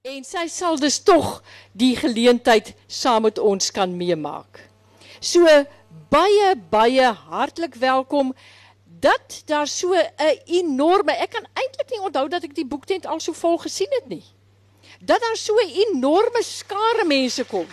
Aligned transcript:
En 0.00 0.22
sy 0.24 0.46
sal 0.48 0.78
dus 0.80 1.02
tog 1.04 1.42
die 1.76 1.92
geleentheid 1.92 2.70
saam 2.88 3.26
met 3.26 3.38
ons 3.38 3.66
kan 3.70 3.90
meemaak. 3.92 4.62
So 5.20 5.44
baie 6.08 6.54
baie 6.72 7.10
hartlik 7.28 7.76
welkom 7.82 8.30
dat 9.04 9.42
daar 9.44 9.68
so 9.68 9.92
'n 9.92 10.40
enorme 10.46 11.12
ek 11.12 11.30
kan 11.30 11.44
eintlik 11.52 11.90
nie 11.90 12.00
onthou 12.00 12.28
dat 12.28 12.44
ek 12.44 12.54
die 12.54 12.64
boektent 12.64 13.06
al 13.06 13.20
so 13.20 13.32
vol 13.32 13.58
gesien 13.58 13.92
het 13.92 14.08
nie. 14.08 14.24
Dat 15.00 15.20
daar 15.20 15.36
so 15.36 15.52
'n 15.52 15.68
enorme 15.68 16.42
skare 16.42 17.04
mense 17.04 17.44
kom. 17.44 17.66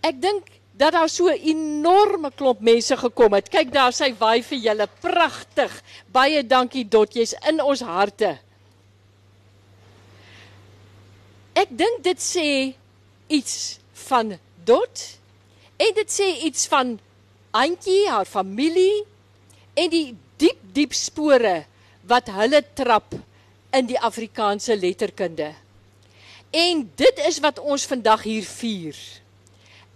Ek 0.00 0.20
dink 0.22 0.57
dat 0.78 0.92
daar 0.94 1.08
so 1.08 1.26
'n 1.26 1.42
enorme 1.42 2.30
klomp 2.34 2.60
mense 2.60 2.96
gekom 2.96 3.32
het. 3.32 3.48
Kyk 3.48 3.72
daar 3.72 3.92
sy 3.92 4.14
waai 4.18 4.42
vir 4.42 4.58
julle. 4.58 4.88
Pragtig. 5.00 5.82
Baie 6.06 6.46
dankie 6.46 6.88
Dot, 6.88 7.14
jy's 7.14 7.34
in 7.48 7.60
ons 7.62 7.80
harte. 7.80 8.38
Ek 11.52 11.68
dink 11.70 12.02
dit 12.02 12.20
sê 12.22 12.74
iets 13.26 13.78
van 13.92 14.38
Dot 14.64 15.18
en 15.76 15.94
dit 15.94 16.10
sê 16.10 16.28
iets 16.46 16.66
van 16.66 16.98
Antjie, 17.50 18.08
haar 18.08 18.26
familie 18.26 19.04
en 19.74 19.90
die 19.90 20.16
diep 20.36 20.60
diep 20.72 20.92
spore 20.94 21.64
wat 22.06 22.28
hulle 22.28 22.62
trap 22.74 23.14
in 23.72 23.86
die 23.86 23.98
Afrikaanse 23.98 24.76
letterkunde. 24.76 25.54
En 26.50 26.90
dit 26.94 27.18
is 27.26 27.40
wat 27.44 27.58
ons 27.58 27.86
vandag 27.86 28.22
hier 28.22 28.44
vier. 28.44 28.96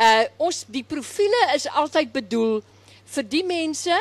Uh 0.02 0.24
ons 0.48 0.64
die 0.66 0.82
profile 0.82 1.42
is 1.54 1.68
altyd 1.70 2.10
bedoel 2.12 2.56
vir 3.14 3.26
die 3.34 3.44
mense 3.46 3.98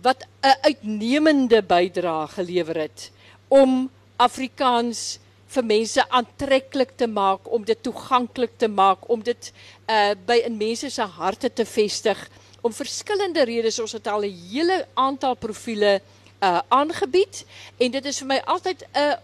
wat 0.00 0.24
'n 0.42 0.56
uitnemende 0.64 1.60
bydrae 1.62 2.28
gelewer 2.36 2.78
het 2.88 3.10
om 3.48 3.90
Afrikaans 4.16 5.18
vir 5.50 5.64
mense 5.64 6.02
aantreklik 6.08 6.92
te 6.96 7.06
maak, 7.06 7.52
om 7.52 7.64
dit 7.64 7.82
toeganklik 7.82 8.52
te 8.56 8.68
maak, 8.68 9.08
om 9.10 9.22
dit 9.22 9.52
uh 9.88 10.14
by 10.26 10.38
in 10.46 10.56
mense 10.56 10.90
se 10.90 11.02
harte 11.02 11.52
te 11.52 11.64
vestig 11.64 12.28
om 12.60 12.72
verskillende 12.72 13.44
redes 13.48 13.80
ons 13.80 13.92
het 13.92 14.06
al 14.06 14.24
'n 14.24 14.36
hele 14.52 14.86
aantal 14.94 15.34
profile 15.34 16.00
uh 16.40 16.60
aangebied 16.68 17.44
en 17.78 17.90
dit 17.90 18.04
is 18.04 18.18
vir 18.18 18.26
my 18.26 18.40
altyd 18.46 18.84
'n 18.94 19.18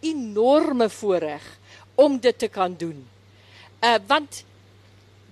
enorme 0.00 0.88
voorreg 0.88 1.42
om 1.94 2.18
dit 2.18 2.38
te 2.38 2.48
kan 2.48 2.74
doen. 2.76 3.08
Uh 3.82 3.98
want 4.06 4.44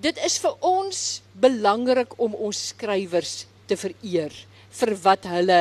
dit 0.00 0.20
is 0.24 0.38
vir 0.42 0.54
ons 0.64 0.98
belangrik 1.34 2.14
om 2.22 2.34
ons 2.34 2.60
skrywers 2.70 3.46
te 3.66 3.76
vereer 3.76 4.34
vir 4.80 4.94
wat 5.02 5.26
hulle 5.26 5.60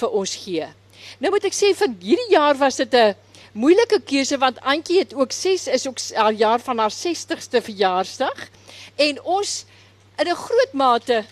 vir 0.00 0.18
ons 0.20 0.34
gee. 0.44 0.68
Nou 1.22 1.32
moet 1.32 1.48
ek 1.48 1.56
sê 1.56 1.72
vir 1.78 1.94
hierdie 2.02 2.34
jaar 2.34 2.58
was 2.58 2.76
dit 2.76 2.94
'n 2.94 3.14
moeilike 3.54 4.00
keuse 4.04 4.36
want 4.38 4.60
Antjie 4.60 4.98
het 4.98 5.14
ook 5.14 5.32
6 5.32 5.66
is 5.68 5.86
ook 5.86 5.98
al 6.16 6.32
jaar 6.32 6.60
van 6.60 6.78
haar 6.78 6.92
60ste 6.92 7.62
verjaarsdag 7.62 8.48
en 8.96 9.22
ons 9.22 9.64
in 10.18 10.28
'n 10.28 10.34
groot 10.34 10.72
mate 10.72 11.24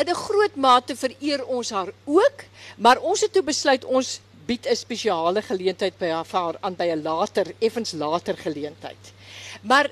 in 0.00 0.08
'n 0.08 0.14
groot 0.14 0.56
mate 0.56 0.96
vereer 0.96 1.44
ons 1.44 1.70
haar 1.70 1.92
ook, 2.04 2.44
maar 2.76 2.98
ons 2.98 3.20
het 3.20 3.32
toe 3.32 3.42
besluit 3.42 3.84
ons 3.84 4.20
bied 4.50 4.66
'n 4.66 4.76
spesiale 4.76 5.42
geleentheid 5.46 5.94
by 5.98 6.10
haar 6.10 6.56
aan 6.60 6.74
by 6.74 6.88
'n 6.90 7.02
later, 7.02 7.46
effens 7.58 7.92
later 7.92 8.36
geleentheid. 8.36 9.12
Maar 9.62 9.90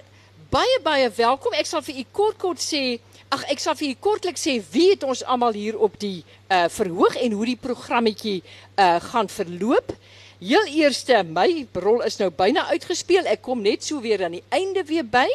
baie 0.51 0.79
baie 0.83 1.11
welkom. 1.11 1.53
Ek 1.53 1.67
sal 1.67 1.83
vir 1.83 1.95
u 1.95 2.05
kort 2.13 2.39
kort 2.39 2.59
sê, 2.59 2.99
ag 3.29 3.45
ek 3.53 3.61
sal 3.61 3.77
vir 3.77 3.89
u 3.89 3.95
kortlik 4.01 4.39
sê 4.41 4.57
wie 4.73 4.91
het 4.91 5.05
ons 5.05 5.25
almal 5.25 5.53
hier 5.53 5.79
op 5.79 5.99
die 6.01 6.25
uh 6.51 6.69
verhoog 6.69 7.17
en 7.17 7.33
hoe 7.33 7.47
die 7.47 7.61
programmetjie 7.61 8.43
uh 8.77 8.97
gaan 9.11 9.29
verloop. 9.29 9.93
Heel 10.39 10.67
eerste, 10.67 11.23
my 11.27 11.67
rol 11.75 12.01
is 12.07 12.17
nou 12.19 12.31
byna 12.31 12.69
uitgespeel. 12.71 13.27
Ek 13.27 13.43
kom 13.43 13.63
net 13.63 13.85
so 13.85 14.01
weer 14.01 14.25
aan 14.25 14.37
die 14.39 14.45
einde 14.49 14.85
weer 14.87 15.05
by 15.05 15.27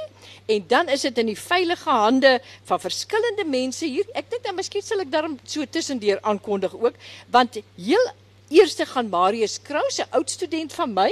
en 0.47 0.63
dan 0.67 0.89
is 0.89 1.01
dit 1.01 1.17
in 1.17 1.25
die 1.25 1.39
veilige 1.39 1.89
hande 1.89 2.39
van 2.63 2.79
verskillende 2.79 3.45
mense 3.45 3.85
hier. 3.85 4.07
Ek 4.15 4.31
dink 4.31 4.43
dan 4.43 4.55
miskien 4.55 4.81
sal 4.81 5.03
ek 5.03 5.11
daarom 5.11 5.37
so 5.43 5.65
tussendeur 5.65 6.19
aankondig 6.21 6.73
ook, 6.73 6.93
want 7.31 7.59
heel 7.75 8.11
Eerste 8.53 8.85
gaan 8.85 9.09
Marius 9.09 9.61
Kraus, 9.61 9.97
'n 9.97 10.05
oud 10.09 10.29
student 10.29 10.73
van 10.73 10.93
my 10.93 11.11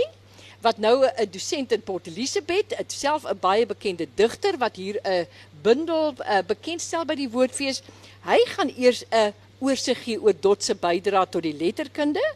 wat 0.62 0.78
nou 0.78 1.06
'n 1.06 1.29
dosent 1.31 1.72
in 1.72 1.81
Port 1.81 2.07
Elizabeth, 2.07 2.75
self 2.88 3.25
'n 3.25 3.40
baie 3.40 3.66
bekende 3.66 4.07
digter 4.16 4.57
wat 4.57 4.75
hier 4.75 5.00
'n 5.03 5.28
bundel 5.62 6.13
uh, 6.19 6.38
bekendstel 6.46 7.06
by 7.06 7.16
die 7.16 7.29
Woordfees. 7.29 7.81
Hy 8.24 8.38
gaan 8.46 8.69
eers 8.78 9.03
'n 9.09 9.34
oorsig 9.59 10.03
gee 10.03 10.22
oor 10.22 10.34
Dot 10.40 10.63
se 10.63 10.75
bydrae 10.75 11.29
tot 11.29 11.41
die 11.41 11.57
letterkunde. 11.57 12.34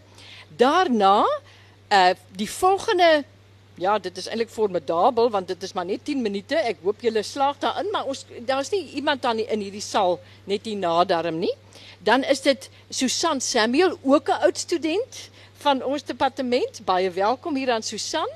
Daarna 0.58 1.26
uh 1.92 2.14
die 2.32 2.50
volgende 2.50 3.24
ja, 3.76 4.00
dit 4.00 4.18
is 4.18 4.28
eintlik 4.28 4.50
formidabel 4.50 5.30
want 5.30 5.48
dit 5.48 5.64
is 5.64 5.74
maar 5.74 5.86
net 5.86 6.06
10 6.06 6.22
minute. 6.22 6.56
Ek 6.56 6.78
hoop 6.82 7.02
julle 7.02 7.24
slaag 7.24 7.60
daarin, 7.60 7.92
maar 7.92 8.06
ons 8.06 8.26
daar's 8.40 8.72
nie 8.72 8.90
iemand 8.96 9.22
dan 9.22 9.38
in 9.38 9.60
hierdie 9.60 9.82
saal 9.82 10.20
net 10.44 10.66
hier 10.66 10.78
na 10.78 11.04
daarom 11.04 11.40
nie. 11.40 11.54
Dan 12.00 12.24
is 12.24 12.42
dit 12.42 12.70
Susan 12.90 13.42
Samuel, 13.42 13.98
ook 14.02 14.28
'n 14.28 14.32
oud 14.32 14.58
student 14.58 15.30
van 15.58 15.84
ons 15.84 16.04
departement. 16.04 16.86
Baie 16.86 17.10
welkom 17.10 17.56
hier 17.56 17.72
aan 17.72 17.84
Susan. 17.84 18.30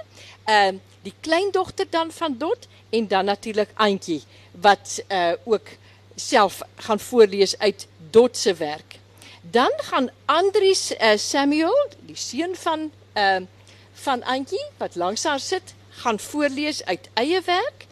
Ehm 0.45 0.73
uh, 0.73 0.79
die 1.01 1.13
kleindogter 1.19 1.85
dan 1.89 2.11
van 2.11 2.37
Dot 2.37 2.67
en 2.89 3.07
dan 3.07 3.25
natuurlik 3.25 3.69
Auntie 3.75 4.23
wat 4.51 5.03
uh 5.07 5.31
ook 5.43 5.67
self 6.15 6.61
gaan 6.75 6.99
voorlees 6.99 7.57
uit 7.57 7.87
Dot 8.09 8.37
se 8.37 8.53
werk. 8.53 8.99
Dan 9.41 9.71
gaan 9.77 10.09
Andries 10.25 10.91
uh, 10.91 11.11
Samuel, 11.15 11.89
die 11.99 12.15
seun 12.15 12.55
van 12.55 12.91
ehm 13.13 13.41
uh, 13.41 13.47
van 13.93 14.23
Auntie 14.23 14.65
wat 14.77 14.95
langs 14.95 15.23
haar 15.23 15.39
sit, 15.39 15.73
gaan 15.89 16.19
voorlees 16.19 16.85
uit 16.85 17.09
eie 17.13 17.41
werk. 17.41 17.85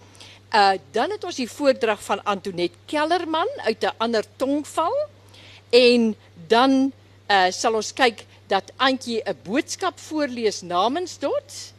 Uh 0.53 0.71
dan 0.91 1.11
het 1.11 1.23
ons 1.23 1.35
die 1.35 1.51
voordrag 1.51 2.03
van 2.03 2.23
Antoinette 2.23 2.77
Kellerman 2.85 3.49
uit 3.57 3.83
'n 3.83 3.93
ander 3.97 4.25
tongval. 4.35 4.95
En 5.69 6.15
dan 6.47 6.91
uh, 7.27 7.47
sal 7.51 7.75
ons 7.75 7.93
kyk 7.93 8.25
dat 8.47 8.71
Antjie 8.77 9.21
'n 9.23 9.37
boodskap 9.43 9.99
voorlees 9.99 10.61
namens 10.61 11.17
Dot 11.19 11.73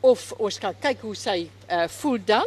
of 0.00 0.32
ons 0.36 0.58
kan 0.58 0.74
kyk 0.80 1.00
hoe 1.00 1.14
sy 1.16 1.48
uh, 1.68 1.88
voel 1.88 2.18
dan 2.24 2.46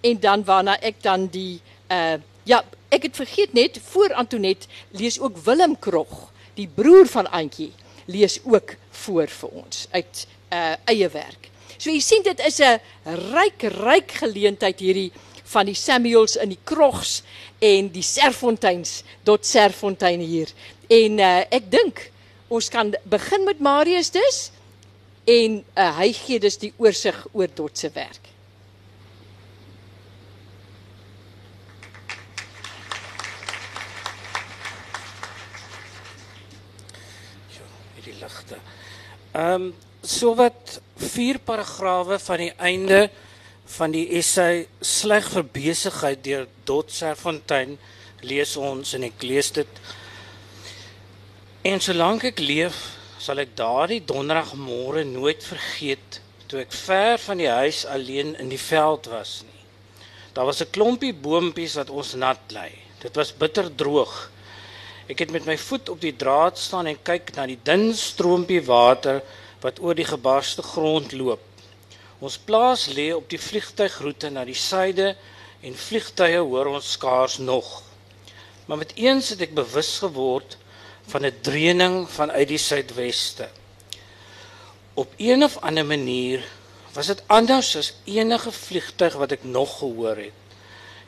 en 0.00 0.20
dan 0.20 0.44
waarna 0.44 0.78
ek 0.80 1.02
dan 1.02 1.26
die 1.26 1.60
uh, 1.90 2.18
ja, 2.44 2.62
ek 2.88 3.02
het 3.02 3.16
vergeet 3.16 3.52
net 3.52 3.80
voor 3.90 4.14
Antonet 4.14 4.66
lees 4.90 5.18
ook 5.20 5.36
Willem 5.44 5.78
Krog, 5.78 6.30
die 6.54 6.68
broer 6.68 7.06
van 7.06 7.30
Antjie, 7.30 7.72
lees 8.06 8.40
ook 8.44 8.74
voor 8.90 9.28
vir 9.28 9.48
ons 9.48 9.86
uit 9.90 10.26
uh, 10.52 10.74
eie 10.84 11.08
werk. 11.12 11.50
So 11.78 11.90
jy 11.90 12.00
sien 12.02 12.22
dit 12.22 12.40
is 12.46 12.60
'n 12.60 12.80
ryk 13.34 13.62
ryk 13.62 14.12
geleentheid 14.22 14.80
hierdie 14.80 15.12
van 15.48 15.68
die 15.68 15.76
Samuels 15.78 16.36
in 16.36 16.52
die 16.52 16.60
Krogs 16.68 17.22
en 17.64 17.90
die 17.92 18.04
Serfonteins 18.04 19.02
tot 19.24 19.46
Serfontein 19.46 20.20
hier. 20.20 20.52
En 20.88 21.18
uh, 21.18 21.34
ek 21.50 21.70
dink 21.72 22.06
ons 22.48 22.70
kan 22.72 22.94
begin 23.08 23.44
met 23.48 23.60
Marius 23.60 24.12
dus 24.14 24.40
en 25.28 25.60
uh, 25.60 25.90
hy 26.00 26.12
gee 26.16 26.40
dus 26.40 26.60
die 26.60 26.72
oorsig 26.76 27.26
oor 27.32 27.52
tot 27.52 27.78
se 27.78 27.92
werk. 27.94 28.28
ligte. 38.28 38.58
Ehm 39.32 39.68
um, 39.68 39.74
so 40.02 40.34
wat 40.38 40.78
vier 40.96 41.38
paragrawe 41.42 42.18
van 42.22 42.38
die 42.38 42.52
einde 42.56 43.08
van 43.68 43.92
die 43.92 44.06
essay 44.16 44.66
sleg 44.80 45.28
vir 45.32 45.44
besigheid 45.52 46.22
deur 46.24 46.46
Dot 46.68 46.92
Serfontein 46.94 47.76
lees 48.24 48.56
ons 48.56 48.94
en 48.96 49.04
ek 49.06 49.22
lees 49.22 49.50
dit. 49.58 49.80
En 51.68 51.82
solank 51.84 52.24
ek 52.30 52.40
leef 52.40 52.78
sal 53.20 53.42
ek 53.42 53.54
daardie 53.58 54.00
donderdagmôre 54.08 55.04
nooit 55.06 55.44
vergeet 55.44 56.20
toe 56.48 56.62
ek 56.62 56.72
ver 56.72 57.18
van 57.20 57.42
die 57.42 57.50
huis 57.50 57.84
alleen 57.84 58.32
in 58.40 58.48
die 58.48 58.60
veld 58.62 59.10
was 59.12 59.42
nie. 59.44 59.64
Daar 60.32 60.48
was 60.48 60.62
'n 60.62 60.72
klompie 60.72 61.12
boontjies 61.12 61.76
wat 61.76 61.90
ons 61.90 62.14
nat 62.14 62.40
lê 62.50 62.70
dit 62.98 63.14
was 63.14 63.36
bitter 63.36 63.74
droog. 63.74 64.30
Ek 65.08 65.18
het 65.18 65.30
met 65.30 65.46
my 65.46 65.56
voet 65.56 65.88
op 65.88 66.00
die 66.00 66.16
draad 66.16 66.58
staan 66.58 66.86
en 66.86 67.02
kyk 67.02 67.34
na 67.36 67.46
die 67.46 67.60
dun 67.62 67.94
stroompie 67.94 68.62
water 68.64 69.22
wat 69.60 69.80
oor 69.80 69.94
die 69.94 70.08
gebarste 70.08 70.62
grond 70.62 71.12
loop 71.12 71.47
Ons 72.18 72.38
plaas 72.38 72.88
lê 72.90 73.12
op 73.14 73.28
die 73.30 73.38
vliegtuigroete 73.38 74.30
na 74.34 74.42
die 74.46 74.56
suide 74.58 75.12
en 75.62 75.76
vliegtye 75.78 76.40
hoor 76.42 76.72
ons 76.72 76.92
skaars 76.96 77.38
nog. 77.38 77.68
Maar 78.66 78.80
met 78.82 78.94
eens 78.98 79.30
het 79.30 79.44
ek 79.46 79.54
bewus 79.54 79.98
geword 80.02 80.56
van 81.12 81.24
'n 81.26 81.38
dreuning 81.46 82.10
vanuit 82.10 82.48
die 82.48 82.58
suidweste. 82.58 83.48
Op 84.94 85.14
een 85.16 85.44
of 85.44 85.56
ander 85.62 85.86
manier 85.86 86.44
was 86.92 87.06
dit 87.06 87.22
anders 87.26 87.76
as 87.76 87.94
enige 88.04 88.52
vliegtuig 88.52 89.14
wat 89.14 89.32
ek 89.32 89.44
nog 89.44 89.78
gehoor 89.78 90.16
het. 90.16 90.38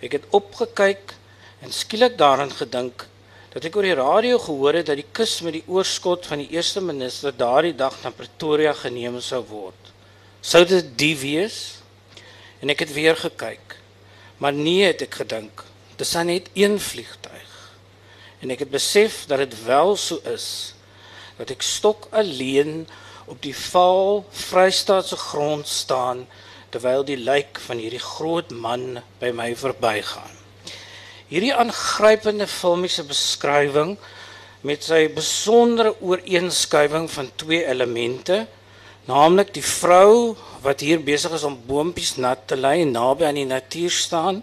Ek 0.01 0.13
het 0.13 0.31
opgekyk 0.31 1.15
en 1.61 1.73
skielik 1.73 2.19
daaraan 2.19 2.53
gedink 2.53 3.07
dat 3.53 3.65
ek 3.65 3.77
oor 3.77 3.83
die 3.83 3.99
radio 3.99 4.39
gehoor 4.39 4.75
het 4.79 4.87
dat 4.87 4.97
die 4.97 5.11
kus 5.13 5.41
met 5.41 5.53
die 5.59 5.67
oorskot 5.67 6.27
van 6.27 6.39
die 6.39 6.51
eerste 6.55 6.81
minister 6.81 7.37
daardie 7.37 7.75
dag 7.75 7.97
na 8.03 8.11
Pretoria 8.11 8.73
geneem 8.73 9.21
sou 9.21 9.43
word. 9.49 9.90
Sou 10.41 10.65
dit 10.65 10.87
die 10.99 11.17
wees? 11.21 11.81
En 12.61 12.73
ek 12.73 12.87
het 12.87 12.93
weer 12.93 13.17
gekyk. 13.17 13.77
Maar 14.41 14.53
nee, 14.57 14.85
het 14.89 15.05
ek 15.05 15.21
gedink. 15.21 15.65
Dis 16.01 16.13
net 16.25 16.49
een 16.57 16.79
vliegtuig. 16.81 17.49
En 18.41 18.51
ek 18.51 18.65
het 18.65 18.71
besef 18.73 19.27
dat 19.29 19.45
dit 19.45 19.57
wel 19.65 19.97
so 20.01 20.21
is 20.25 20.75
dat 21.37 21.53
ek 21.53 21.65
stok 21.65 22.09
alleen 22.13 22.87
op 23.29 23.39
die 23.45 23.55
vaal 23.57 24.25
Vrystaatse 24.33 25.17
grond 25.17 25.69
staan 25.69 26.27
terwyl 26.73 27.05
die 27.05 27.17
lijk 27.17 27.61
van 27.67 27.81
hierdie 27.81 28.03
groot 28.03 28.51
man 28.53 29.01
by 29.21 29.31
my 29.35 29.53
verbygaan. 29.57 30.37
Hierdie 31.31 31.55
aangrypende 31.55 32.47
filmiese 32.51 33.05
beskrywing 33.09 33.97
met 34.67 34.85
sy 34.85 35.07
besondere 35.15 35.95
ooreenskuiving 36.01 37.09
van 37.11 37.31
twee 37.41 37.65
elemente, 37.65 38.45
naamlik 39.09 39.55
die 39.55 39.65
vrou 39.65 40.37
wat 40.65 40.83
hier 40.85 41.01
besig 41.01 41.33
is 41.37 41.47
om 41.47 41.59
boontjies 41.67 42.17
nat 42.21 42.47
te 42.49 42.57
lê 42.57 42.85
naby 42.85 43.25
aan 43.29 43.41
die 43.41 43.49
natuur 43.49 43.95
staan 43.95 44.43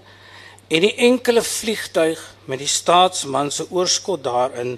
en 0.67 0.83
die 0.83 0.95
enkele 1.07 1.43
vliegtyg 1.45 2.21
met 2.47 2.59
die 2.59 2.71
staatsman 2.71 3.51
se 3.51 3.67
oorskot 3.71 4.23
daarin, 4.25 4.75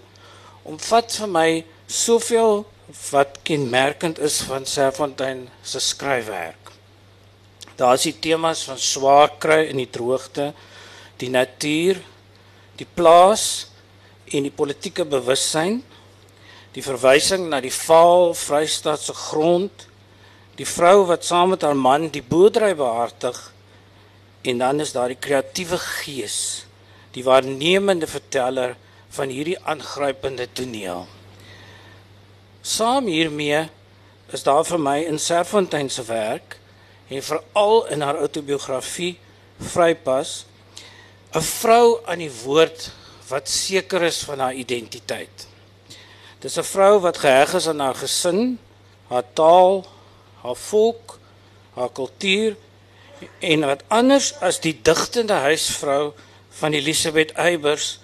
omvat 0.68 1.16
vir 1.22 1.32
my 1.32 1.50
soveel 1.90 2.64
wat 3.10 3.40
kenmerkend 3.46 4.20
is 4.22 4.40
van 4.46 4.66
Serfontein 4.70 5.48
se 5.66 5.82
skryfwerk. 5.82 6.72
Daar 7.78 7.96
is 7.98 8.06
die 8.10 8.18
temas 8.22 8.66
van 8.68 8.78
swaar 8.82 9.34
kry 9.42 9.64
in 9.70 9.80
die 9.80 9.90
droogte, 9.90 10.52
die 11.22 11.30
natuur, 11.32 12.02
die 12.78 12.88
plaas 12.96 13.70
en 14.30 14.46
die 14.46 14.54
politieke 14.54 15.06
bewussyn, 15.10 15.80
die 16.76 16.84
verwysing 16.86 17.48
na 17.50 17.62
die 17.64 17.74
vaal 17.74 18.34
Vrystaatse 18.38 19.14
grond, 19.18 19.88
die 20.60 20.68
vrou 20.68 21.08
wat 21.10 21.26
saam 21.26 21.54
met 21.56 21.64
haar 21.66 21.78
man 21.78 22.10
die 22.14 22.24
boerdery 22.24 22.74
behartig 22.78 23.38
en 24.42 24.60
dan 24.62 24.80
is 24.80 24.94
daar 24.96 25.12
die 25.12 25.20
kreatiewe 25.20 25.80
gees, 25.82 26.66
die 27.16 27.24
waarnemende 27.24 28.08
verteller 28.08 28.76
van 29.16 29.32
hierdie 29.34 29.58
aangrypende 29.66 30.48
toneel. 30.54 31.08
Saam 32.62 33.08
hiermee 33.10 33.66
is 34.36 34.46
daar 34.46 34.66
vir 34.68 34.82
my 34.84 35.00
in 35.08 35.20
Serfontein 35.20 35.90
se 35.90 36.06
werk 36.08 36.60
en 37.10 37.26
veral 37.26 37.88
in 37.96 38.06
haar 38.06 38.20
outobiografie 38.22 39.18
Vrypas 39.60 40.46
'n 41.34 41.42
vrou 41.42 42.00
aan 42.06 42.22
die 42.24 42.32
woord 42.44 42.92
wat 43.30 43.50
seker 43.50 44.02
is 44.02 44.24
van 44.26 44.40
haar 44.40 44.54
identiteit. 44.54 45.48
Dis 46.40 46.58
'n 46.58 46.64
vrou 46.64 47.00
wat 47.00 47.18
geheg 47.18 47.54
is 47.54 47.68
aan 47.68 47.80
haar 47.80 47.96
gesin, 47.96 48.60
haar 49.08 49.28
taal, 49.34 49.86
haar 50.42 50.56
volk, 50.56 51.20
haar 51.74 51.92
kultuur 51.92 52.56
en 53.40 53.60
wat 53.60 53.84
anders 53.88 54.34
as 54.40 54.60
die 54.60 54.80
digtende 54.82 55.34
huisvrou 55.34 56.14
van 56.50 56.74
Elisabeth 56.74 57.32
Eybers 57.32 58.00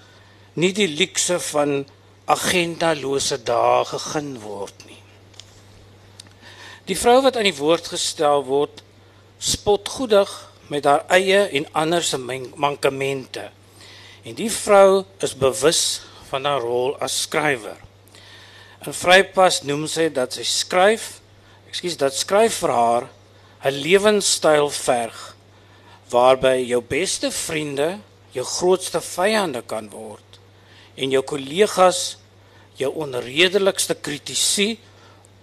nie 0.53 0.73
die 0.73 0.87
luukse 0.87 1.39
van 1.39 1.85
agendalose 2.25 3.37
dae 3.43 3.85
gegeen 3.85 4.39
word 4.41 4.85
nie. 4.85 5.01
Die 6.85 6.97
vrou 6.97 7.21
wat 7.25 7.37
aan 7.37 7.47
die 7.47 7.57
woord 7.57 7.87
gestel 7.87 8.43
word, 8.43 8.83
spot 9.39 9.89
goedig 9.89 10.31
met 10.67 10.85
haar 10.85 11.05
eie 11.07 11.47
en 11.47 11.67
ander 11.71 12.03
se 12.03 12.17
mankemente. 12.55 13.49
En 14.23 14.33
die 14.37 14.51
vrou 14.51 15.05
is 15.21 15.35
bewus 15.37 16.01
van 16.29 16.45
haar 16.45 16.61
rol 16.61 16.95
as 16.99 17.21
skrywer. 17.21 17.84
In 18.85 18.93
Vrypas 18.93 19.63
noem 19.65 19.87
sy 19.89 20.11
dat 20.13 20.35
sy 20.37 20.43
skryf, 20.45 21.19
ekskuus, 21.69 21.97
dat 21.97 22.13
skryf 22.13 22.59
vir 22.61 22.73
haar 22.73 23.07
'n 23.65 23.73
lewenstyl 23.81 24.69
verg 24.69 25.35
waarby 26.13 26.67
jou 26.69 26.81
beste 26.81 27.31
vriende 27.31 27.99
jou 28.31 28.45
grootste 28.45 29.01
vyande 29.01 29.63
kan 29.65 29.89
word 29.89 30.39
en 30.95 31.11
jou 31.11 31.23
kollegas 31.23 32.17
jou 32.77 32.91
onredelikste 32.93 33.95
kritisie 33.95 34.79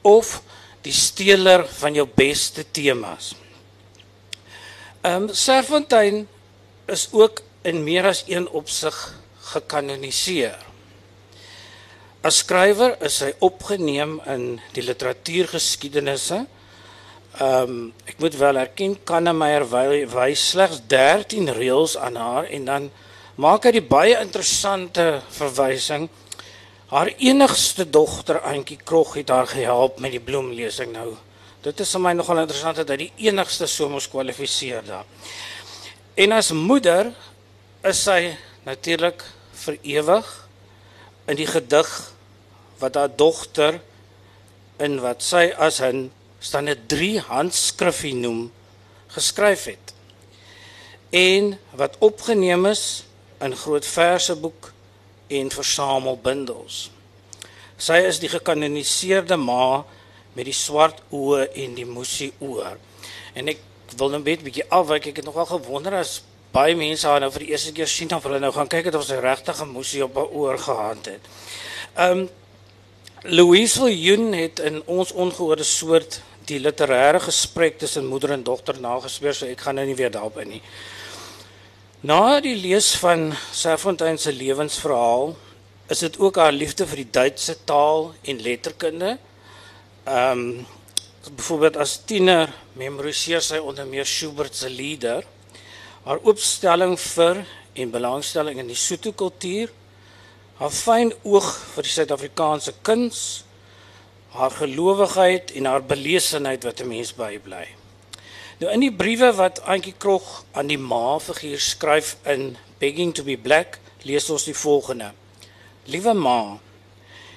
of 0.03 0.43
die 0.83 0.93
steeler 0.93 1.67
van 1.81 1.95
jou 1.95 2.07
beste 2.07 2.65
temas. 2.71 3.35
Ehm 5.03 5.23
um, 5.23 5.35
Serfontein 5.35 6.29
is 6.87 7.09
ook 7.13 7.43
in 7.63 7.83
meer 7.85 8.07
as 8.07 8.25
een 8.27 8.49
opsig 8.49 8.97
gekanoniseer. 9.53 10.72
As 12.23 12.39
skrywer 12.45 12.97
is 13.03 13.17
hy 13.25 13.33
opgeneem 13.43 14.21
in 14.31 14.61
die 14.77 14.85
literatuurgeskiedenisse. 14.87 16.45
Ehm 17.41 17.73
um, 17.73 17.81
ek 18.07 18.21
moet 18.23 18.37
wel 18.39 18.61
erken 18.61 18.99
Kannemeyer 19.09 19.65
wys 19.67 20.45
slegs 20.53 20.83
13 20.87 21.49
reëls 21.57 21.97
aan 21.97 22.17
haar 22.21 22.51
en 22.53 22.69
dan 22.69 22.91
maak 23.41 23.65
hy 23.67 23.73
die 23.79 23.87
baie 23.89 24.19
interessante 24.21 25.23
verwysing 25.33 26.11
haar 26.93 27.09
enigste 27.17 27.89
dogter 27.89 28.43
Auntie 28.45 28.77
Krog 28.77 29.17
het 29.17 29.33
haar 29.33 29.49
gehelp 29.49 29.99
met 29.99 30.13
die 30.13 30.21
bloemlesing 30.21 30.93
nou 30.93 31.15
Dit 31.63 31.79
is 31.79 31.93
vir 31.95 32.03
my 32.03 32.11
nogal 32.19 32.41
interessant 32.43 32.81
dat 32.81 32.89
hy 32.91 32.97
die 33.05 33.29
enigste 33.29 33.69
so 33.71 33.87
mos 33.87 34.09
kwalifiseer 34.11 34.83
daar. 34.83 35.07
En 36.19 36.35
as 36.35 36.51
moeder 36.51 37.13
is 37.87 38.01
sy 38.03 38.33
natuurlik 38.67 39.23
vir 39.63 39.79
ewig 39.95 40.33
in 41.27 41.37
die 41.37 41.47
gedig 41.47 41.91
wat 42.79 42.95
haar 42.99 43.13
dogter 43.17 43.81
in 44.83 44.99
wat 45.01 45.23
sy 45.23 45.53
as 45.57 45.81
'n 45.81 46.11
staan 46.39 46.65
dit 46.65 46.89
3 46.89 47.21
handskrifie 47.21 48.15
noem 48.15 48.51
geskryf 49.07 49.65
het. 49.65 49.95
En 51.11 51.59
wat 51.71 51.97
opgeneem 51.99 52.67
is 52.67 53.05
in 53.41 53.57
groot 53.57 53.87
verseboek 53.87 54.73
en 55.27 55.51
versamelbundels. 55.51 56.91
Sy 57.77 57.99
is 58.07 58.19
die 58.19 58.29
gekanoniseerde 58.29 59.37
ma 59.37 59.85
met 60.33 60.45
die 60.45 60.57
swart 60.57 61.03
oë 61.11 61.49
en 61.65 61.75
die 61.75 61.87
moesie 61.87 62.33
oor. 62.39 62.79
En 63.35 63.49
ek 63.49 63.59
wil 63.97 64.09
net 64.09 64.27
'n 64.27 64.45
bietjie 64.45 64.71
afwyk. 64.71 65.07
Ek 65.07 65.17
het 65.17 65.25
nogal 65.25 65.47
gewonder 65.47 65.95
as 65.95 66.23
baie 66.53 66.77
mense 66.77 67.07
haar 67.09 67.21
nou 67.21 67.31
vir 67.33 67.47
die 67.47 67.53
eerste 67.55 67.73
keer 67.77 67.89
sien 67.89 68.13
of 68.15 68.27
hulle 68.29 68.41
nou 68.43 68.53
gaan 68.53 68.71
kyk 68.71 68.91
het 68.91 68.99
of 68.99 69.07
sy 69.09 69.19
regtig 69.21 69.63
'n 69.63 69.73
moesie 69.73 70.05
op 70.05 70.15
haar 70.15 70.31
oor 70.31 70.59
gehad 70.59 71.07
het. 71.07 71.25
Um 71.99 72.29
Louise 73.25 73.79
Viljoen 73.79 74.33
het 74.33 74.59
in 74.59 74.83
ons 74.87 75.13
ongehoorde 75.13 75.63
soort 75.65 76.21
die 76.47 76.59
literêre 76.59 77.21
gesprek 77.21 77.79
tussen 77.79 78.07
moeder 78.07 78.31
en 78.31 78.43
dogter 78.43 78.81
nagespeur, 78.81 79.35
so 79.35 79.47
ek 79.47 79.61
gaan 79.61 79.75
nou 79.75 79.87
nie 79.87 79.95
weer 79.95 80.11
daarop 80.11 80.39
in 80.39 80.49
nie. 80.49 80.63
Na 82.01 82.41
die 82.41 82.57
lees 82.57 82.97
van 82.97 83.33
Serfontein 83.53 84.19
se 84.19 84.33
lewensverhaal 84.33 85.37
is 85.89 85.99
dit 85.99 86.19
ook 86.19 86.37
haar 86.37 86.53
liefde 86.53 86.87
vir 86.87 86.97
die 86.97 87.11
Duitse 87.11 87.57
taal 87.65 88.15
en 88.23 88.43
letterkunde 88.43 89.19
Ehm 90.05 90.39
um, 90.39 90.67
byvoorbeeld 91.35 91.77
as 91.77 92.01
tiener 92.05 92.51
memoriseer 92.75 93.41
sy 93.41 93.61
onder 93.63 93.87
meer 93.87 94.07
Schubert 94.07 94.57
se 94.57 94.71
lieder. 94.71 95.23
Haar 96.03 96.19
opstelling 96.27 96.97
vir 96.99 97.45
en 97.79 97.91
belangstelling 97.95 98.59
in 98.59 98.67
die 98.67 98.79
Sotho 98.79 99.13
kultuur, 99.15 99.71
haar 100.59 100.73
fyn 100.75 101.13
oog 101.23 101.47
vir 101.77 101.87
die 101.87 101.93
Suid-Afrikaanse 101.95 102.75
kuns, 102.83 103.21
haar 104.35 104.51
gelowigheid 104.57 105.53
en 105.55 105.69
haar 105.71 105.87
belesenheid 105.87 106.67
wat 106.67 106.83
'n 106.83 106.89
mens 106.89 107.13
bybly. 107.15 107.69
Nou 108.59 108.73
in 108.73 108.81
die 108.81 108.91
briewe 108.91 109.31
wat 109.35 109.63
Auntie 109.63 109.95
Krog 109.99 110.45
aan 110.53 110.67
die 110.67 110.79
ma 110.79 111.19
figuur 111.19 111.61
skryf 111.61 112.17
in 112.27 112.57
Begging 112.81 113.15
to 113.15 113.23
be 113.23 113.37
Black, 113.37 113.79
lees 114.03 114.31
ons 114.31 114.45
die 114.45 114.55
volgende: 114.55 115.13
Liewe 115.87 116.15
ma, 116.15 116.59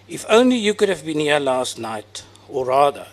if 0.07 0.25
only 0.29 0.57
you 0.57 0.73
could 0.73 0.89
have 0.89 1.05
been 1.05 1.19
here 1.19 1.39
last 1.39 1.77
night 1.77 2.23
or 2.49 2.65
rather, 2.65 3.07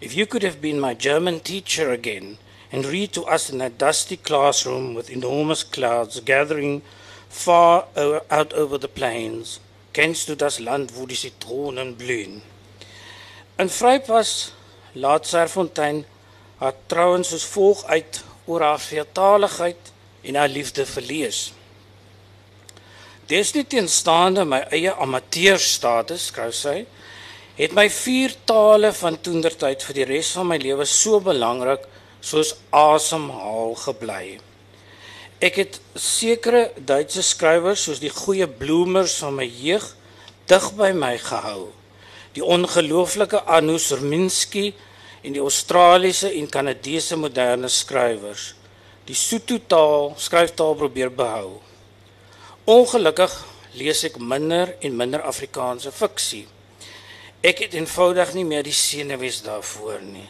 if 0.00 0.14
you 0.14 0.26
could 0.26 0.42
have 0.42 0.60
been 0.60 0.80
my 0.80 0.94
German 0.94 1.40
teacher 1.40 1.92
again 1.92 2.38
and 2.72 2.86
read 2.86 3.12
to 3.12 3.24
us 3.24 3.50
in 3.50 3.58
that 3.58 3.78
dusty 3.78 4.16
classroom 4.16 4.94
with 4.94 5.10
enormous 5.10 5.62
clouds 5.62 6.20
gathering 6.20 6.82
far 7.28 7.86
out 8.30 8.52
over 8.52 8.78
the 8.78 8.88
plains, 8.88 9.60
kennst 9.92 10.28
du 10.28 10.36
das 10.36 10.58
Land, 10.60 10.96
wo 10.96 11.06
die 11.06 11.14
Zitronen 11.14 11.96
blühen? 11.96 12.42
In 13.58 13.68
Vrypas 13.68 14.52
laat 14.94 15.26
Serfontein 15.26 16.04
haar 16.58 16.74
trouens 16.86 17.28
soos 17.28 17.44
volg 17.44 17.84
uit 17.84 18.22
oor 18.46 18.62
haar 18.64 18.80
veertaligheid 18.80 19.92
en 20.22 20.36
haar 20.36 20.48
liefde 20.48 20.86
vir 20.86 21.06
lees. 21.06 21.40
Desnieteenstaande 23.30 24.44
my 24.44 24.64
eie 24.74 24.90
amateurstatus, 24.90 26.30
skryf 26.30 26.56
sy, 26.56 26.76
het 27.60 27.74
my 27.76 27.86
vier 27.92 28.34
tale 28.48 28.90
van 28.96 29.18
toendertyd 29.22 29.84
vir 29.86 29.98
die 30.00 30.08
res 30.08 30.32
van 30.38 30.48
my 30.50 30.58
lewe 30.60 30.86
so 30.88 31.20
belangrik 31.22 31.86
soos 32.20 32.54
asemhaal 32.70 33.74
gebly. 33.80 34.38
Ek 35.40 35.56
het 35.56 35.78
sekere 35.96 36.68
Duitse 36.76 37.22
skrywers 37.24 37.86
soos 37.86 38.00
die 38.02 38.12
goeie 38.12 38.48
bloemers 38.48 39.16
van 39.22 39.38
my 39.38 39.46
jeug 39.48 39.86
dig 40.50 40.66
by 40.76 40.90
my 40.92 41.14
gehou. 41.18 41.70
Die 42.36 42.44
ongelooflike 42.44 43.40
Anu 43.48 43.78
Serminski 43.80 44.70
en 45.24 45.36
die 45.36 45.42
Australiese 45.42 46.28
en 46.36 46.48
Kanadese 46.48 47.16
moderne 47.16 47.68
skrywers. 47.72 48.54
Die 49.08 49.16
Sotho 49.16 49.58
taal, 49.66 50.12
skryftaal 50.20 50.76
probeer 50.78 51.10
behou. 51.10 51.58
Ongelukkig 52.68 53.32
lees 53.80 54.04
ek 54.06 54.18
minder 54.20 54.74
en 54.84 54.98
minder 54.98 55.24
Afrikaanse 55.26 55.92
fiksie. 55.94 56.44
Ek 57.40 57.64
het 57.64 57.74
eenvoudig 57.74 58.34
nie 58.36 58.44
meer 58.44 58.66
die 58.66 58.76
senuwees 58.76 59.40
daarvoor 59.46 60.04
nie. 60.04 60.28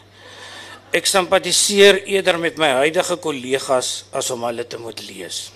Ek 0.91 1.07
simpatiseer 1.07 2.01
eerder 2.11 2.35
met 2.43 2.57
my 2.59 2.67
huidige 2.81 3.15
kollegas 3.23 3.91
as 4.11 4.27
om 4.35 4.43
hulle 4.43 4.65
te 4.67 4.79
moet 4.83 4.99
lees. 5.07 5.53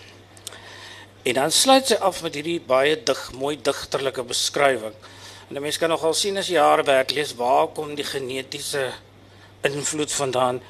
En 1.26 1.34
dan 1.40 1.50
sluit 1.50 1.90
sy 1.90 1.98
af 1.98 2.20
met 2.22 2.38
hierdie 2.38 2.60
baie 2.62 2.94
dig, 2.94 3.22
mooi 3.34 3.56
digterlike 3.58 4.22
beskrywing. 4.28 4.94
En 5.48 5.56
'n 5.58 5.62
mens 5.64 5.78
kan 5.78 5.90
nogal 5.90 6.14
sien 6.14 6.38
as 6.38 6.46
jy 6.46 6.60
haar 6.62 6.84
werk 6.84 7.10
lees, 7.10 7.34
waar 7.34 7.66
kom 7.66 7.96
die 7.96 8.06
genetiese 8.06 8.92
invloed 9.64 10.12
vandaan? 10.12 10.62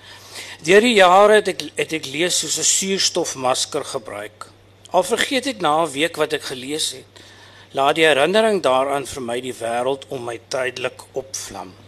Deur 0.62 0.80
die 0.80 0.96
jare 0.96 1.34
het 1.34 1.48
ek 1.48 1.60
het 1.76 1.92
ek 1.92 2.06
lees 2.06 2.38
soos 2.38 2.58
'n 2.58 2.64
suurstofmasker 2.64 3.84
gebruik. 3.84 4.48
Al 4.92 5.02
vergeet 5.02 5.46
ek 5.46 5.60
na 5.60 5.84
'n 5.84 5.92
week 5.92 6.16
wat 6.16 6.32
ek 6.32 6.42
gelees 6.42 6.92
het, 6.92 7.24
laat 7.72 7.96
die 7.96 8.06
herinnering 8.06 8.62
daaraan 8.62 9.06
vir 9.06 9.22
my 9.22 9.40
die 9.40 9.58
wêreld 9.60 10.08
om 10.08 10.24
my 10.24 10.40
tydelik 10.48 11.02
opvlam 11.12 11.83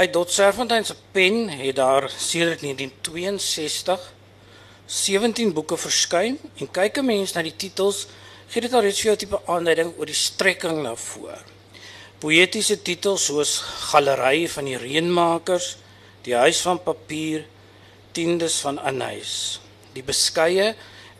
uit 0.00 0.12
Dot 0.12 0.32
Serfontein 0.32 0.84
se 0.84 0.94
pen 1.12 1.48
het 1.48 1.76
daar 1.76 2.06
sedert 2.16 2.60
1962 2.60 4.12
17 4.86 5.52
boeke 5.52 5.76
verskyn 5.76 6.38
en 6.56 6.70
kyk 6.70 6.96
'n 6.98 7.04
mens 7.04 7.32
na 7.32 7.42
die 7.42 7.56
titels 7.56 8.06
gee 8.48 8.62
dit 8.64 8.72
al 8.72 8.80
reeds 8.80 9.00
vir 9.00 9.10
jou 9.10 9.16
tipe 9.16 9.40
aanduiding 9.44 9.92
oor 9.98 10.06
die 10.06 10.14
strekking 10.14 10.82
na 10.82 10.94
voor. 10.94 11.42
Poëtiese 12.18 12.82
titels 12.82 13.24
soos 13.24 13.58
Galery 13.90 14.48
van 14.48 14.64
die 14.64 14.76
Reënmakers, 14.76 15.76
Die 16.22 16.34
Huis 16.34 16.60
van 16.60 16.82
Papier, 16.82 17.46
Tiendes 18.12 18.60
van 18.60 18.78
Anhuis. 18.78 19.60
Die 19.92 20.02
beskeie 20.02 20.74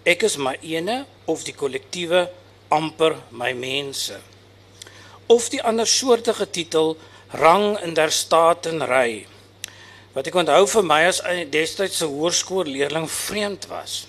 Ek 0.05 0.23
is 0.23 0.37
my 0.37 0.57
ene 0.63 1.05
of 1.27 1.45
die 1.45 1.55
kollektiewe 1.55 2.31
amper 2.69 3.17
my 3.31 3.53
mense. 3.53 4.17
Of 5.27 5.49
die 5.49 5.63
ander 5.63 5.87
soortige 5.87 6.51
titel 6.51 6.97
rang 7.31 7.79
in 7.83 7.95
der 7.95 8.11
statenry 8.11 9.27
wat 10.13 10.27
ek 10.27 10.35
onthou 10.35 10.65
vir 10.67 10.83
my 10.83 11.03
as 11.07 11.21
'n 11.23 11.51
destydse 11.51 12.07
hoërskoolleerling 12.07 13.11
vreemd 13.11 13.67
was. 13.67 14.07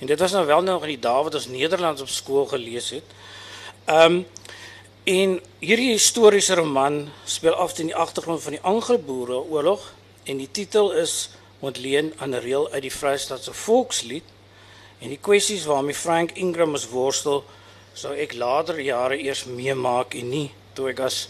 En 0.00 0.06
dit 0.06 0.18
was 0.18 0.32
nou 0.32 0.46
wel 0.46 0.62
nog 0.62 0.82
in 0.82 0.88
die 0.88 0.98
dae 0.98 1.22
wat 1.22 1.34
ons 1.34 1.46
Nederlands 1.46 2.02
op 2.02 2.08
skool 2.08 2.46
gelees 2.46 2.90
het. 2.90 3.04
Um 3.86 4.26
en 5.04 5.40
hierdie 5.60 5.92
historiese 5.92 6.54
roman 6.54 7.10
speel 7.24 7.54
af 7.54 7.72
teen 7.72 7.86
die 7.86 7.96
agtergrond 7.96 8.42
van 8.42 8.52
die 8.52 8.60
Anglo-Boereoorlog 8.62 9.92
en 10.24 10.36
die 10.36 10.48
titel 10.50 10.92
is 10.92 11.30
ontleen 11.60 12.12
aan 12.16 12.34
'n 12.34 12.40
reël 12.40 12.70
uit 12.70 12.82
die 12.82 12.92
Vrystaatse 12.92 13.52
volkslied 13.52 14.24
en 14.98 15.08
die 15.08 15.18
kwessies 15.20 15.64
waarmee 15.64 15.94
Frank 15.94 16.32
Ingram 16.32 16.72
ons 16.72 16.88
worstel 16.88 17.44
sou 17.92 18.14
ek 18.16 18.32
later 18.34 18.80
jare 18.80 19.18
eers 19.18 19.44
meemaak 19.44 20.14
en 20.14 20.28
nie 20.28 20.50
toe 20.72 20.88
ek 20.88 21.00
as 21.00 21.28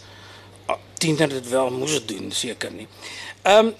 tiener 0.97 1.29
dit 1.29 1.49
wel 1.49 1.69
moes 1.69 2.05
doen, 2.05 2.31
seker 2.31 2.71
nie. 2.71 2.87
Ehm 3.43 3.67
um, 3.67 3.73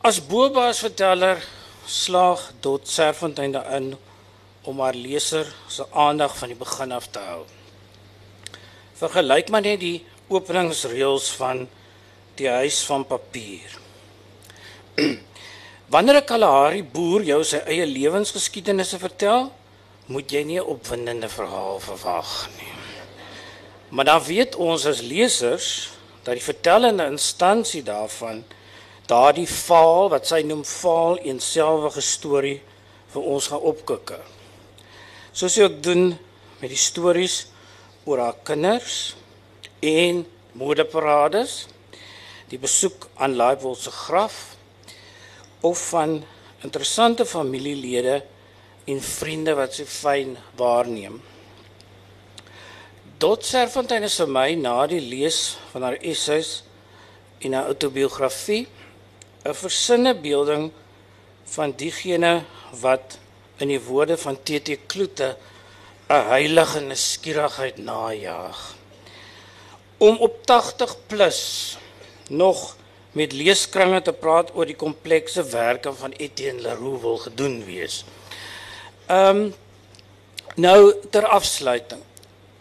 as 0.00 0.20
Boba's 0.26 0.78
verteller 0.78 1.42
slaag 1.86 2.52
Dot 2.60 2.88
Serfontein 2.88 3.52
daarin 3.52 3.96
om 4.62 4.80
haar 4.80 4.94
leser 4.94 5.48
se 5.68 5.84
aandag 5.92 6.36
van 6.38 6.48
die 6.48 6.56
begin 6.56 6.92
af 6.92 7.08
te 7.10 7.18
hou. 7.18 7.42
Vergelyk 9.00 9.50
maar 9.50 9.64
net 9.66 9.80
die 9.80 10.04
openingsreëls 10.28 11.30
van 11.40 11.66
Die 12.38 12.46
huis 12.46 12.84
van 12.86 13.02
papier. 13.02 13.72
Wanneer 15.92 16.20
'n 16.20 16.24
Kalahari 16.24 16.82
boer 16.84 17.24
jou 17.26 17.42
sy 17.42 17.58
eie 17.66 17.86
lewensgeskiedenisse 17.86 18.98
vertel, 19.02 19.50
moet 20.06 20.30
jy 20.30 20.42
nie 20.46 20.60
'n 20.60 20.70
opwindende 20.74 21.28
verhaal 21.28 21.80
verwag 21.82 22.46
nie. 22.58 22.74
Maar 23.90 24.04
dan 24.04 24.22
weet 24.22 24.54
ons 24.54 24.86
as 24.86 25.00
lesers 25.02 25.90
dat 26.28 26.36
die 26.36 26.44
vertellende 26.44 27.06
instansie 27.08 27.80
daarvan 27.80 28.42
daardie 29.08 29.48
faal 29.48 30.10
wat 30.12 30.26
sy 30.28 30.42
noem 30.44 30.60
faal 30.68 31.16
eenselfige 31.24 32.02
storie 32.04 32.58
vir 33.14 33.28
ons 33.32 33.46
gaan 33.48 33.64
opkikke. 33.70 34.18
Soos 35.32 35.56
sy 35.56 35.64
ook 35.64 35.78
doen 35.80 36.10
met 36.60 36.68
die 36.68 36.80
stories 36.80 37.46
oor 38.04 38.20
haar 38.20 38.36
kinders 38.44 39.14
en 39.80 40.20
moederparades, 40.52 41.62
die 42.52 42.60
besoek 42.60 43.08
aan 43.16 43.38
Laaiwol 43.40 43.78
se 43.80 43.94
graf 43.94 44.58
of 45.64 45.80
van 45.94 46.18
interessante 46.60 47.24
familielede 47.24 48.20
en 48.84 49.00
vriende 49.00 49.56
wat 49.56 49.80
sy 49.80 49.88
fyn 49.88 50.36
waarneem. 50.60 51.22
Dot 53.18 53.42
Serfontein 53.42 54.04
is 54.06 54.14
vir 54.20 54.28
my 54.30 54.50
na 54.54 54.84
die 54.86 55.00
lees 55.02 55.56
van 55.72 55.82
haar 55.82 55.96
essays 56.06 56.60
en 57.42 57.56
haar 57.56 57.66
autobiografie 57.72 58.68
'n 59.42 59.54
versinne 59.58 60.12
beelding 60.14 60.70
van 61.54 61.74
diegene 61.82 62.44
wat 62.82 63.18
in 63.58 63.74
die 63.74 63.80
woorde 63.88 64.16
van 64.16 64.38
TT 64.38 64.78
Kloete 64.86 65.34
'n 66.08 66.28
heilige 66.30 66.80
nuuskierigheid 66.80 67.78
najag. 67.78 68.76
Om 69.98 70.16
op 70.16 70.46
80 70.46 70.96
plus 71.06 71.76
nog 72.30 72.76
met 73.12 73.32
leeskringe 73.32 74.02
te 74.02 74.12
praat 74.12 74.54
oor 74.54 74.66
die 74.66 74.78
komplekse 74.78 75.42
werke 75.42 75.92
van 75.92 76.12
Etienne 76.12 76.62
Leroux 76.62 77.00
wil 77.00 77.16
gedoen 77.16 77.64
wees. 77.64 78.04
Ehm 79.06 79.36
um, 79.36 79.54
nou 80.54 80.94
ter 81.10 81.26
afsluiting 81.26 82.06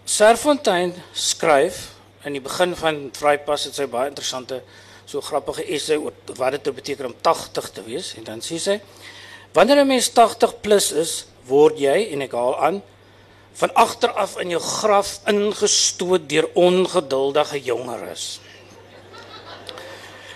Serfontein 0.08 0.94
skryf 1.12 1.98
in 2.24 2.38
die 2.38 2.42
begin 2.44 2.72
van 2.80 3.00
Vrypas 3.12 3.66
het 3.68 3.76
sy 3.76 3.90
baie 3.92 4.08
interessante 4.08 4.62
so 5.04 5.20
grappige 5.20 5.66
essay 5.76 5.98
oor 6.00 6.16
wat 6.40 6.56
dit 6.56 6.70
beteken 6.78 7.10
om 7.10 7.16
80 7.28 7.68
te 7.76 7.84
wees 7.84 8.14
en 8.16 8.24
dan 8.24 8.40
sê 8.44 8.56
sy 8.56 8.78
wanneer 9.56 9.84
'n 9.84 9.88
mens 9.88 10.08
80 10.16 10.62
plus 10.64 10.92
is 10.92 11.26
word 11.48 11.76
jy 11.80 12.08
en 12.14 12.24
ek 12.24 12.32
haal 12.32 12.56
aan 12.56 12.80
van 13.60 13.74
agter 13.76 14.12
af 14.16 14.38
in 14.40 14.56
jou 14.56 14.62
graf 14.62 15.20
ingestoot 15.28 16.30
deur 16.30 16.48
ongeduldige 16.54 17.60
jongeres. 17.64 18.40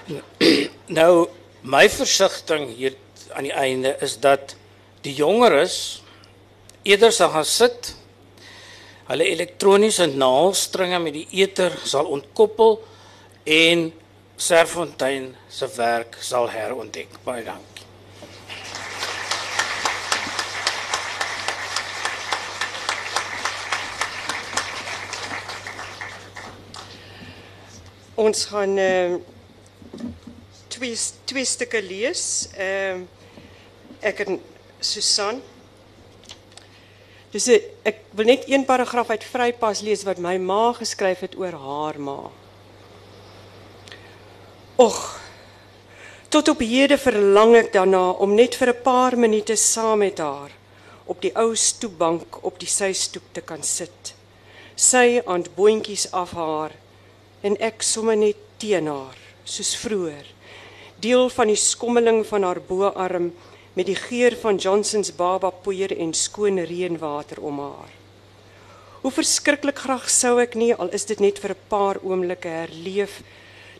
Nou 1.00 1.30
my 1.64 1.88
versigtiging 1.90 2.76
hier 2.76 2.96
aan 3.32 3.48
die 3.48 3.56
einde 3.56 3.96
is 4.02 4.20
dat 4.20 4.56
die 5.02 5.14
jongeres 5.16 6.04
eerder 6.84 7.12
sal 7.12 7.30
gaan 7.30 7.46
sit 7.46 7.96
hulle 9.12 9.28
elektroniese 9.28 10.06
naalstringe 10.08 11.00
met 11.04 11.18
die 11.18 11.26
eter 11.44 11.74
sal 11.84 12.08
ontkoppel 12.08 12.78
en 13.44 13.90
Serfontein 14.42 15.34
se 15.52 15.68
werk 15.76 16.16
sal 16.24 16.48
herontdek. 16.50 17.20
Baie 17.26 17.44
dankie. 17.46 17.68
Ons 28.22 28.48
gaan 28.54 28.78
uh, 28.80 29.20
twee 30.72 30.96
twee 31.30 31.46
stukke 31.46 31.84
lees. 31.84 32.24
Ehm 32.56 33.04
uh, 33.04 33.18
ek 34.02 34.24
en 34.24 34.40
Susan 34.82 35.44
Dus 37.32 37.48
ek 37.48 38.04
wil 38.12 38.28
net 38.28 38.44
een 38.50 38.66
paragraaf 38.68 39.10
uit 39.10 39.24
Vrypas 39.24 39.82
lees 39.88 40.04
wat 40.04 40.20
my 40.20 40.36
ma 40.38 40.74
geskryf 40.76 41.24
het 41.24 41.38
oor 41.40 41.56
haar 41.56 42.00
ma. 42.00 42.20
Och. 44.76 45.00
Tot 46.32 46.48
op 46.48 46.60
hede 46.64 46.98
verlang 47.00 47.56
ek 47.56 47.72
daarna 47.74 48.12
om 48.24 48.36
net 48.36 48.56
vir 48.56 48.74
'n 48.74 48.82
paar 48.84 49.18
minute 49.18 49.56
saam 49.56 50.00
met 50.00 50.18
haar 50.20 50.52
op 51.06 51.22
die 51.22 51.32
ou 51.36 51.56
stoepbank 51.56 52.44
op 52.44 52.60
die 52.60 52.68
systoep 52.68 53.24
te 53.32 53.42
kan 53.42 53.64
sit. 53.64 54.14
Sy 54.76 55.22
aan 55.26 55.46
boontjies 55.56 56.12
af 56.12 56.32
haar 56.32 56.72
en 57.42 57.58
ek 57.60 57.82
sommer 57.82 58.16
net 58.16 58.38
teen 58.58 58.88
haar 58.88 59.18
soos 59.44 59.76
vroeër. 59.76 60.26
Deel 61.00 61.30
van 61.30 61.48
die 61.48 61.56
skommeling 61.56 62.26
van 62.26 62.44
haar 62.44 62.62
boarm 62.62 63.32
met 63.74 63.86
die 63.86 63.96
geur 63.96 64.36
van 64.42 64.56
Johnson's 64.56 65.14
baba 65.16 65.50
poeier 65.50 65.94
en 65.98 66.14
skoon 66.14 66.60
reënwater 66.60 67.40
om 67.40 67.60
haar. 67.60 67.94
Hoe 69.02 69.12
verskriklik 69.12 69.80
graag 69.82 70.10
sou 70.10 70.36
ek 70.42 70.58
nie 70.60 70.74
al 70.76 70.92
is 70.94 71.08
dit 71.10 71.20
net 71.20 71.40
vir 71.40 71.52
'n 71.56 71.68
paar 71.68 71.98
oomblikke 72.04 72.48
herleef 72.48 73.22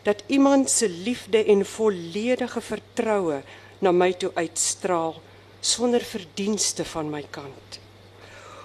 dat 0.02 0.24
iemand 0.26 0.70
se 0.70 0.88
liefde 0.88 1.44
en 1.44 1.64
volledige 1.64 2.60
vertroue 2.60 3.42
na 3.78 3.92
my 3.92 4.12
toe 4.12 4.30
uitstraal 4.34 5.20
sonder 5.60 6.00
verdienste 6.00 6.84
van 6.84 7.10
my 7.10 7.24
kant. 7.30 7.78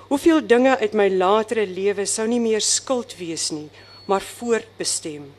Hoeveel 0.07 0.47
dinge 0.47 0.77
uit 0.77 0.93
my 0.93 1.09
latere 1.09 1.67
lewe 1.67 2.05
sou 2.05 2.27
nie 2.27 2.39
meer 2.39 2.61
skuld 2.61 3.17
wees 3.17 3.49
nie, 3.51 3.69
maar 4.05 4.21
voortbestem. 4.21 5.33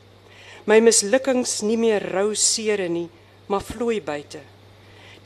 My 0.65 0.81
mislukkings 0.81 1.63
nie 1.65 1.79
meer 1.81 2.05
rou 2.13 2.35
seere 2.35 2.89
nie, 2.89 3.09
maar 3.47 3.65
vloei 3.65 4.01
buite. 4.01 4.41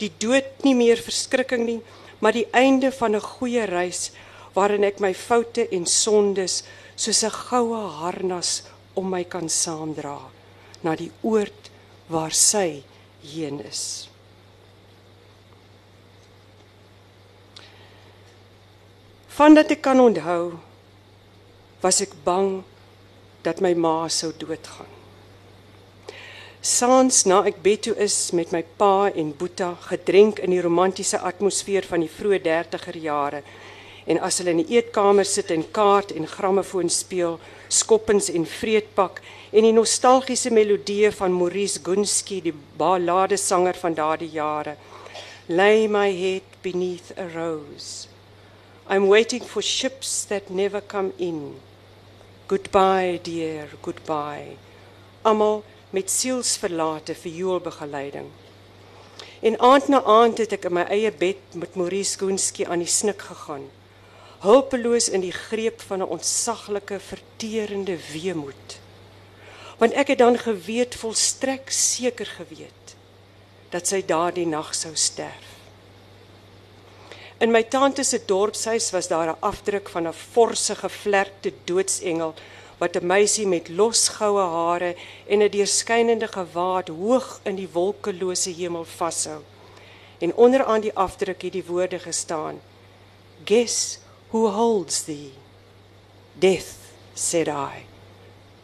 Die 0.03 0.11
dood 0.19 0.65
nie 0.67 0.75
meer 0.75 0.99
verskrikking 0.99 1.63
nie, 1.63 1.79
maar 2.19 2.35
die 2.35 2.47
einde 2.51 2.91
van 2.91 3.15
'n 3.15 3.23
goeie 3.23 3.63
reis 3.63 4.11
waarin 4.53 4.83
ek 4.83 4.99
my 4.99 5.13
foute 5.13 5.63
en 5.71 5.85
sondes 5.85 6.63
soos 6.95 7.23
'n 7.23 7.31
goue 7.31 7.79
harnas 7.99 8.63
om 8.95 9.09
my 9.09 9.23
kan 9.23 9.49
saamdra 9.49 10.19
na 10.83 10.95
die 10.95 11.11
oord 11.21 11.69
waar 12.09 12.31
sy 12.31 12.83
heen 13.21 13.59
is. 13.63 14.09
Vandat 19.27 19.71
ek 19.71 19.81
kan 19.81 19.99
onthou, 19.99 20.59
was 21.81 22.01
ek 22.01 22.13
bang 22.23 22.63
dat 23.41 23.61
my 23.61 23.73
ma 23.73 24.07
sou 24.09 24.31
doodgaan. 24.37 25.02
Saans 26.63 27.25
na 27.27 27.41
ek 27.43 27.57
bed 27.59 27.81
toe 27.83 27.93
is 27.99 28.15
met 28.31 28.53
my 28.55 28.61
pa 28.79 29.09
en 29.11 29.33
Boeta 29.35 29.73
gedrenk 29.83 30.37
in 30.39 30.53
die 30.53 30.61
romantiese 30.63 31.19
atmosfeer 31.19 31.83
van 31.83 31.99
die 32.05 32.07
vroeë 32.07 32.39
30er 32.45 32.99
jare 33.03 33.41
en 34.07 34.19
as 34.23 34.37
hulle 34.39 34.53
in 34.55 34.61
die 34.61 34.77
eetkamer 34.77 35.27
sit 35.27 35.51
en 35.51 35.65
kaart 35.75 36.13
en 36.15 36.23
grammofoon 36.27 36.87
speel, 36.87 37.35
skoppens 37.67 38.29
en 38.31 38.47
vreetpak 38.47 39.19
en 39.51 39.67
die 39.67 39.73
nostalgiese 39.75 40.53
melodieë 40.55 41.11
van 41.17 41.35
Maurice 41.35 41.83
Gunski, 41.83 42.39
die 42.47 42.55
ballade 42.79 43.35
sanger 43.35 43.75
van 43.83 43.99
daardie 43.99 44.31
jare. 44.31 44.77
Lay 45.51 45.89
my 45.91 46.07
head 46.15 46.47
beneath 46.63 47.11
a 47.19 47.27
rose. 47.35 48.07
I'm 48.87 49.07
waiting 49.11 49.43
for 49.43 49.61
ships 49.61 50.23
that 50.31 50.49
never 50.49 50.79
come 50.79 51.11
in. 51.19 51.59
Goodbye 52.47 53.19
dear, 53.23 53.67
goodbye. 53.83 54.55
Almal 55.27 55.63
met 55.93 56.09
sielsverlate 56.09 57.13
vioolbegeleiding. 57.15 58.25
En 59.39 59.59
aand 59.59 59.87
na 59.87 60.01
aand 60.03 60.39
het 60.41 60.55
ek 60.55 60.65
in 60.65 60.73
my 60.79 60.85
eie 60.89 61.11
bed 61.13 61.57
met 61.59 61.75
Maurice 61.77 62.17
Koenski 62.17 62.65
aan 62.65 62.81
die 62.81 62.89
snik 62.89 63.21
gegaan. 63.21 63.67
Hulpeloos 64.41 65.11
in 65.13 65.21
die 65.21 65.35
greep 65.35 65.83
van 65.85 66.01
'n 66.01 66.09
ontsaglike 66.17 66.97
verterende 66.99 67.97
weemoed. 68.11 68.79
Want 69.77 69.93
ek 69.93 70.07
het 70.07 70.17
dan 70.17 70.37
geweet 70.37 70.95
volstrek 70.95 71.69
seker 71.69 72.25
geweet 72.25 72.95
dat 73.69 73.87
sy 73.87 74.01
daardie 74.05 74.47
nag 74.47 74.73
sou 74.75 74.95
sterf. 74.95 75.49
In 77.37 77.51
my 77.51 77.63
tante 77.63 78.03
se 78.03 78.25
dorpshuis 78.25 78.91
was 78.91 79.07
daar 79.07 79.29
'n 79.29 79.41
afdruk 79.41 79.89
van 79.89 80.07
'n 80.07 80.13
forse 80.13 80.75
gevlekte 80.75 81.53
doodsengel 81.63 82.33
wat 82.77 82.95
'n 82.95 83.05
meisie 83.05 83.47
met 83.47 83.69
losgoue 83.69 84.45
hare 84.57 84.95
en 85.27 85.41
'n 85.41 85.49
deurskynende 85.49 86.27
gewaad 86.27 86.87
hoog 86.87 87.39
in 87.43 87.55
die 87.55 87.69
wolkelose 87.71 88.49
hemel 88.49 88.85
vashou. 88.85 89.41
En 90.17 90.35
onderaan 90.35 90.81
die 90.81 90.95
afdruk 90.95 91.41
het 91.41 91.51
die 91.51 91.65
woorde 91.65 91.99
gestaan: 91.99 92.61
Guess 93.45 93.99
who 94.29 94.47
holds 94.47 95.03
thee? 95.03 95.33
Death, 96.33 96.75
said 97.13 97.47
I. 97.47 97.85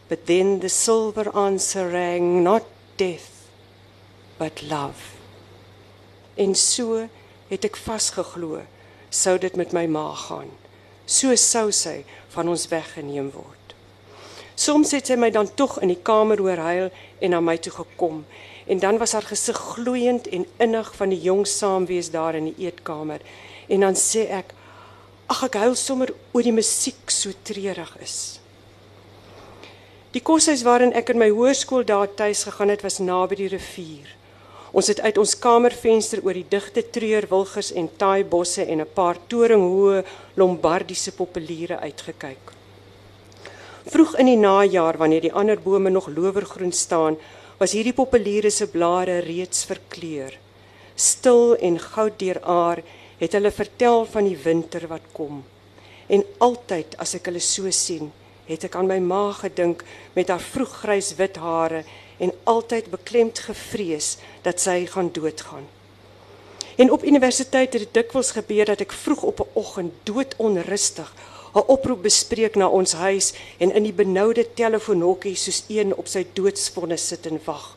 But 0.08 0.26
then 0.26 0.58
the 0.58 0.68
silver 0.68 1.30
answer 1.30 1.90
rang, 1.90 2.42
not 2.42 2.62
death, 2.96 3.46
but 4.36 4.62
love. 4.62 5.18
En 6.34 6.54
so 6.54 7.08
het 7.48 7.64
ek 7.64 7.76
vasgeglo, 7.76 8.64
sou 9.10 9.38
dit 9.38 9.56
met 9.56 9.72
my 9.76 9.86
ma 9.86 10.08
gaan. 10.14 10.50
So 11.06 11.34
sou 11.36 11.68
sy 11.74 12.00
van 12.34 12.48
ons 12.48 12.68
weggeneem 12.70 13.30
word. 13.34 13.59
Soms 14.60 14.90
het 14.92 15.08
sy 15.08 15.16
my 15.16 15.30
dan 15.32 15.48
tog 15.56 15.78
in 15.80 15.88
die 15.88 16.02
kamer 16.04 16.40
hoor 16.42 16.60
huil 16.60 16.88
en 17.24 17.32
na 17.32 17.38
my 17.40 17.54
toe 17.64 17.72
gekom 17.72 18.24
en 18.70 18.82
dan 18.82 18.98
was 19.00 19.14
haar 19.16 19.24
gesig 19.24 19.56
gloeiend 19.56 20.28
en 20.28 20.44
innig 20.60 20.90
van 20.98 21.14
die 21.14 21.20
jong 21.24 21.46
saamwees 21.48 22.10
daar 22.12 22.36
in 22.36 22.50
die 22.50 22.66
eetkamer 22.66 23.24
en 23.72 23.86
dan 23.86 23.96
sê 23.96 24.26
ek 24.40 24.52
ag 25.32 25.40
ek 25.46 25.56
huil 25.62 25.78
sommer 25.78 26.12
oor 26.34 26.44
die 26.44 26.52
musiek 26.52 27.08
so 27.14 27.32
treurig 27.46 27.94
is. 28.04 28.18
Die 30.12 30.20
koshuis 30.26 30.66
waarin 30.66 30.92
ek 30.98 31.14
in 31.14 31.22
my 31.22 31.30
hoërskool 31.32 31.86
daar 31.86 32.12
tuis 32.20 32.44
gegaan 32.44 32.74
het 32.74 32.84
was 32.84 32.98
naby 33.00 33.40
die 33.40 33.50
rivier. 33.54 34.12
Ons 34.76 34.90
het 34.92 35.00
uit 35.00 35.18
ons 35.22 35.36
kamervenster 35.38 36.20
oor 36.26 36.36
die 36.36 36.46
digte 36.50 36.82
treurwilgers 36.82 37.72
en 37.72 37.88
taai 37.96 38.24
bosse 38.24 38.66
en 38.66 38.84
'n 38.84 38.92
paar 38.94 39.16
toringhoë 39.30 40.04
lombardiese 40.36 41.12
populiere 41.16 41.78
uitgekyk. 41.78 42.59
Vroeg 43.90 44.12
in 44.22 44.28
die 44.30 44.38
najaar 44.38 44.94
wanneer 45.00 45.24
die 45.24 45.32
ander 45.34 45.58
bome 45.58 45.90
nog 45.90 46.06
lowergroen 46.14 46.72
staan, 46.72 47.16
was 47.58 47.72
hierdie 47.74 47.94
populiere 47.96 48.50
se 48.54 48.68
blare 48.70 49.18
reeds 49.24 49.64
verkleur. 49.66 50.36
Stil 50.94 51.56
en 51.58 51.78
goud 51.82 52.18
deuraar 52.20 52.84
het 53.18 53.34
hulle 53.34 53.50
vertel 53.50 54.06
van 54.12 54.28
die 54.28 54.36
winter 54.38 54.86
wat 54.88 55.08
kom. 55.12 55.42
En 56.06 56.22
altyd 56.38 56.94
as 57.02 57.16
ek 57.18 57.26
hulle 57.32 57.42
so 57.42 57.70
sien, 57.74 58.12
het 58.46 58.68
ek 58.68 58.78
aan 58.78 58.86
my 58.90 59.00
ma 59.02 59.32
gedink 59.40 59.82
met 60.14 60.30
haar 60.30 60.42
vroeggrys 60.42 61.16
wit 61.18 61.42
hare 61.42 61.82
en 62.22 62.30
altyd 62.52 62.92
beklemd 62.94 63.42
gevrees 63.48 64.16
dat 64.46 64.62
sy 64.62 64.84
gaan 64.86 65.10
doodgaan. 65.10 65.66
En 66.78 66.94
op 66.94 67.02
universiteit 67.04 67.74
het 67.74 67.88
dit 67.88 67.94
dikwels 68.04 68.30
gebeur 68.38 68.70
dat 68.70 68.86
ek 68.86 68.94
vroeg 68.94 69.26
op 69.34 69.42
'n 69.42 69.50
oggend 69.58 69.92
doodonrustig 70.06 71.10
'n 71.54 71.66
oproep 71.66 72.02
bespreek 72.02 72.56
na 72.56 72.68
ons 72.68 72.92
huis 72.92 73.32
en 73.58 73.72
in 73.72 73.82
die 73.82 73.92
benoude 73.92 74.44
telefoonhokkie 74.54 75.36
soos 75.36 75.64
een 75.68 75.94
op 75.94 76.06
sy 76.06 76.26
doodsvonnis 76.34 77.06
sit 77.08 77.26
en 77.26 77.40
wag. 77.44 77.76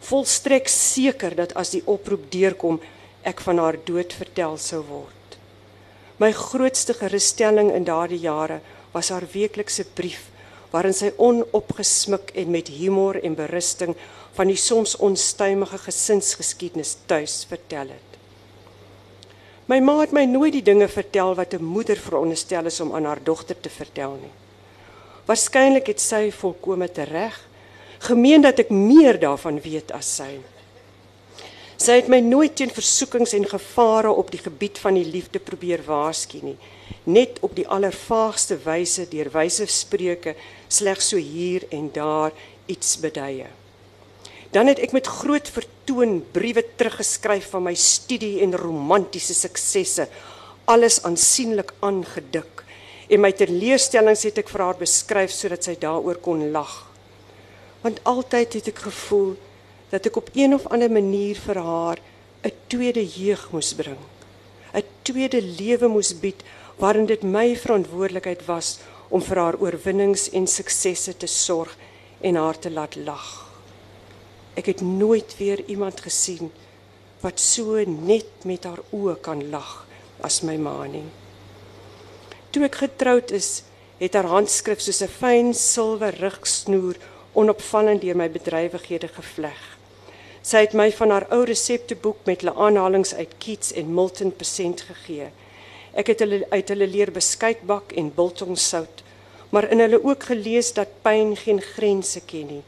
Volstrek 0.00 0.68
seker 0.68 1.34
dat 1.34 1.54
as 1.54 1.70
die 1.70 1.82
oproep 1.86 2.30
deurkom, 2.30 2.80
ek 3.22 3.40
van 3.40 3.58
haar 3.58 3.78
dood 3.84 4.12
vertel 4.12 4.58
sou 4.58 4.82
word. 4.82 5.38
My 6.18 6.32
grootste 6.32 6.94
gerusstelling 6.94 7.72
in 7.72 7.84
daardie 7.84 8.20
jare 8.20 8.60
was 8.92 9.08
haar 9.08 9.26
weeklikse 9.32 9.84
brief 9.94 10.28
waarin 10.72 10.94
sy 10.96 11.10
onopgesmik 11.20 12.32
en 12.34 12.50
met 12.50 12.68
humor 12.72 13.18
en 13.22 13.34
berusting 13.36 13.94
van 14.36 14.48
die 14.48 14.56
soms 14.56 14.96
onstuimige 14.96 15.78
gesinsgeskiedenis 15.78 16.96
tuis 17.06 17.42
vertel 17.48 17.92
het. 17.92 18.11
My 19.70 19.78
ma 19.78 20.00
het 20.00 20.12
my 20.12 20.24
nooit 20.26 20.56
die 20.56 20.64
dinge 20.66 20.88
vertel 20.88 21.34
wat 21.38 21.54
'n 21.54 21.64
moeder 21.64 21.96
veronderstel 21.96 22.66
is 22.66 22.80
om 22.80 22.94
aan 22.94 23.04
haar 23.04 23.22
dogter 23.22 23.60
te 23.60 23.70
vertel 23.70 24.18
nie. 24.22 24.34
Waarskynlik 25.26 25.86
het 25.86 26.00
sy 26.00 26.30
volkome 26.30 26.88
reg 26.94 27.48
gemeen 27.98 28.42
dat 28.42 28.58
ek 28.58 28.70
meer 28.70 29.18
daarvan 29.18 29.60
weet 29.60 29.92
as 29.92 30.16
sy. 30.16 30.40
Sy 31.76 31.96
het 31.98 32.08
my 32.08 32.20
nooit 32.20 32.56
teen 32.56 32.70
versoekings 32.70 33.32
en 33.32 33.46
gevare 33.48 34.10
op 34.10 34.30
die 34.30 34.38
gebied 34.38 34.78
van 34.78 34.94
die 34.94 35.06
liefde 35.06 35.38
probeer 35.38 35.82
waarsku 35.86 36.38
nie, 36.42 36.58
net 37.04 37.38
op 37.40 37.56
die 37.56 37.66
allervaagste 37.66 38.58
wyse 38.64 39.08
deur 39.10 39.30
wyse 39.34 39.66
spreuke 39.66 40.34
slegs 40.68 41.08
so 41.08 41.16
hier 41.16 41.66
en 41.70 41.90
daar 41.92 42.32
iets 42.66 42.98
beduie. 43.02 43.46
Dan 44.50 44.66
het 44.66 44.78
ek 44.78 44.92
met 44.92 45.06
groot 45.06 45.48
vertoon 45.82 46.22
briewe 46.32 46.62
teruggeskryf 46.76 47.50
van 47.50 47.64
my 47.66 47.74
studie 47.74 48.40
en 48.42 48.54
romantiese 48.54 49.34
suksesse, 49.34 50.06
alles 50.70 51.02
aansienlik 51.02 51.72
aangedik. 51.82 52.62
En 53.10 53.20
my 53.20 53.32
teleurstellings 53.32 54.22
het 54.22 54.38
ek 54.38 54.48
vir 54.48 54.62
haar 54.62 54.78
beskryf 54.78 55.32
sodat 55.34 55.64
sy 55.64 55.74
daaroor 55.74 56.20
kon 56.22 56.50
lag. 56.52 56.86
Want 57.82 57.98
altyd 58.06 58.60
het 58.60 58.70
ek 58.70 58.84
gevoel 58.86 59.34
dat 59.90 60.06
ek 60.06 60.16
op 60.16 60.30
een 60.34 60.54
of 60.54 60.68
ander 60.70 60.90
manier 60.90 61.36
vir 61.36 61.58
haar 61.58 61.98
'n 62.44 62.52
tweede 62.68 63.04
jeug 63.04 63.50
moes 63.50 63.74
bring. 63.74 63.98
'n 64.74 64.82
Tweede 65.02 65.42
lewe 65.42 65.88
moes 65.88 66.14
bied 66.14 66.42
waarin 66.78 67.06
dit 67.06 67.22
my 67.22 67.56
verantwoordelikheid 67.56 68.46
was 68.46 68.78
om 69.10 69.20
vir 69.20 69.36
haar 69.36 69.58
oorwinnings 69.58 70.30
en 70.30 70.46
suksesse 70.46 71.16
te 71.16 71.26
sorg 71.26 71.76
en 72.20 72.36
haar 72.36 72.58
te 72.58 72.70
laat 72.70 72.94
lag. 72.94 73.51
Ek 74.52 74.66
het 74.68 74.80
nooit 74.84 75.36
weer 75.38 75.62
iemand 75.66 76.00
gesien 76.04 76.50
wat 77.22 77.40
so 77.40 77.80
net 77.86 78.44
met 78.44 78.66
haar 78.68 78.82
oë 78.92 79.14
kan 79.24 79.40
lag 79.50 79.86
as 80.20 80.42
my 80.44 80.58
ma 80.60 80.74
nie. 80.90 81.06
Toe 82.52 82.66
ek 82.66 82.82
getroud 82.82 83.32
is, 83.32 83.62
het 84.02 84.18
haar 84.18 84.28
handskrif 84.28 84.82
soos 84.84 85.00
'n 85.00 85.08
fyn 85.08 85.54
silwer 85.54 86.14
rigsnoer 86.20 86.98
onopvallend 87.32 88.02
deur 88.02 88.16
my 88.16 88.28
bedrywighede 88.28 89.08
gevleg. 89.08 89.60
Sy 90.42 90.66
het 90.66 90.74
my 90.74 90.90
van 90.92 91.10
haar 91.10 91.26
ou 91.30 91.44
resepteboek 91.44 92.26
met 92.26 92.42
hulle 92.42 92.58
aanhalinge 92.58 93.16
uit 93.16 93.32
Keats 93.38 93.72
en 93.72 93.94
Milton 93.94 94.36
persent 94.36 94.80
gegee. 94.80 95.30
Ek 95.94 96.06
het 96.06 96.18
hulle 96.20 96.44
uit 96.50 96.68
hulle 96.68 96.86
leer 96.86 97.12
beskuitbak 97.12 97.92
en 97.92 98.14
biltongsout, 98.14 99.02
maar 99.50 99.70
in 99.70 99.80
hulle 99.80 100.04
ook 100.04 100.22
gelees 100.22 100.72
dat 100.72 101.00
pyn 101.02 101.36
geen 101.36 101.60
grense 101.60 102.20
ken 102.20 102.46
nie 102.46 102.62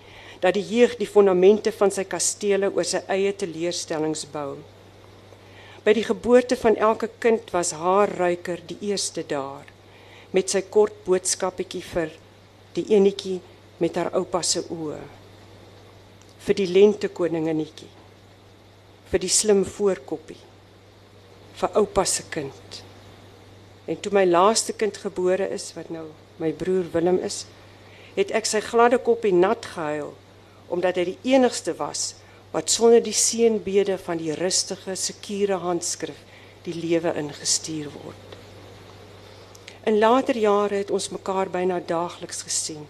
dat 0.45 0.59
die 0.59 0.65
jeug 0.77 0.99
die 1.01 1.09
fondamente 1.09 1.73
van 1.73 1.89
sy 1.95 2.03
kastele 2.05 2.69
oor 2.69 2.85
sy 2.85 3.01
eie 3.09 3.31
teleurstellings 3.33 4.27
bou. 4.29 4.59
By 5.85 5.95
die 5.97 6.05
geboorte 6.05 6.57
van 6.61 6.77
elke 6.77 7.09
kind 7.21 7.49
was 7.55 7.71
haar 7.81 8.11
ruiker 8.13 8.61
die 8.69 8.77
eerste 8.91 9.25
daar 9.25 9.71
met 10.37 10.53
sy 10.53 10.61
kort 10.69 10.99
boodskappietjie 11.07 11.81
vir 11.89 12.13
die 12.77 12.85
enetjie 12.93 13.39
met 13.81 13.97
haar 13.97 14.11
oupa 14.19 14.43
se 14.45 14.61
oë. 14.69 14.99
Vir 16.45 16.59
die 16.59 16.69
lente 16.69 17.09
koninginnetjie. 17.09 17.89
Vir 19.09 19.23
die 19.23 19.31
slim 19.33 19.63
voorkoppie. 19.65 20.41
Vir 21.57 21.79
oupa 21.81 22.05
se 22.05 22.27
kind. 22.35 22.83
En 23.89 23.97
toe 23.97 24.13
my 24.13 24.27
laaste 24.29 24.77
kind 24.77 24.99
gebore 25.01 25.49
is 25.57 25.71
wat 25.79 25.89
nou 25.95 26.11
my 26.43 26.51
broer 26.53 26.85
Willem 26.93 27.23
is, 27.25 27.45
het 28.19 28.35
ek 28.37 28.51
sy 28.51 28.61
gladde 28.65 29.01
koppie 29.01 29.33
nat 29.33 29.71
gehuil 29.73 30.13
omdat 30.69 30.97
hy 30.97 31.05
die 31.05 31.35
enigste 31.35 31.75
was 31.79 32.15
wat 32.55 32.71
sonder 32.71 33.03
die 33.03 33.17
seënbede 33.17 33.99
van 33.99 34.21
die 34.21 34.35
rustige, 34.39 34.95
sekure 34.95 35.59
handskrif 35.59 36.21
die 36.65 36.75
lewe 36.75 37.13
ingestuur 37.19 37.91
word. 37.91 38.37
In 39.85 39.99
later 39.99 40.37
jare 40.39 40.79
het 40.81 40.91
ons 40.91 41.11
mekaar 41.13 41.51
byna 41.53 41.81
daagliks 41.87 42.45
gesien. 42.47 42.87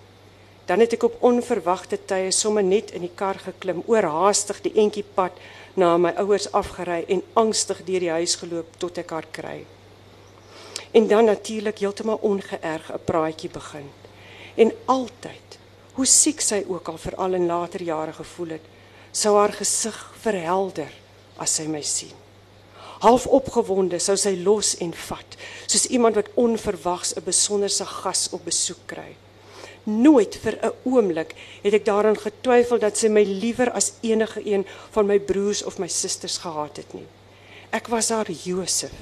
Dan 0.64 0.80
het 0.80 0.94
ek 0.94 1.02
op 1.08 1.16
onverwagte 1.26 1.98
tye 2.06 2.30
sommer 2.32 2.64
net 2.64 2.92
in 2.94 3.02
die 3.04 3.12
kar 3.12 3.40
geklim, 3.42 3.82
oorhaastig 3.90 4.62
die 4.64 4.72
entjie 4.80 5.04
pad 5.16 5.34
na 5.74 5.96
my 5.98 6.14
ouers 6.22 6.46
afgery 6.52 7.02
en 7.10 7.24
angstig 7.34 7.82
deur 7.88 8.04
die 8.06 8.12
huis 8.14 8.37
geloop 8.40 8.78
tot 8.78 9.00
ek 9.02 9.10
haar 9.16 9.26
kry. 9.32 9.58
En 10.94 11.08
dan 11.10 11.26
natuurlik 11.26 11.82
heeltemal 11.82 12.22
ongeërg 12.22 12.92
'n 12.92 13.04
praatjie 13.04 13.50
begin. 13.50 13.90
En 14.54 14.72
altyd, 14.84 15.58
hoe 15.94 16.07
siek 16.07 16.40
sy 16.42 16.64
ook 16.68 16.88
al 16.88 16.98
veral 16.98 17.38
in 17.38 17.46
later 17.46 17.83
jare 17.83 18.12
gevoel 18.12 18.57
het, 18.57 18.68
sou 19.14 19.37
haar 19.38 19.54
gesig 19.54 19.96
verhelder 20.24 20.90
as 21.38 21.59
sy 21.61 21.66
my 21.70 21.83
sien. 21.87 22.14
Half 23.04 23.26
opgewonde 23.26 23.98
sou 24.00 24.16
sy 24.18 24.33
los 24.40 24.74
en 24.83 24.94
vat, 25.09 25.37
soos 25.66 25.87
iemand 25.92 26.16
wat 26.18 26.33
onverwags 26.40 27.14
'n 27.16 27.24
besonderse 27.24 27.85
gas 27.85 28.28
op 28.33 28.44
besoek 28.44 28.87
kry. 28.87 29.16
Nooit 29.85 30.35
vir 30.37 30.59
'n 30.62 30.72
oomblik 30.85 31.35
het 31.62 31.74
ek 31.74 31.85
daaraan 31.85 32.16
getwyfel 32.16 32.78
dat 32.78 32.96
sy 32.96 33.09
my 33.09 33.22
liewer 33.22 33.70
as 33.70 33.92
enige 34.00 34.40
een 34.46 34.66
van 34.90 35.07
my 35.07 35.18
broers 35.18 35.62
of 35.62 35.78
my 35.78 35.88
susters 35.88 36.38
gehaat 36.38 36.76
het 36.76 36.94
nie. 36.94 37.07
Ek 37.70 37.88
was 37.88 38.09
haar 38.09 38.30
Josef. 38.30 38.92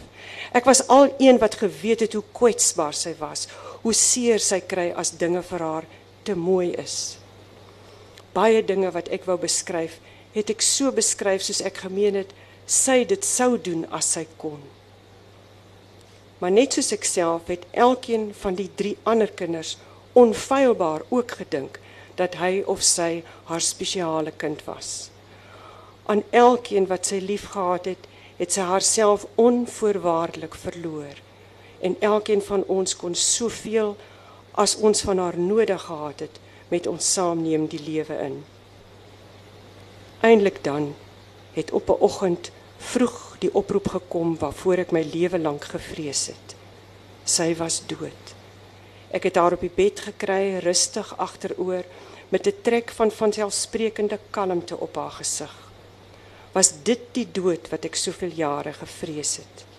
Ek 0.53 0.65
was 0.65 0.87
al 0.89 1.15
een 1.19 1.39
wat 1.39 1.55
geweet 1.55 2.01
het 2.01 2.13
hoe 2.13 2.25
kwetsbaar 2.33 2.95
sy 2.95 3.15
was, 3.19 3.49
hoe 3.83 3.93
seer 3.93 4.41
sy 4.41 4.61
kry 4.61 4.93
as 4.97 5.11
dinge 5.11 5.43
vir 5.43 5.59
haar 5.61 5.85
te 6.23 6.35
mooi 6.39 6.71
is 6.79 7.23
baie 8.33 8.63
dinge 8.65 8.91
wat 8.95 9.11
ek 9.13 9.27
wou 9.29 9.37
beskryf, 9.41 9.99
het 10.33 10.51
ek 10.53 10.65
so 10.65 10.93
beskryf 10.95 11.45
soos 11.45 11.61
ek 11.65 11.83
gemeen 11.85 12.17
het 12.23 12.33
sy 12.67 13.03
dit 13.09 13.25
sou 13.27 13.57
doen 13.61 13.85
as 13.93 14.09
sy 14.17 14.25
kon. 14.41 14.61
Maar 16.41 16.55
net 16.55 16.75
soos 16.75 16.93
ek 16.97 17.05
self 17.07 17.51
het 17.53 17.67
elkeen 17.73 18.31
van 18.41 18.57
die 18.59 18.71
drie 18.77 18.97
ander 19.07 19.31
kinders 19.31 19.77
onfeilbaar 20.19 21.05
ook 21.11 21.37
gedink 21.43 21.79
dat 22.19 22.37
hy 22.41 22.63
of 22.69 22.83
sy 22.85 23.23
haar 23.49 23.63
spesiale 23.65 24.33
kind 24.37 24.65
was. 24.67 25.11
Aan 26.11 26.25
elkeen 26.31 26.89
wat 26.91 27.07
sy 27.09 27.21
liefgehad 27.23 27.87
het, 27.93 28.09
het 28.41 28.53
sy 28.53 28.65
haarself 28.67 29.25
onvoorwaardelik 29.41 30.57
verloor. 30.59 31.21
En 31.81 31.95
elkeen 32.01 32.43
van 32.43 32.65
ons 32.67 32.97
kon 32.99 33.15
soveel 33.15 33.95
as 34.53 34.77
ons 34.77 35.01
van 35.01 35.19
haar 35.19 35.39
nodig 35.39 35.83
gehad 35.83 36.21
het, 36.21 36.41
met 36.69 36.87
ons 36.87 37.13
saamneem 37.13 37.67
die 37.67 37.81
lewe 37.81 38.17
in. 38.25 38.45
Eindelik 40.21 40.65
dan 40.65 40.95
het 41.53 41.71
op 41.71 41.89
'n 41.89 42.01
oggend 42.01 42.51
vroeg 42.77 43.37
die 43.39 43.55
oproep 43.55 43.89
gekom 43.89 44.39
waarvoor 44.39 44.77
ek 44.77 44.93
my 44.93 45.03
lewe 45.13 45.39
lank 45.39 45.65
gevrees 45.65 46.27
het. 46.27 46.57
Sy 47.25 47.55
was 47.55 47.83
dood. 47.87 48.35
Ek 49.11 49.23
het 49.23 49.37
haar 49.37 49.53
op 49.53 49.61
die 49.61 49.75
bed 49.75 50.01
gekry, 50.01 50.59
rustig 50.59 51.19
agteroor 51.19 51.85
met 52.29 52.47
'n 52.47 52.63
trek 52.63 52.91
van 52.91 53.11
vanselfsprekende 53.11 54.19
kalmte 54.31 54.79
op 54.79 54.97
haar 54.97 55.11
gesig. 55.11 55.55
Was 56.53 56.73
dit 56.83 57.01
die 57.13 57.29
dood 57.33 57.69
wat 57.69 57.85
ek 57.85 57.95
soveel 57.95 58.33
jare 58.35 58.73
gevrees 58.73 59.37
het? 59.37 59.72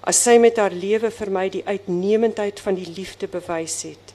As 0.00 0.22
sy 0.22 0.38
met 0.38 0.56
haar 0.56 0.74
lewe 0.74 1.10
vir 1.10 1.30
my 1.30 1.48
die 1.50 1.64
uitnemendheid 1.66 2.60
van 2.60 2.78
die 2.78 2.86
liefde 2.86 3.28
bewys 3.28 3.82
het, 3.82 4.14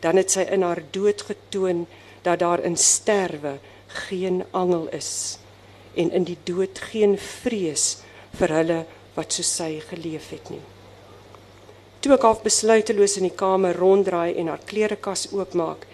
dan 0.00 0.16
het 0.16 0.30
sy 0.30 0.46
in 0.50 0.62
haar 0.62 0.82
dood 0.92 1.22
getoon 1.22 1.86
dat 2.22 2.40
daar 2.40 2.60
in 2.64 2.76
sterwe 2.76 3.58
geen 4.08 4.42
angel 4.50 4.88
is 4.96 5.38
en 5.94 6.10
in 6.10 6.24
die 6.24 6.38
dood 6.44 6.78
geen 6.90 7.16
vrees 7.18 8.02
vir 8.38 8.54
hulle 8.54 8.82
wat 9.16 9.34
so 9.34 9.42
sy 9.46 9.80
geleef 9.90 10.30
het 10.30 10.50
nie. 10.54 10.62
Toe 12.00 12.14
ek 12.16 12.24
half 12.24 12.44
besluiteloos 12.44 13.18
in 13.20 13.26
die 13.28 13.36
kamer 13.36 13.76
ronddraai 13.76 14.38
en 14.40 14.48
haar 14.48 14.62
klerekas 14.64 15.26
oopmaak, 15.36 15.84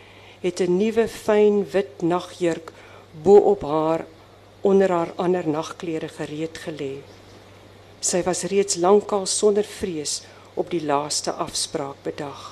het 0.43 0.61
'n 0.61 0.77
nuwe 0.79 1.09
fyn 1.09 1.65
wit 1.73 2.03
nagjurk 2.03 2.73
bo 3.25 3.37
op 3.53 3.63
haar 3.63 4.05
onder 4.61 4.91
haar 4.91 5.13
ander 5.17 5.49
nagklere 5.49 6.09
gereed 6.09 6.59
gelê. 6.59 6.95
Sy 8.07 8.21
was 8.23 8.45
reeds 8.47 8.77
lankal 8.79 9.27
sonder 9.27 9.67
vrees 9.67 10.21
op 10.55 10.71
die 10.71 10.83
laaste 10.85 11.33
afspraak 11.33 12.05
bedag. 12.05 12.43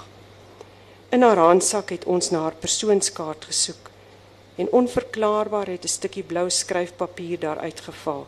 In 1.15 1.23
haar 1.23 1.39
handsak 1.39 1.93
het 1.95 2.05
ons 2.11 2.33
na 2.35 2.41
haar 2.49 2.57
persoonskaart 2.59 3.45
gesoek 3.47 3.91
en 4.59 4.73
onverklaarbaar 4.81 5.71
het 5.71 5.85
'n 5.85 5.95
stukkie 5.97 6.23
blou 6.23 6.51
skryfpapier 6.51 7.39
daar 7.39 7.59
uitgeval 7.59 8.27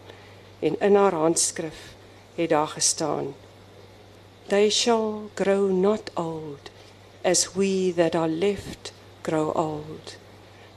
en 0.61 0.79
in 0.81 0.95
haar 0.95 1.15
handskrif 1.15 1.95
het 2.35 2.51
daar 2.51 2.69
gestaan 2.69 3.35
They 4.47 4.71
shall 4.71 5.31
grow 5.35 5.71
not 5.71 6.11
old 6.15 6.71
as 7.25 7.53
we 7.53 7.93
that 7.97 8.15
are 8.15 8.29
left 8.29 8.93
grow 9.23 9.57
old 9.57 10.17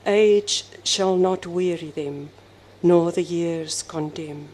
age 0.04 0.64
shall 0.82 1.16
not 1.16 1.44
weary 1.44 1.92
them 1.94 2.30
nor 2.80 3.12
the 3.12 3.22
years 3.22 3.86
condemn 3.86 4.48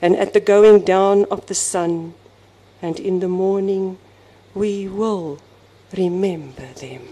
and 0.00 0.16
at 0.16 0.32
the 0.32 0.40
going 0.40 0.84
down 0.84 1.24
of 1.30 1.46
the 1.46 1.54
sun 1.54 2.14
and 2.80 3.00
in 3.00 3.20
the 3.20 3.28
morning 3.28 3.98
we 4.54 4.86
will 4.88 5.38
remember 5.92 6.66
them. 6.78 7.02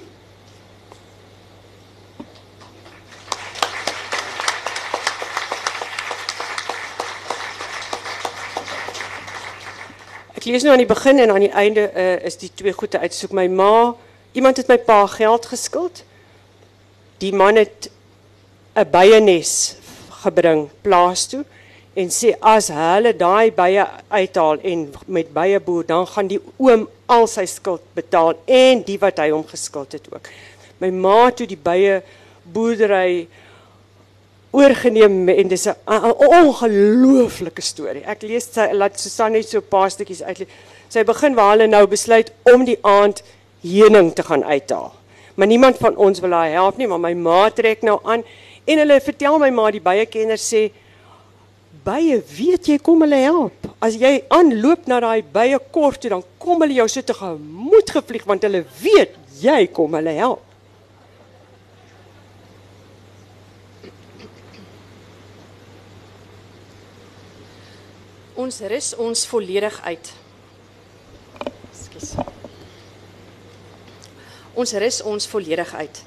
Ek 10.37 10.45
lees 10.47 10.63
nou 10.63 10.77
aan 10.77 10.85
die 10.85 10.87
begin 10.87 11.19
en 11.19 11.33
aan 11.35 11.43
die 11.43 11.51
einde 11.51 11.89
uh, 11.91 12.23
is 12.23 12.39
die 12.39 12.53
twee 12.55 12.75
goede 12.77 13.01
uitsoek. 13.03 13.35
My 13.35 13.49
ma, 13.51 13.97
iemand 14.39 14.61
het 14.63 14.71
my 14.71 14.79
pa 14.79 15.03
geld 15.11 15.49
geskuld. 15.51 16.05
Die 17.19 17.35
man 17.35 17.59
het 17.59 17.91
'n 18.77 18.87
byenes 18.91 19.75
gebring 20.23 20.69
plaas 20.83 21.27
toe 21.27 21.43
en 21.97 22.11
sê 22.13 22.35
as 22.41 22.69
hulle 22.69 23.15
daai 23.17 23.51
bye 23.57 23.87
uithaal 24.13 24.61
en 24.71 24.85
met 25.07 25.33
bye 25.33 25.61
boer 25.65 25.87
dan 25.89 26.07
gaan 26.07 26.29
die 26.29 26.41
oom 26.61 26.85
al 27.09 27.27
sy 27.31 27.47
skuld 27.49 27.85
betaal 27.97 28.35
en 28.45 28.83
die 28.85 28.99
wat 29.01 29.23
hy 29.23 29.31
hom 29.33 29.47
geskuld 29.49 29.97
het 29.97 30.09
ook. 30.13 30.29
My 30.81 30.91
ma 30.93 31.31
toe 31.33 31.47
die 31.49 31.57
bye 31.57 32.03
boerdery 32.53 33.27
oorgeneem 34.57 35.29
en 35.29 35.49
dis 35.49 35.67
'n 35.67 35.77
ongelooflike 35.87 37.63
storie. 37.63 38.05
Ek 38.05 38.23
lees 38.23 38.49
sy 38.53 38.73
laat 38.73 39.01
Susan 39.01 39.33
net 39.33 39.49
so 39.49 39.59
'n 39.59 39.69
paar 39.69 39.91
stukkies 39.91 40.23
uit. 40.23 40.49
Sy 40.89 41.03
begin 41.05 41.35
waar 41.35 41.51
hulle 41.57 41.67
nou 41.67 41.87
besluit 41.87 42.33
om 42.43 42.65
die 42.65 42.79
aand 42.83 43.23
heuning 43.63 44.15
te 44.15 44.23
gaan 44.23 44.45
uithaal. 44.45 44.93
Maar 45.35 45.47
niemand 45.47 45.77
van 45.77 45.97
ons 45.97 46.21
wil 46.21 46.31
haar 46.31 46.51
help 46.51 46.77
nie, 46.77 46.87
maar 46.87 47.01
my 47.01 47.15
ma 47.15 47.51
trek 47.51 47.83
nou 47.83 47.99
aan 48.03 48.23
en 48.65 48.79
hulle 48.79 49.01
vertel 49.01 49.39
my 49.39 49.51
ma 49.51 49.71
die 49.71 49.81
bye 49.81 50.07
kenner 50.07 50.39
sê 50.39 50.71
bye 51.87 52.19
weet 52.37 52.67
jy 52.67 52.79
kom 52.83 53.05
hulle 53.05 53.19
help. 53.23 53.69
As 53.81 53.95
jy 53.99 54.19
aanloop 54.35 54.89
na 54.91 54.99
daai 55.05 55.23
bye 55.23 55.59
kort 55.73 56.01
toe 56.03 56.11
dan 56.11 56.25
kom 56.43 56.65
hulle 56.65 56.79
jou 56.81 56.89
so 56.91 57.07
te 57.07 57.15
gemoed 57.15 57.93
gevlieg 57.95 58.27
want 58.27 58.47
hulle 58.47 58.65
weet 58.83 59.15
jy 59.43 59.67
kom 59.77 59.95
hulle 59.99 60.15
help. 60.19 60.43
Ons 68.37 68.61
rus 68.69 68.91
ons 69.01 69.23
volledig 69.31 69.77
uit. 69.87 70.11
Ekskuus. 71.71 72.11
Ons 74.57 74.75
rus 74.83 74.99
ons 75.09 75.29
volledig 75.33 75.73
uit. 75.75 76.03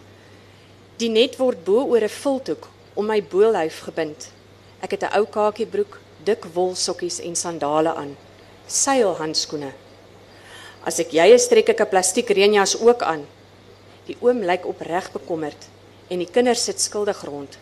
Die 1.01 1.09
net 1.09 1.39
word 1.39 1.63
bo 1.65 1.87
oor 1.89 2.03
'n 2.05 2.17
vilthoek 2.21 2.67
om 2.93 3.05
my 3.05 3.23
boelhuif 3.23 3.79
gebind. 3.87 4.29
Ek 4.81 4.91
het 4.91 5.03
'n 5.03 5.15
ou 5.17 5.25
kakiebroek, 5.25 5.99
dik 6.23 6.45
wol 6.53 6.75
sokkies 6.75 7.19
en 7.19 7.35
sandale 7.35 7.95
aan. 7.95 8.17
Seilhandskoene. 8.67 9.73
As 10.85 10.99
ek 10.99 11.11
jy 11.11 11.33
is, 11.33 11.47
trek 11.47 11.69
ek 11.69 11.81
'n 11.81 11.89
plastiek 11.89 12.29
reënjas 12.29 12.79
ook 12.81 13.01
aan. 13.01 13.27
Die 14.05 14.17
oom 14.21 14.41
lyk 14.41 14.65
opreg 14.65 15.11
bekommerd 15.11 15.67
en 16.09 16.19
die 16.19 16.31
kinders 16.31 16.63
sit 16.63 16.81
skuldig 16.81 17.23
rond. 17.23 17.57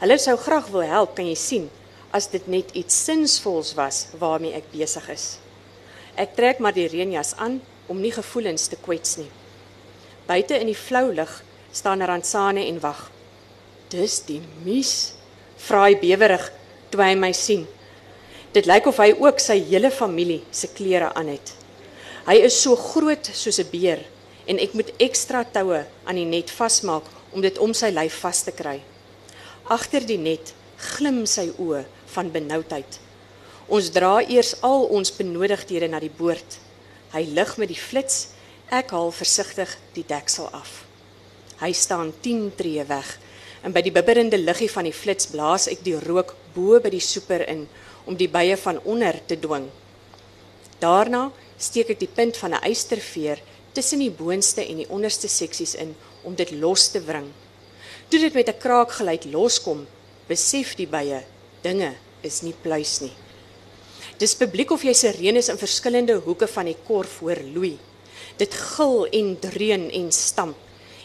Hulle 0.00 0.18
sou 0.18 0.36
graag 0.36 0.66
wil 0.66 0.82
help, 0.82 1.14
kan 1.14 1.26
jy 1.26 1.34
sien, 1.34 1.70
as 2.10 2.26
dit 2.26 2.46
net 2.46 2.70
iets 2.72 3.04
sinsvols 3.04 3.74
was 3.74 4.06
waarmee 4.18 4.54
ek 4.54 4.70
besig 4.72 5.08
is. 5.08 5.38
Ek 6.16 6.34
trek 6.36 6.58
maar 6.58 6.72
die 6.72 6.88
reënjas 6.88 7.34
aan 7.36 7.60
om 7.88 8.00
nie 8.00 8.12
gevoelens 8.12 8.66
te 8.68 8.76
kwets 8.76 9.16
nie. 9.16 9.30
Buite 10.26 10.58
in 10.58 10.66
die 10.66 10.76
flou 10.76 11.12
lig 11.12 11.42
staan 11.72 12.02
Ransane 12.02 12.66
en 12.66 12.80
wag. 12.80 13.10
Dis 13.88 14.20
die 14.28 14.40
mies, 14.64 15.14
vra 15.66 15.86
hy 15.86 15.96
bewerig 16.00 16.48
toe 16.90 17.02
hy 17.02 17.14
my 17.18 17.32
sien. 17.36 17.66
Dit 18.52 18.68
lyk 18.68 18.86
of 18.90 18.98
hy 19.00 19.12
ook 19.16 19.40
sy 19.40 19.58
hele 19.70 19.90
familie 19.90 20.42
se 20.52 20.68
klere 20.76 21.12
aan 21.16 21.32
het. 21.32 21.54
Hy 22.26 22.36
is 22.46 22.58
so 22.62 22.76
groot 22.76 23.30
soos 23.34 23.58
'n 23.58 23.70
beer 23.70 24.04
en 24.46 24.58
ek 24.58 24.74
moet 24.74 24.92
ekstra 24.98 25.44
toue 25.44 25.84
aan 26.04 26.16
die 26.16 26.26
net 26.26 26.50
vasmaak 26.50 27.06
om 27.32 27.40
dit 27.40 27.58
om 27.58 27.74
sy 27.74 27.90
lyf 27.90 28.20
vas 28.22 28.42
te 28.42 28.52
kry. 28.52 28.80
Agter 29.70 30.04
die 30.06 30.18
net 30.18 30.54
glim 30.76 31.26
sy 31.26 31.50
oë 31.58 31.84
van 32.14 32.30
benoudheid. 32.30 32.98
Ons 33.68 33.90
dra 33.90 34.20
eers 34.20 34.56
al 34.62 34.84
ons 34.90 35.14
benodigdhede 35.16 35.88
na 35.88 36.00
die 36.00 36.10
boord. 36.10 36.58
Hy 37.12 37.22
lig 37.24 37.56
met 37.58 37.68
die 37.68 37.78
flits. 37.78 38.28
Ek 38.70 38.90
haal 38.90 39.12
versigtig 39.12 39.78
die 39.94 40.04
deksel 40.08 40.48
af. 40.52 40.84
Hy 41.60 41.72
staan 41.72 42.12
10 42.22 42.52
tree 42.56 42.84
weg 42.84 43.18
en 43.62 43.72
by 43.74 43.82
die 43.84 43.94
bibberende 43.94 44.38
liggie 44.38 44.70
van 44.70 44.88
die 44.88 44.94
flits 44.94 45.28
blaas 45.30 45.68
ek 45.70 45.84
die 45.86 45.98
rook 46.02 46.34
bo 46.54 46.80
by 46.82 46.90
die 46.90 47.02
soeper 47.02 47.44
in 47.48 47.66
om 48.10 48.18
die 48.18 48.30
bye 48.30 48.56
van 48.58 48.80
onder 48.82 49.18
te 49.26 49.38
dwing. 49.38 49.68
Daarna 50.82 51.28
steek 51.62 51.92
ek 51.94 52.00
die 52.02 52.10
punt 52.10 52.36
van 52.36 52.54
'n 52.54 52.64
eysterveer 52.66 53.38
tussen 53.72 54.00
die 54.02 54.10
boonste 54.10 54.66
en 54.66 54.82
die 54.82 54.90
onderste 54.90 55.28
seksies 55.28 55.74
in 55.74 55.94
om 56.22 56.34
dit 56.34 56.50
los 56.50 56.88
te 56.90 57.00
wring. 57.00 57.30
Toe 58.08 58.20
dit 58.20 58.34
met 58.34 58.48
'n 58.48 58.58
kraakgeluid 58.58 59.24
loskom, 59.24 59.86
besef 60.28 60.74
die 60.74 60.86
bye 60.86 61.22
dinge 61.62 61.94
is 62.22 62.42
nie 62.42 62.54
pluis 62.62 63.00
nie. 63.00 63.12
Dis 64.18 64.34
publiek 64.34 64.70
of 64.70 64.82
jy 64.82 64.92
sirenes 64.92 65.48
in 65.48 65.58
verskillende 65.58 66.14
hoeke 66.14 66.46
van 66.46 66.66
die 66.66 66.76
korf 66.86 67.18
hoor 67.18 67.40
loei. 67.54 67.78
Dit 68.36 68.54
gil 68.54 69.06
en 69.06 69.38
dreun 69.40 69.90
en 69.90 70.12
stamp 70.12 70.56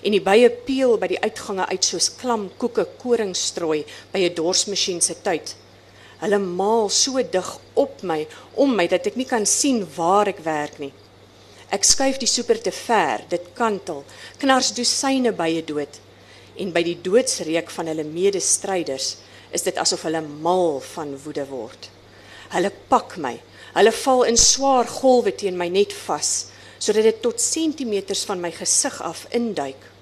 en 0.08 0.16
die 0.16 0.24
bye 0.24 0.48
peel 0.64 0.96
by 1.02 1.10
die 1.12 1.20
uitgange 1.20 1.66
uit 1.68 1.84
soos 1.84 2.08
klam 2.16 2.46
koeke 2.62 2.86
koringstrooi 3.02 3.82
by 4.14 4.20
'n 4.24 4.36
dorsmasjien 4.36 5.02
se 5.02 5.16
tyd. 5.24 5.56
Hulle 6.22 6.40
maal 6.40 6.90
so 6.90 7.22
dig 7.22 7.50
op 7.76 8.04
my 8.04 8.26
om 8.56 8.76
my 8.76 8.88
dat 8.88 9.08
ek 9.08 9.18
nie 9.18 9.26
kan 9.26 9.46
sien 9.46 9.86
waar 9.98 10.28
ek 10.28 10.40
werk 10.46 10.80
nie. 10.80 10.94
Ek 11.70 11.84
skuif 11.84 12.18
die 12.18 12.28
soeper 12.28 12.62
te 12.62 12.72
ver, 12.72 13.26
dit 13.30 13.42
kantel, 13.54 14.06
knars 14.40 14.72
dosyne 14.72 15.32
bye 15.32 15.62
dood. 15.62 16.00
En 16.58 16.72
by 16.72 16.84
die 16.84 16.98
doodsreek 17.02 17.70
van 17.70 17.88
hulle 17.88 18.04
medestryders 18.04 19.18
is 19.52 19.62
dit 19.62 19.78
asof 19.78 20.04
hulle 20.04 20.22
mal 20.22 20.80
van 20.80 21.18
woede 21.24 21.46
word. 21.46 21.90
Hulle 22.50 22.72
pak 22.90 23.18
my. 23.18 23.36
Hulle 23.76 23.92
val 23.92 24.24
in 24.24 24.38
swaar 24.38 24.88
golwe 24.88 25.36
teen 25.36 25.58
my 25.58 25.68
net 25.68 25.94
vas 26.08 26.48
sodat 26.80 27.04
dit 27.04 27.22
tot 27.22 27.42
sentimeters 27.42 28.24
van 28.30 28.40
my 28.40 28.52
gesig 28.54 29.02
af 29.02 29.26
induik. 29.34 29.97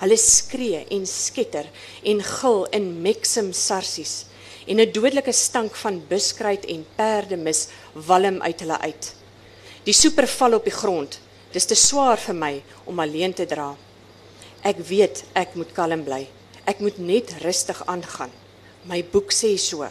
Hulle 0.00 0.16
skree 0.16 0.86
en 0.96 1.06
sketter 1.06 1.68
en 2.08 2.22
gil 2.24 2.62
in 2.76 2.90
meksem 3.04 3.52
sarsies 3.52 4.24
en 4.66 4.80
'n 4.80 4.92
dodelike 4.92 5.32
stank 5.32 5.76
van 5.76 6.02
buskruit 6.08 6.64
en 6.64 6.86
perdemis 6.96 7.68
walm 7.94 8.40
uit 8.42 8.60
hulle 8.60 8.78
uit. 8.80 9.14
Die 9.84 9.94
soeper 9.94 10.26
val 10.26 10.54
op 10.54 10.64
die 10.64 10.78
grond. 10.82 11.18
Dis 11.52 11.64
te 11.66 11.74
swaar 11.74 12.18
vir 12.18 12.34
my 12.34 12.62
om 12.86 13.00
alleen 13.00 13.34
te 13.34 13.46
dra. 13.46 13.76
Ek 14.62 14.76
weet 14.78 15.24
ek 15.34 15.54
moet 15.54 15.72
kalm 15.72 16.04
bly. 16.04 16.28
Ek 16.66 16.80
moet 16.80 16.98
net 16.98 17.32
rustig 17.42 17.82
aangaan. 17.86 18.30
My 18.84 19.02
boek 19.02 19.32
sê 19.32 19.56
so. 19.58 19.88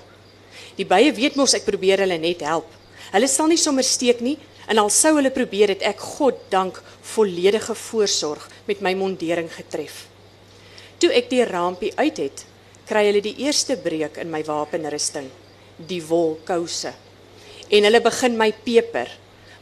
Die 0.78 0.86
bye 0.86 1.12
weet 1.14 1.36
mos 1.36 1.54
ek 1.54 1.66
probeer 1.66 2.00
hulle 2.00 2.18
net 2.18 2.42
help. 2.42 2.68
Hulle 3.12 3.28
sal 3.28 3.48
nie 3.48 3.58
sommer 3.58 3.84
steek 3.84 4.22
nie 4.22 4.38
en 4.70 4.78
al 4.78 4.92
sou 4.94 5.16
hulle 5.18 5.32
probeer 5.34 5.74
het 5.74 5.84
ek 5.90 6.02
God 6.18 6.46
dank 6.54 6.78
volledige 7.16 7.74
voorsorg 7.76 8.46
met 8.70 8.84
my 8.86 8.94
mondering 8.98 9.50
getref. 9.50 10.06
Toe 11.02 11.10
ek 11.16 11.30
die 11.32 11.46
rampie 11.48 11.92
uit 11.98 12.20
het, 12.22 12.44
kry 12.90 13.08
hulle 13.08 13.24
die 13.26 13.38
eerste 13.46 13.78
breek 13.82 14.20
in 14.22 14.30
my 14.30 14.44
wapenrusting, 14.46 15.30
die 15.90 16.02
wolkouse. 16.06 16.92
En 17.70 17.86
hulle 17.88 18.02
begin 18.04 18.38
my 18.38 18.52
peper. 18.66 19.10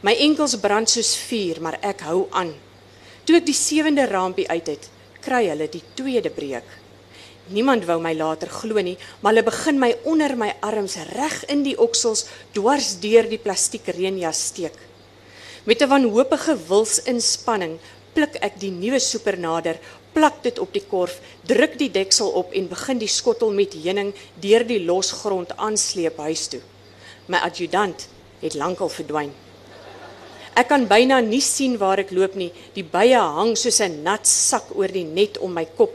My 0.04 0.14
enkels 0.24 0.56
brand 0.60 0.90
soos 0.90 1.14
vuur, 1.28 1.60
maar 1.64 1.78
ek 1.84 2.04
hou 2.08 2.26
aan. 2.36 2.52
Toe 3.24 3.38
ek 3.40 3.48
die 3.48 3.56
sewende 3.56 4.04
rampie 4.08 4.48
uit 4.48 4.68
het, 4.70 4.90
kry 5.24 5.46
hulle 5.48 5.68
die 5.72 5.82
tweede 5.96 6.30
breek. 6.32 6.68
Niemand 7.48 7.86
wou 7.88 7.96
my 8.04 8.12
later 8.12 8.50
glo 8.52 8.80
nie, 8.84 8.98
maar 9.22 9.32
hulle 9.32 9.46
begin 9.46 9.80
my 9.80 9.88
onder 10.08 10.34
my 10.36 10.50
arms 10.64 10.98
reg 11.14 11.40
in 11.48 11.64
die 11.64 11.76
oksels 11.80 12.26
dwars 12.56 12.98
deur 13.00 13.28
die 13.28 13.40
plastiek 13.40 13.88
reënjas 13.88 14.42
steek. 14.52 14.76
Met 15.68 15.82
'n 15.82 15.88
wanhoopige 15.88 16.56
wilsinspanning 16.68 17.76
pluk 18.12 18.34
ek 18.40 18.54
die 18.60 18.70
nuwe 18.70 18.98
soeper 18.98 19.36
nader, 19.38 19.76
plak 20.12 20.42
dit 20.42 20.58
op 20.58 20.72
die 20.72 20.84
korf, 20.88 21.20
druk 21.44 21.74
die 21.78 21.90
deksel 21.90 22.30
op 22.40 22.52
en 22.52 22.68
begin 22.68 22.98
die 22.98 23.08
skottel 23.08 23.52
met 23.52 23.76
heuning 23.76 24.14
deur 24.40 24.64
die 24.64 24.80
losgrond 24.84 25.52
aansleep 25.56 26.16
huis 26.16 26.46
toe. 26.48 26.60
My 27.26 27.36
adjutant 27.44 28.08
het 28.40 28.54
lankal 28.54 28.88
verdwyn. 28.88 29.34
Ek 30.56 30.68
kan 30.68 30.88
byna 30.88 31.20
nie 31.20 31.44
sien 31.44 31.76
waar 31.76 31.98
ek 31.98 32.16
loop 32.16 32.34
nie. 32.34 32.52
Die 32.72 32.84
bye 32.84 33.20
hang 33.20 33.56
soos 33.56 33.80
'n 33.80 34.02
nat 34.02 34.26
sak 34.26 34.72
oor 34.74 34.88
die 34.88 35.04
net 35.04 35.38
om 35.38 35.52
my 35.52 35.66
kop 35.76 35.92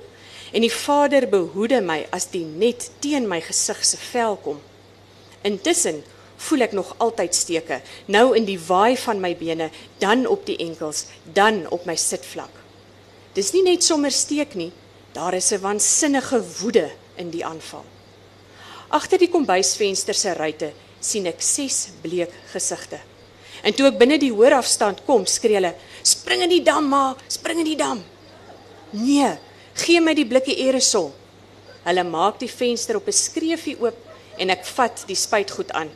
en 0.53 0.61
die 0.61 0.75
Vader 0.85 1.25
behoede 1.27 1.81
my 1.81 2.05
as 2.11 2.25
die 2.25 2.45
net 2.45 2.91
teen 2.99 3.27
my 3.27 3.41
gesig 3.41 3.85
se 3.85 3.97
vel 3.97 4.35
kom. 4.35 4.61
Intussen 5.41 6.03
voel 6.47 6.65
ek 6.65 6.75
nog 6.75 6.95
altyd 7.03 7.35
steke, 7.35 7.81
nou 8.11 8.33
in 8.37 8.45
die 8.45 8.59
waai 8.59 8.97
van 8.97 9.21
my 9.23 9.33
bene, 9.39 9.69
dan 9.99 10.25
op 10.27 10.45
die 10.45 10.57
enkels, 10.63 11.05
dan 11.23 11.63
op 11.71 11.85
my 11.89 11.95
sitvlak. 11.95 12.51
Dis 13.33 13.53
nie 13.55 13.63
net 13.65 13.83
sommer 13.83 14.11
steek 14.13 14.53
nie, 14.59 14.71
daar 15.13 15.33
is 15.33 15.51
'n 15.51 15.61
waansinnige 15.61 16.43
woede 16.61 16.91
in 17.17 17.29
die 17.29 17.45
aanval. 17.45 17.85
Agter 18.89 19.17
die 19.17 19.29
kombuisvenster 19.29 20.13
se 20.13 20.33
ruitte 20.33 20.71
sien 20.99 21.25
ek 21.25 21.41
ses 21.41 21.89
bleek 22.01 22.31
gesigte. 22.51 22.99
En 23.63 23.73
toe 23.73 23.87
ek 23.87 23.97
binne 23.97 24.19
die 24.19 24.31
hoorafstand 24.31 25.05
kom, 25.05 25.25
skree 25.25 25.55
hulle: 25.55 25.75
"Spring 26.03 26.41
in 26.41 26.49
die 26.49 26.63
dam, 26.63 26.89
ma, 26.89 27.15
spring 27.27 27.59
in 27.59 27.65
die 27.65 27.75
dam." 27.75 28.03
Nee, 28.91 29.37
gee 29.73 30.01
my 30.01 30.13
die 30.13 30.25
blikkie 30.25 30.57
aerosol. 30.65 31.11
Hulle 31.83 32.03
maak 32.03 32.39
die 32.39 32.51
venster 32.51 32.95
op 32.95 33.07
'n 33.07 33.11
skreefie 33.11 33.77
oop 33.79 33.97
en 34.37 34.49
ek 34.49 34.65
vat 34.65 35.03
die 35.07 35.15
spuitgoed 35.15 35.71
aan. 35.71 35.89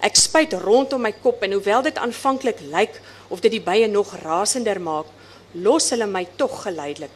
Ek 0.00 0.16
spuit 0.16 0.54
rondom 0.62 1.02
my 1.04 1.12
kop 1.12 1.42
en 1.44 1.52
hoewel 1.52 1.82
dit 1.84 1.98
aanvanklik 2.00 2.62
lyk 2.72 2.94
of 3.28 3.42
dit 3.44 3.52
die 3.52 3.60
bye 3.60 3.84
nog 3.88 4.14
rasender 4.22 4.80
maak, 4.80 5.08
los 5.52 5.90
hulle 5.92 6.06
my 6.08 6.22
tog 6.40 6.54
geleidelik. 6.62 7.12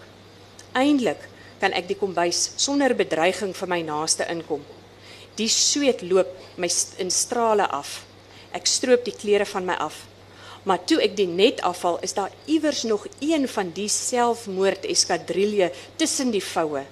Eindelik 0.76 1.22
kan 1.62 1.72
ek 1.72 1.88
die 1.88 1.96
kombuis 1.96 2.50
sonder 2.60 2.92
bedreiging 2.98 3.54
vir 3.56 3.70
my 3.72 3.78
naaste 3.86 4.26
inkom. 4.28 4.60
Die 5.38 5.48
sweet 5.48 6.02
loop 6.04 6.28
my 6.60 6.68
in 7.00 7.08
strale 7.10 7.70
af. 7.72 8.02
Ek 8.52 8.68
stroop 8.68 9.06
die 9.06 9.16
klere 9.16 9.48
van 9.48 9.64
my 9.64 9.78
af. 9.80 10.04
Maar 10.68 10.84
toe 10.84 11.00
ek 11.04 11.16
die 11.16 11.28
net 11.28 11.62
afval, 11.64 11.96
is 12.04 12.12
daar 12.16 12.32
iewers 12.44 12.84
nog 12.88 13.06
een 13.20 13.48
van 13.48 13.72
die 13.76 13.88
selfmoord 13.88 14.84
eskadrille 14.88 15.70
tussen 15.96 16.30
die 16.32 16.44
voue. 16.44 16.84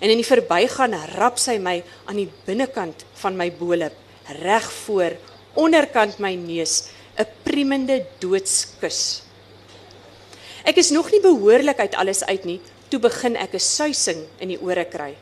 En 0.00 0.12
in 0.12 0.20
die 0.20 0.28
verbygaan 0.28 0.96
rap 1.16 1.40
sy 1.40 1.56
my 1.60 1.80
aan 2.08 2.20
die 2.20 2.28
binnekant 2.46 3.04
van 3.20 3.36
my 3.40 3.50
bolop, 3.52 3.96
reg 4.40 4.68
voor 4.84 5.16
onderkant 5.54 6.18
my 6.18 6.34
neus, 6.34 6.90
'n 7.18 7.26
priemende 7.42 8.06
doodskus. 8.18 9.22
Ek 10.64 10.76
is 10.76 10.90
nog 10.90 11.10
nie 11.10 11.20
behoorlik 11.20 11.78
uit 11.78 11.94
alles 11.94 12.24
uit 12.24 12.44
nie, 12.44 12.60
toe 12.88 13.00
begin 13.00 13.36
ek 13.36 13.54
'n 13.54 13.58
suising 13.58 14.26
in 14.38 14.48
die 14.48 14.60
ore 14.60 14.84
kry. 14.84 15.16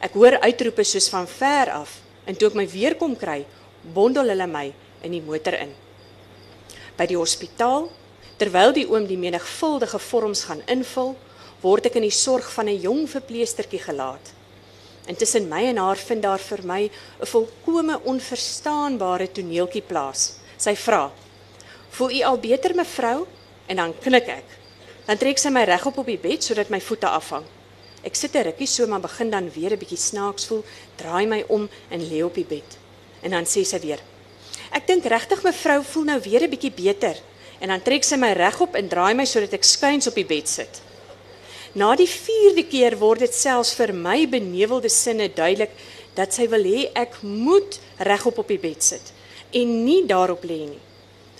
Ek 0.00 0.12
hoor 0.12 0.38
uitroepe 0.40 0.84
soos 0.84 1.08
van 1.08 1.26
ver 1.26 1.70
af 1.70 2.00
en 2.26 2.36
toe 2.36 2.48
ek 2.48 2.54
my 2.54 2.66
weer 2.68 2.94
kom 2.94 3.16
kry, 3.16 3.44
bondel 3.94 4.28
hulle 4.28 4.46
my 4.46 4.72
in 5.02 5.12
die 5.12 5.22
motor 5.22 5.54
in. 5.54 5.74
By 6.96 7.06
die 7.06 7.16
hospitaal, 7.16 7.90
terwyl 8.38 8.72
die 8.72 8.86
oom 8.86 9.06
die 9.06 9.18
menigvuldige 9.18 9.98
vorms 9.98 10.44
gaan 10.44 10.62
invul, 10.66 11.16
word 11.62 11.86
ek 11.86 11.96
in 11.96 12.02
die 12.02 12.10
sorg 12.10 12.50
van 12.50 12.68
'n 12.68 12.80
jong 12.80 13.08
verpleestertjie 13.08 13.80
gelaat. 13.80 14.41
Intussen 15.10 15.48
my 15.48 15.64
en 15.66 15.80
haar 15.82 15.98
vind 15.98 16.22
daar 16.22 16.38
vir 16.38 16.60
my 16.64 16.82
'n 17.20 17.26
volkome 17.26 18.00
onverstaanbare 18.04 19.32
toneeltjie 19.32 19.82
plaas. 19.82 20.38
Sy 20.56 20.76
vra: 20.76 21.12
"Voel 21.90 22.10
u 22.10 22.22
al 22.22 22.38
beter, 22.38 22.74
mevrou?" 22.74 23.26
En 23.66 23.76
dan 23.76 23.94
knik 23.98 24.26
ek. 24.26 24.44
Dan 25.06 25.16
trek 25.16 25.38
sy 25.38 25.48
my 25.48 25.64
regop 25.64 25.98
op 25.98 26.06
die 26.06 26.18
bed 26.18 26.44
sodat 26.44 26.68
my 26.68 26.80
voete 26.80 27.08
afhang. 27.08 27.44
Ek 28.02 28.14
sit 28.14 28.34
'n 28.34 28.42
rukkie 28.42 28.66
so 28.66 28.86
maar 28.86 29.00
begin 29.00 29.30
dan 29.30 29.50
weer 29.50 29.72
'n 29.72 29.78
bietjie 29.78 29.98
snaaks 29.98 30.46
voel, 30.46 30.64
draai 30.96 31.26
my 31.26 31.44
om 31.48 31.68
en 31.90 32.08
lê 32.08 32.22
op 32.24 32.34
die 32.34 32.44
bed. 32.44 32.78
En 33.22 33.30
dan 33.30 33.44
sê 33.44 33.64
sy 33.64 33.80
weer: 33.80 34.00
"Ek 34.70 34.86
dink 34.86 35.04
regtig 35.04 35.42
mevrou 35.42 35.82
voel 35.82 36.04
nou 36.04 36.20
weer 36.20 36.42
'n 36.42 36.50
bietjie 36.50 36.72
beter." 36.72 37.16
En 37.60 37.68
dan 37.68 37.82
trek 37.82 38.04
sy 38.04 38.16
my 38.16 38.32
regop 38.32 38.74
en 38.74 38.88
draai 38.88 39.14
my 39.14 39.24
sodat 39.24 39.52
ek 39.52 39.64
skuins 39.64 40.06
op 40.06 40.14
die 40.14 40.26
bed 40.26 40.48
sit. 40.48 40.80
Na 41.72 41.94
die 41.96 42.08
4de 42.08 42.66
keer 42.68 42.98
word 43.00 43.22
dit 43.24 43.32
selfs 43.32 43.72
vir 43.78 43.94
my 43.96 44.26
benewelde 44.28 44.90
sinne 44.92 45.30
duidelik 45.32 45.72
dat 46.12 46.34
sy 46.36 46.44
wil 46.52 46.66
hê 46.68 46.90
ek 46.92 47.22
moet 47.24 47.78
regop 48.04 48.42
op 48.42 48.50
die 48.52 48.60
bed 48.60 48.84
sit 48.84 49.12
en 49.56 49.72
nie 49.86 50.02
daarop 50.08 50.44
lê 50.44 50.58
nie. 50.68 50.82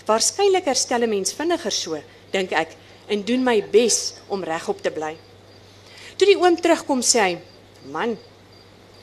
Waarskynlik 0.07 0.65
herstel 0.65 1.05
'n 1.05 1.09
mens 1.09 1.33
vinniger 1.33 1.71
so, 1.71 2.01
dink 2.31 2.51
ek, 2.51 2.75
en 3.07 3.23
doen 3.23 3.43
my 3.43 3.61
bes 3.61 4.13
om 4.27 4.43
regop 4.43 4.81
te 4.81 4.91
bly. 4.91 5.15
Toe 6.17 6.27
die 6.27 6.37
oom 6.37 6.55
terugkom 6.55 7.01
sê 7.01 7.19
hy: 7.19 7.37
"Man, 7.91 8.17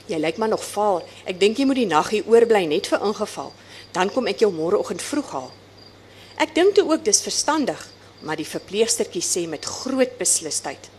jy 0.07 0.19
lyk 0.19 0.39
maar 0.39 0.49
nog 0.49 0.65
vaal. 0.65 1.03
Ek 1.27 1.41
dink 1.41 1.59
jy 1.59 1.65
moet 1.65 1.77
die 1.77 1.87
nag 1.87 2.11
hier 2.11 2.27
oorbly 2.27 2.67
net 2.67 2.87
vir 2.87 3.01
ingeval. 3.03 3.53
Dan 3.93 4.11
kom 4.11 4.27
ek 4.27 4.39
jou 4.41 4.53
môreoggend 4.53 5.03
vroeg 5.03 5.31
haal." 5.31 5.51
Ek 6.39 6.55
dink 6.55 6.75
toe 6.75 6.91
ook 6.91 7.05
dis 7.05 7.23
verstandig, 7.23 7.89
maar 8.21 8.37
die 8.37 8.45
verpleegstertjie 8.47 9.23
sê 9.23 9.49
met 9.49 9.65
groot 9.65 10.19
beslisheid: 10.19 10.91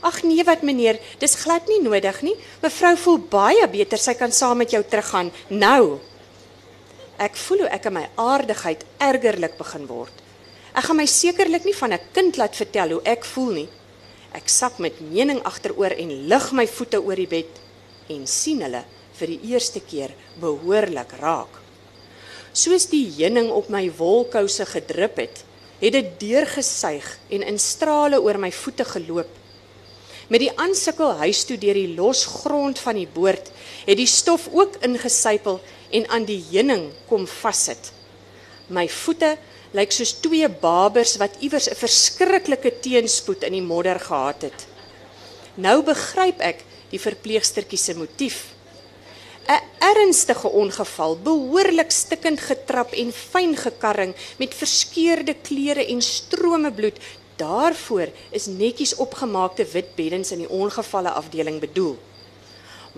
"Ag 0.00 0.22
nee 0.22 0.44
wat 0.44 0.62
meneer, 0.62 0.98
dis 1.18 1.34
glad 1.34 1.68
nie 1.68 1.80
nodig 1.82 2.22
nie. 2.22 2.36
Mevrou 2.62 2.96
voel 2.96 3.18
baie 3.18 3.68
beter, 3.68 3.98
sy 3.98 4.14
kan 4.14 4.32
saam 4.32 4.58
met 4.58 4.70
jou 4.70 4.82
teruggaan 4.82 5.32
nou." 5.48 5.98
Ek 7.18 7.36
voel 7.36 7.58
hoe 7.58 7.68
ek 7.68 7.86
in 7.86 7.92
my 7.92 8.08
aardigheid 8.14 8.84
ergerlik 8.98 9.58
begin 9.58 9.86
word. 9.86 10.12
Ek 10.74 10.84
gaan 10.84 10.96
my 10.96 11.06
sekerlik 11.06 11.64
nie 11.64 11.74
van 11.74 11.92
'n 11.92 12.00
kind 12.12 12.36
laat 12.36 12.54
vertel 12.56 12.88
hoe 12.90 13.02
ek 13.04 13.24
voel 13.24 13.52
nie. 13.52 13.68
Ek 14.32 14.48
sak 14.48 14.78
met 14.78 15.00
mening 15.00 15.42
agteroor 15.42 15.90
en 15.98 16.28
lig 16.28 16.52
my 16.52 16.66
voete 16.66 17.00
oor 17.02 17.16
die 17.16 17.26
bed 17.26 17.50
en 18.08 18.26
sien 18.26 18.62
hulle 18.62 18.84
vir 19.18 19.26
die 19.26 19.40
eerste 19.50 19.80
keer 19.80 20.14
behoorlik 20.40 21.12
raak. 21.20 21.50
Soos 22.52 22.86
die 22.86 23.04
heuning 23.18 23.50
op 23.50 23.68
my 23.68 23.90
wolkouse 23.98 24.64
gedrup 24.66 25.16
het, 25.16 25.44
het 25.80 25.92
dit 25.92 26.08
deurgesuig 26.20 27.18
en 27.30 27.42
in 27.42 27.58
strale 27.58 28.20
oor 28.20 28.38
my 28.38 28.50
voete 28.52 28.84
geloop. 28.84 29.30
Met 30.28 30.42
die 30.44 30.52
aansukkel 30.60 31.14
huis 31.22 31.44
toe 31.48 31.56
deur 31.60 31.76
die 31.78 31.94
los 31.96 32.26
grond 32.28 32.78
van 32.84 32.98
die 33.00 33.08
boord, 33.08 33.48
het 33.86 33.96
die 33.96 34.08
stof 34.08 34.48
ook 34.52 34.76
ingesypel 34.84 35.60
en 35.90 36.08
aan 36.12 36.26
die 36.28 36.42
heuning 36.50 36.90
kom 37.08 37.24
vassit. 37.26 37.92
My 38.68 38.84
voete 38.92 39.38
lyk 39.76 39.92
soos 39.92 40.14
twee 40.20 40.48
babers 40.48 41.16
wat 41.20 41.40
iewers 41.40 41.68
'n 41.68 41.80
verskriklike 41.80 42.72
teenspoed 42.84 43.42
in 43.42 43.52
die 43.52 43.64
modder 43.64 44.00
gehad 44.00 44.42
het. 44.42 44.66
Nou 45.56 45.82
begryp 45.82 46.40
ek 46.40 46.64
die 46.90 47.00
verpleegstertjie 47.00 47.78
se 47.78 47.94
motief. 47.94 48.52
'n 49.48 49.64
Ernstige 49.80 50.48
ongeval, 50.48 51.16
behoorlik 51.24 51.90
stikkend 51.90 52.40
getrap 52.40 52.92
en 52.92 53.12
fyn 53.12 53.56
gekarring 53.56 54.14
met 54.36 54.54
verskeurde 54.54 55.34
klere 55.34 55.86
en 55.86 56.02
strome 56.02 56.72
bloed. 56.72 56.98
Daarvoor 57.38 58.10
is 58.34 58.46
netjies 58.50 58.96
opgemaakte 58.98 59.64
wit 59.72 59.94
beddens 59.94 60.32
in 60.34 60.42
die 60.42 60.50
ongevalle 60.50 61.10
afdeling 61.14 61.60
bedoel. 61.62 61.94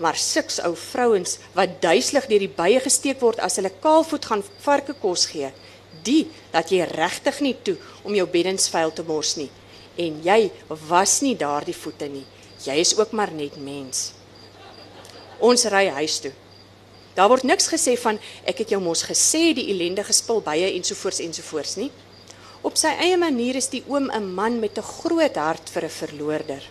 Maar 0.01 0.17
siks 0.17 0.57
ou 0.65 0.73
vrouens 0.75 1.37
wat 1.53 1.77
duiselig 1.83 2.25
deur 2.31 2.41
die 2.41 2.55
bye 2.55 2.79
gesteek 2.81 3.19
word 3.21 3.41
as 3.43 3.59
hulle 3.59 3.73
kaalvoet 3.83 4.25
gaan 4.25 4.43
varke 4.65 4.95
kos 4.97 5.27
gee, 5.29 5.51
die 6.07 6.25
dat 6.53 6.71
jy 6.73 6.87
regtig 6.89 7.41
nie 7.45 7.55
toe 7.61 7.77
om 8.01 8.15
jou 8.17 8.25
beddens 8.25 8.69
vuil 8.73 8.93
te 8.93 9.05
mors 9.05 9.35
nie. 9.37 9.51
En 10.01 10.21
jy 10.25 10.49
was 10.89 11.19
nie 11.21 11.35
daardie 11.37 11.75
voete 11.77 12.09
nie. 12.09 12.25
Jy 12.65 12.79
is 12.81 12.95
ook 12.97 13.13
maar 13.13 13.33
net 13.33 13.59
mens. 13.61 14.13
Ons 15.41 15.67
ry 15.69 15.87
huis 15.99 16.19
toe. 16.23 16.31
Daar 17.13 17.29
word 17.29 17.43
niks 17.43 17.67
gesê 17.69 17.97
van 17.99 18.17
ek 18.47 18.63
het 18.63 18.71
jou 18.73 18.79
mos 18.81 19.03
gesê 19.03 19.51
die 19.53 19.67
ellendige 19.73 20.13
spulbye 20.15 20.71
ensovoorts 20.71 21.19
ensovoorts 21.21 21.75
nie. 21.81 21.91
Op 22.61 22.75
sy 22.77 22.91
eie 23.01 23.17
manier 23.17 23.57
is 23.57 23.71
die 23.73 23.81
oom 23.89 24.11
'n 24.13 24.33
man 24.35 24.59
met 24.59 24.77
'n 24.77 24.85
groot 24.85 25.35
hart 25.35 25.69
vir 25.69 25.83
'n 25.85 25.89
verloorder. 25.89 26.63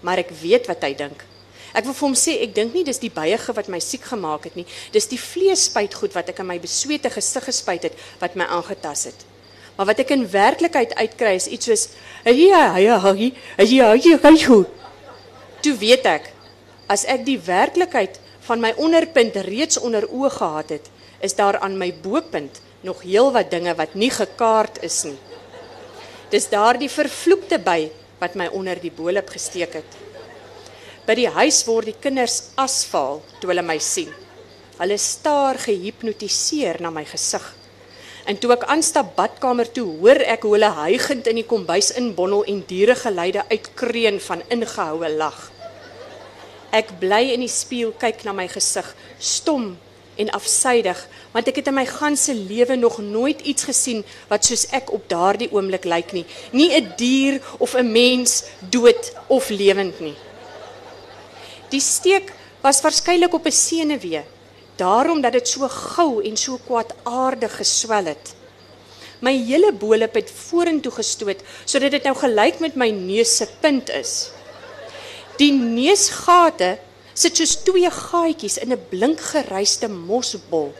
Maar 0.00 0.18
ek 0.18 0.30
weet 0.30 0.66
wat 0.66 0.82
hy 0.82 0.94
dink. 0.94 1.24
Ek 1.74 1.84
wil 1.84 1.92
vir 1.92 2.06
hom 2.08 2.14
sê 2.14 2.42
ek 2.42 2.54
dink 2.54 2.74
nie 2.74 2.84
dis 2.84 2.98
die 2.98 3.10
byege 3.10 3.52
wat 3.52 3.68
my 3.68 3.80
siek 3.80 4.04
gemaak 4.04 4.44
het 4.44 4.56
nie. 4.56 4.66
Dis 4.92 5.08
die 5.08 5.18
vleesspuitgoed 5.18 6.14
wat 6.14 6.28
ek 6.28 6.38
in 6.38 6.46
my 6.46 6.58
beswete 6.58 7.10
gesig 7.10 7.44
gespuit 7.44 7.82
het 7.82 7.92
wat 8.20 8.36
my 8.36 8.44
aangetas 8.44 9.04
het. 9.04 9.24
Maar 9.76 9.86
wat 9.86 9.98
ek 9.98 10.10
in 10.10 10.30
werklikheid 10.30 10.94
uitkry 10.94 11.34
is 11.34 11.46
iets 11.46 11.66
soos 11.66 11.88
ja 12.24 12.32
ja 12.78 12.78
ja 12.78 13.14
ja 13.58 13.94
ja 13.94 13.94
ja. 13.94 14.64
Toe 15.62 15.74
weet 15.76 16.06
ek 16.06 16.32
as 16.88 17.04
ek 17.04 17.24
die 17.24 17.38
werklikheid 17.38 18.20
van 18.40 18.60
my 18.60 18.72
onderpunt 18.76 19.36
reeds 19.36 19.78
onder 19.78 20.06
oë 20.08 20.30
gehad 20.30 20.68
het, 20.70 20.90
is 21.20 21.34
daar 21.34 21.58
aan 21.58 21.76
my 21.76 21.92
bopunt 21.92 22.60
nog 22.86 23.02
heelwat 23.02 23.50
dinge 23.50 23.74
wat 23.78 23.94
nie 23.98 24.10
gekaart 24.10 24.82
is 24.86 25.02
nie. 25.08 25.18
Dis 26.30 26.48
daardie 26.52 26.90
vervloekte 26.92 27.58
by 27.58 27.88
wat 28.20 28.36
my 28.38 28.48
onder 28.54 28.78
die 28.80 28.92
boelop 28.94 29.30
gesteek 29.32 29.78
het. 29.80 29.98
By 31.08 31.16
die 31.16 31.30
huis 31.32 31.62
word 31.64 31.88
die 31.88 31.96
kinders 31.96 32.50
asfaal 32.60 33.22
toe 33.40 33.50
hulle 33.50 33.64
my 33.64 33.78
sien. 33.80 34.10
Hulle 34.78 34.98
staar 35.00 35.58
gehipnotiseer 35.62 36.82
na 36.84 36.92
my 36.94 37.06
gesig. 37.08 37.44
En 38.28 38.36
toe 38.36 38.52
ek 38.52 38.66
aanstap 38.68 39.14
badkamer 39.16 39.70
toe, 39.72 39.86
hoor 40.02 40.20
ek 40.20 40.44
hoe 40.44 40.52
hulle 40.58 40.68
hygend 40.76 41.30
in 41.30 41.40
die 41.40 41.46
kombuis 41.48 41.94
inbondel 41.96 42.44
en 42.52 42.60
diere 42.68 42.94
geluide 42.98 43.46
uitkreun 43.48 44.20
van 44.20 44.44
ingehoue 44.52 45.08
lag. 45.16 45.38
Ek 46.76 46.92
bly 47.00 47.22
in 47.32 47.40
die 47.40 47.48
spieël 47.48 47.94
kyk 47.96 48.26
na 48.28 48.34
my 48.36 48.44
gesig, 48.52 48.90
stom 49.16 49.78
en 50.18 50.30
afsydig, 50.34 50.98
want 51.32 51.48
ek 51.50 51.60
het 51.60 51.68
in 51.70 51.76
my 51.78 51.84
ganse 51.86 52.34
lewe 52.34 52.76
nog 52.76 52.98
nooit 52.98 53.40
iets 53.46 53.68
gesien 53.68 54.02
wat 54.30 54.48
soos 54.48 54.66
ek 54.74 54.90
op 54.94 55.06
daardie 55.10 55.50
oomblik 55.54 55.86
lyk 55.86 56.12
nie. 56.12 56.26
Nie 56.52 56.70
'n 56.80 56.92
dier 56.96 57.40
of 57.58 57.74
'n 57.74 57.92
mens 57.92 58.44
dood 58.70 59.12
of 59.28 59.48
lewend 59.48 60.00
nie. 60.00 60.16
Die 61.70 61.80
steek 61.80 62.32
was 62.60 62.80
waarskynlik 62.80 63.34
op 63.34 63.46
'n 63.46 63.52
senuwee, 63.52 64.22
daarom 64.76 65.20
dat 65.20 65.32
dit 65.32 65.48
so 65.48 65.68
gou 65.68 66.24
en 66.24 66.36
so 66.36 66.58
kwaadaardig 66.66 67.56
geswel 67.56 68.04
het. 68.04 68.34
My 69.20 69.34
hele 69.34 69.72
boelop 69.72 70.14
het 70.14 70.30
vorentoe 70.30 70.92
gestoot 70.92 71.42
sodat 71.64 71.90
dit 71.90 72.02
nou 72.02 72.14
gelyk 72.16 72.60
met 72.60 72.74
my 72.74 72.90
neus 72.90 73.36
se 73.36 73.48
punt 73.60 73.90
is. 73.90 74.30
Die 75.36 75.52
neusgate 75.52 76.78
sit 77.18 77.38
soos 77.40 77.56
twee 77.66 77.90
gaatjies 77.90 78.58
in 78.62 78.72
'n 78.72 78.84
blink 78.90 79.20
geruiste 79.20 79.88
mosbol. 79.88 80.70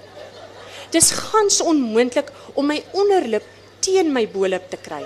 Dis 0.95 1.11
gans 1.11 1.61
onmoontlik 1.61 2.31
om 2.55 2.67
my 2.67 2.79
onderlip 2.93 3.45
teen 3.81 4.13
my 4.13 4.25
boelop 4.29 4.71
te 4.71 4.77
kry. 4.77 5.05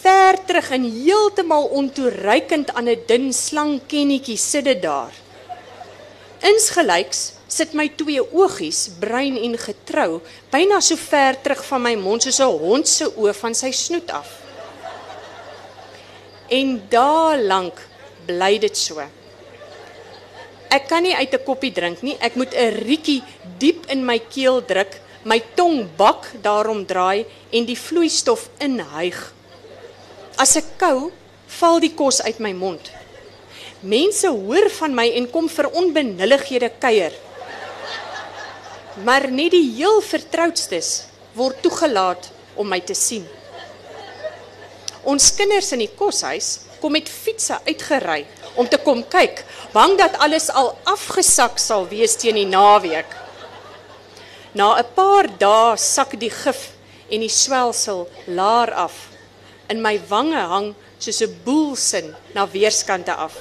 Ver 0.00 0.38
terug 0.46 0.70
en 0.70 0.84
heeltemal 0.84 1.64
ontoereikend 1.80 2.72
aan 2.74 2.88
'n 2.88 3.02
dun 3.06 3.32
slangkennetjie 3.32 4.36
sit 4.36 4.64
dit 4.64 4.82
daar. 4.82 5.12
Insgelyks 6.40 7.32
sit 7.48 7.72
my 7.72 7.88
twee 7.88 8.22
oogies, 8.32 8.88
bruin 9.00 9.36
en 9.36 9.58
getrou, 9.58 10.20
byna 10.50 10.80
so 10.80 10.96
ver 10.96 11.40
terug 11.42 11.64
van 11.66 11.82
my 11.82 11.94
mond 11.94 12.22
soos 12.22 12.40
'n 12.40 12.58
hond 12.58 12.88
se 12.88 13.04
oë 13.04 13.34
van 13.34 13.54
sy 13.54 13.70
snoet 13.70 14.10
af. 14.10 14.28
En 16.48 16.82
daar 16.88 17.38
lank 17.38 17.86
bly 18.26 18.58
dit 18.58 18.76
so. 18.76 19.02
Ek 20.76 20.90
kan 20.90 21.02
nie 21.02 21.16
uit 21.16 21.32
'n 21.32 21.44
koppie 21.44 21.72
drink 21.72 22.02
nie. 22.02 22.16
Ek 22.20 22.36
moet 22.36 22.52
'n 22.52 22.84
rietjie 22.84 23.22
diep 23.58 23.86
in 23.88 24.04
my 24.04 24.18
keel 24.18 24.60
druk, 24.60 25.00
my 25.24 25.40
tong 25.56 25.88
bak 25.96 26.28
daarom 26.42 26.84
draai 26.86 27.24
en 27.52 27.64
die 27.64 27.78
vloeistof 27.78 28.48
inhyg. 28.60 29.16
As 30.36 30.56
ek 30.56 30.76
kou, 30.78 31.12
val 31.46 31.80
die 31.80 31.94
kos 31.94 32.20
uit 32.22 32.38
my 32.38 32.52
mond. 32.52 32.90
Mense 33.80 34.28
hoor 34.28 34.68
van 34.70 34.94
my 34.94 35.08
en 35.16 35.30
kom 35.30 35.48
vir 35.48 35.70
onbenullighede 35.70 36.70
kuier. 36.78 37.12
Maar 39.04 39.30
net 39.30 39.50
die 39.50 39.72
heel 39.76 40.00
vertroudstes 40.00 41.06
word 41.34 41.62
toegelaat 41.62 42.30
om 42.56 42.68
my 42.68 42.80
te 42.80 42.94
sien. 42.94 43.26
Ons 45.04 45.30
kinders 45.36 45.72
in 45.72 45.84
die 45.84 45.92
koshuis 45.96 46.65
kom 46.86 46.94
met 46.94 47.08
fietsse 47.10 47.56
uitgery 47.66 48.20
om 48.54 48.68
te 48.70 48.78
kom 48.78 49.00
kyk, 49.10 49.40
bang 49.74 49.96
dat 49.98 50.14
alles 50.22 50.46
al 50.54 50.68
afgesak 50.86 51.58
sal 51.58 51.88
wees 51.90 52.14
teen 52.14 52.38
die 52.38 52.46
naweek. 52.46 53.10
Na 54.54 54.78
'n 54.78 54.86
paar 54.94 55.26
dae 55.26 55.76
sak 55.76 56.14
die 56.20 56.30
gif 56.30 56.70
en 57.10 57.20
die 57.26 57.32
swelsel 57.42 58.06
laer 58.26 58.70
af. 58.86 59.10
In 59.68 59.82
my 59.82 59.98
wange 60.08 60.38
hang 60.38 60.74
soos 60.98 61.20
'n 61.22 61.34
boelsin 61.44 62.14
na 62.34 62.46
weerskante 62.46 63.14
af. 63.14 63.34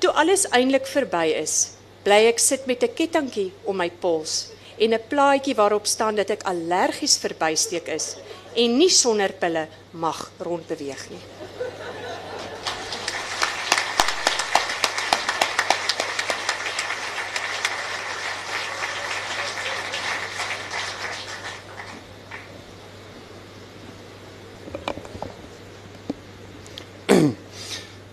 Toe 0.00 0.10
alles 0.10 0.48
eintlik 0.50 0.86
verby 0.86 1.36
is, 1.44 1.76
bly 2.02 2.32
ek 2.32 2.38
sit 2.38 2.66
met 2.66 2.82
'n 2.82 2.94
kettingkie 2.94 3.52
om 3.64 3.76
my 3.76 3.90
pols 3.90 4.48
en 4.78 4.94
'n 4.94 5.08
plaadjie 5.08 5.54
waarop 5.54 5.86
staan 5.86 6.16
dat 6.16 6.30
ek 6.30 6.48
allergies 6.48 7.18
verbysteek 7.18 7.88
is 7.88 8.16
en 8.54 8.78
nie 8.78 8.90
sonder 8.90 9.32
pille 9.32 9.68
mag 9.92 10.30
rondbeweeg 10.38 11.10
nie. 11.10 11.24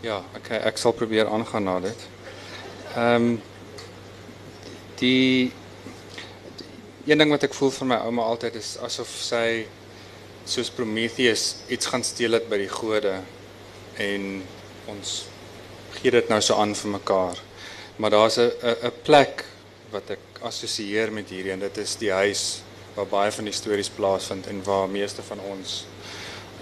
Ja, 0.03 0.17
okay, 0.35 0.42
ek 0.59 0.77
sal 0.77 0.93
probeer 0.93 1.27
aangaan 1.27 1.63
na 1.63 1.79
dit. 1.79 2.07
Ehm 2.95 3.15
um, 3.15 3.41
die, 4.99 5.51
die 7.03 7.11
een 7.11 7.17
ding 7.17 7.31
wat 7.33 7.43
ek 7.43 7.55
voel 7.57 7.71
vir 7.71 7.87
my 7.87 7.95
ouma 8.07 8.23
altyd 8.31 8.55
is 8.55 8.77
asof 8.85 9.09
sy 9.19 9.65
soos 10.45 10.69
Prometheus 10.69 11.63
iets 11.67 11.89
gaan 11.91 12.03
steel 12.03 12.37
het 12.37 12.49
by 12.51 12.59
die 12.61 12.71
gode 12.71 13.15
en 14.03 14.43
ons 14.91 15.15
gee 15.97 16.11
dit 16.11 16.29
nou 16.29 16.39
so 16.41 16.59
aan 16.59 16.75
vir 16.75 16.91
mekaar. 16.97 17.39
Maar 17.97 18.09
daar's 18.09 18.37
'n 18.37 18.51
'n 18.83 18.91
plek 19.03 19.45
wat 19.91 20.09
ek 20.09 20.19
assosieer 20.41 21.11
met 21.11 21.29
hierdie 21.29 21.51
en 21.51 21.59
dit 21.59 21.77
is 21.77 21.95
die 21.95 22.11
huis 22.11 22.61
waar 22.95 23.07
baie 23.07 23.31
van 23.31 23.45
die 23.45 23.53
stories 23.53 23.89
plaasvind 23.89 24.47
en 24.47 24.63
waar 24.63 24.89
meeste 24.89 25.21
van 25.21 25.39
ons 25.39 25.85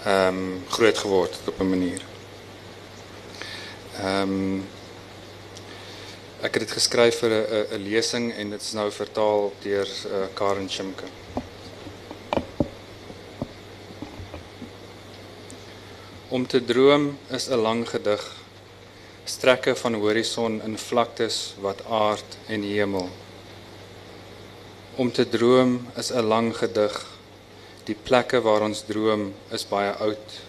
ehm 0.04 0.28
um, 0.28 0.64
groot 0.68 0.98
geword 0.98 1.36
het 1.38 1.48
op 1.48 1.60
'n 1.60 1.68
manier. 1.68 2.11
Ehm 4.00 4.30
um, 4.32 4.68
ek 6.40 6.54
het 6.56 6.62
dit 6.64 6.70
geskryf 6.72 7.18
vir 7.20 7.30
'n 7.30 7.76
'n 7.76 7.82
lesing 7.84 8.32
en 8.32 8.50
dit 8.50 8.62
is 8.62 8.72
nou 8.72 8.90
vertaal 8.90 9.52
deur 9.62 9.86
uh, 9.86 10.26
Karen 10.34 10.68
Chimke. 10.68 11.04
Om 16.28 16.46
te 16.46 16.64
droom 16.64 17.18
is 17.28 17.48
'n 17.48 17.60
lang 17.60 17.88
gedig. 17.88 18.22
Strekke 19.24 19.76
van 19.76 19.94
horison 19.94 20.62
in 20.62 20.78
vlaktes 20.78 21.54
wat 21.60 21.84
aard 21.84 22.36
en 22.46 22.62
hemel. 22.62 23.08
Om 24.96 25.12
te 25.12 25.28
droom 25.28 25.86
is 25.96 26.10
'n 26.10 26.24
lang 26.24 26.56
gedig. 26.56 27.06
Die 27.84 27.96
plekke 28.02 28.40
waar 28.40 28.62
ons 28.62 28.82
droom 28.82 29.34
is 29.50 29.68
baie 29.68 29.92
oud. 29.92 30.40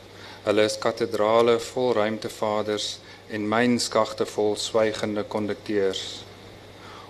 Hulle 0.44 0.64
is 0.64 0.78
katedrale 0.78 1.60
vol 1.60 1.94
ruimtevaders 1.94 3.00
en 3.34 3.48
mynskagte 3.50 4.28
vol 4.30 4.54
swygende 4.62 5.24
kondukteurs. 5.26 6.22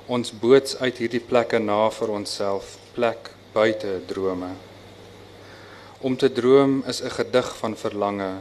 Ons 0.08 0.32
boots 0.32 0.78
uit 0.80 1.02
hierdie 1.02 1.20
plekke 1.24 1.60
na 1.60 1.90
vir 1.92 2.14
onsself, 2.16 2.78
plek 2.96 3.34
buite 3.54 3.98
drome. 4.08 4.54
Om 6.00 6.16
te 6.20 6.30
droom 6.32 6.84
is 6.88 7.02
'n 7.04 7.16
gedig 7.18 7.50
van 7.62 7.76
verlange, 7.76 8.32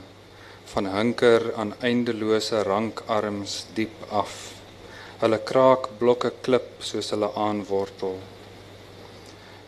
van 0.65 0.87
hinker 0.87 1.55
aan 1.55 1.75
eindelose 1.81 2.63
rankarms 2.63 3.67
diep 3.75 3.97
af. 4.11 4.55
Hulle 5.21 5.39
kraak 5.39 5.89
blokke 5.99 6.33
klip 6.41 6.69
soos 6.79 7.11
hulle 7.11 7.31
aanwortel. 7.35 8.19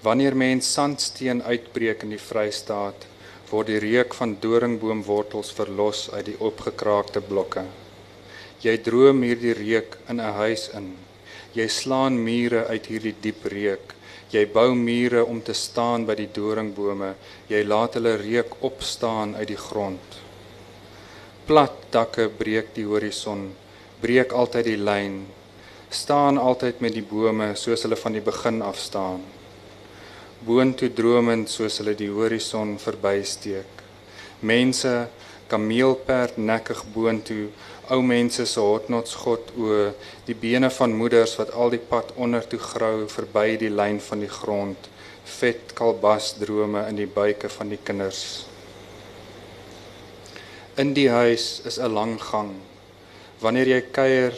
Wanneer 0.02 0.36
mens 0.36 0.72
sandsteen 0.72 1.42
uitbreek 1.42 2.02
in 2.02 2.10
die 2.10 2.24
Vrystaat, 2.30 3.06
word 3.50 3.66
die 3.66 3.78
reuk 3.78 4.14
van 4.14 4.36
doringboomwortels 4.40 5.52
verlos 5.52 6.10
uit 6.10 6.26
die 6.26 6.40
opgekraakte 6.40 7.20
blokke. 7.20 7.64
Jy 8.64 8.78
droom 8.80 9.20
hierdie 9.20 9.52
reuk 9.52 9.98
in 10.08 10.20
'n 10.20 10.32
huis 10.40 10.70
in. 10.72 10.96
Jy 11.52 11.68
slaan 11.68 12.16
mure 12.16 12.64
uit 12.66 12.86
hierdie 12.86 13.14
diep 13.20 13.44
reuk. 13.44 13.92
Jy 14.32 14.46
bou 14.46 14.74
mure 14.74 15.24
om 15.24 15.42
te 15.42 15.52
staan 15.52 16.06
by 16.06 16.14
die 16.14 16.30
doringbome. 16.32 17.14
Jy 17.48 17.62
laat 17.64 17.94
hulle 17.94 18.16
reuk 18.16 18.56
opstaan 18.60 19.36
uit 19.36 19.48
die 19.48 19.60
grond. 19.68 20.16
Plat 21.46 21.76
dakke 21.90 22.28
breek 22.28 22.72
die 22.74 22.86
horison, 22.88 23.52
breek 24.00 24.32
altyd 24.32 24.64
die 24.64 24.80
lyn. 24.80 25.26
Staan 25.90 26.38
altyd 26.38 26.80
met 26.80 26.94
die 26.94 27.04
bome 27.04 27.54
soos 27.54 27.82
hulle 27.82 27.96
van 27.96 28.12
die 28.12 28.24
begin 28.24 28.62
af 28.62 28.78
staan. 28.78 29.20
Boontoe 30.46 30.88
dromend 30.88 31.50
soos 31.50 31.78
hulle 31.78 31.94
die 31.94 32.10
horison 32.10 32.78
verbysteek. 32.78 33.84
Mense 34.40 35.08
kameelperd 35.48 36.38
nekkig 36.40 36.82
boontoe 36.94 37.48
ou 37.92 38.00
mense 38.02 38.46
se 38.46 38.60
hotnotsgod 38.60 39.50
o 39.60 39.78
die 40.26 40.36
bene 40.38 40.70
van 40.72 40.94
moeders 40.96 41.34
wat 41.40 41.52
al 41.52 41.72
die 41.74 41.82
pad 41.92 42.12
onder 42.16 42.46
toe 42.48 42.60
grou 42.60 43.06
verby 43.12 43.56
die 43.60 43.72
lyn 43.72 44.00
van 44.00 44.22
die 44.24 44.30
grond 44.30 44.88
vet 45.38 45.72
kalbas 45.76 46.34
drome 46.40 46.84
in 46.88 46.96
die 47.00 47.08
buike 47.08 47.48
van 47.48 47.72
die 47.72 47.80
kinders. 47.80 48.44
In 50.76 50.92
die 50.94 51.08
huis 51.08 51.62
is 51.64 51.78
'n 51.78 51.92
lang 51.94 52.20
gang. 52.20 52.54
Wanneer 53.40 53.68
jy 53.68 53.80
kuier 53.80 54.34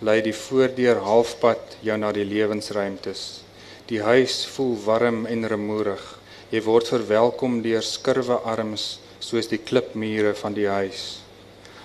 lei 0.00 0.20
die 0.20 0.32
voordeur 0.32 1.00
halfpad 1.00 1.76
jou 1.82 1.96
na 1.96 2.12
die 2.12 2.24
lewensruimtes. 2.24 3.40
Die 3.86 4.02
huis 4.02 4.46
voel 4.46 4.76
warm 4.84 5.26
en 5.26 5.48
remoerig 5.48 6.18
jy 6.50 6.62
word 6.62 6.88
verwelkom 6.88 7.62
deur 7.62 7.82
skurwe 7.82 8.38
arms 8.44 8.98
soos 9.20 9.48
die 9.48 9.58
klipmure 9.58 10.34
van 10.34 10.54
die 10.54 10.68
huis 10.68 11.23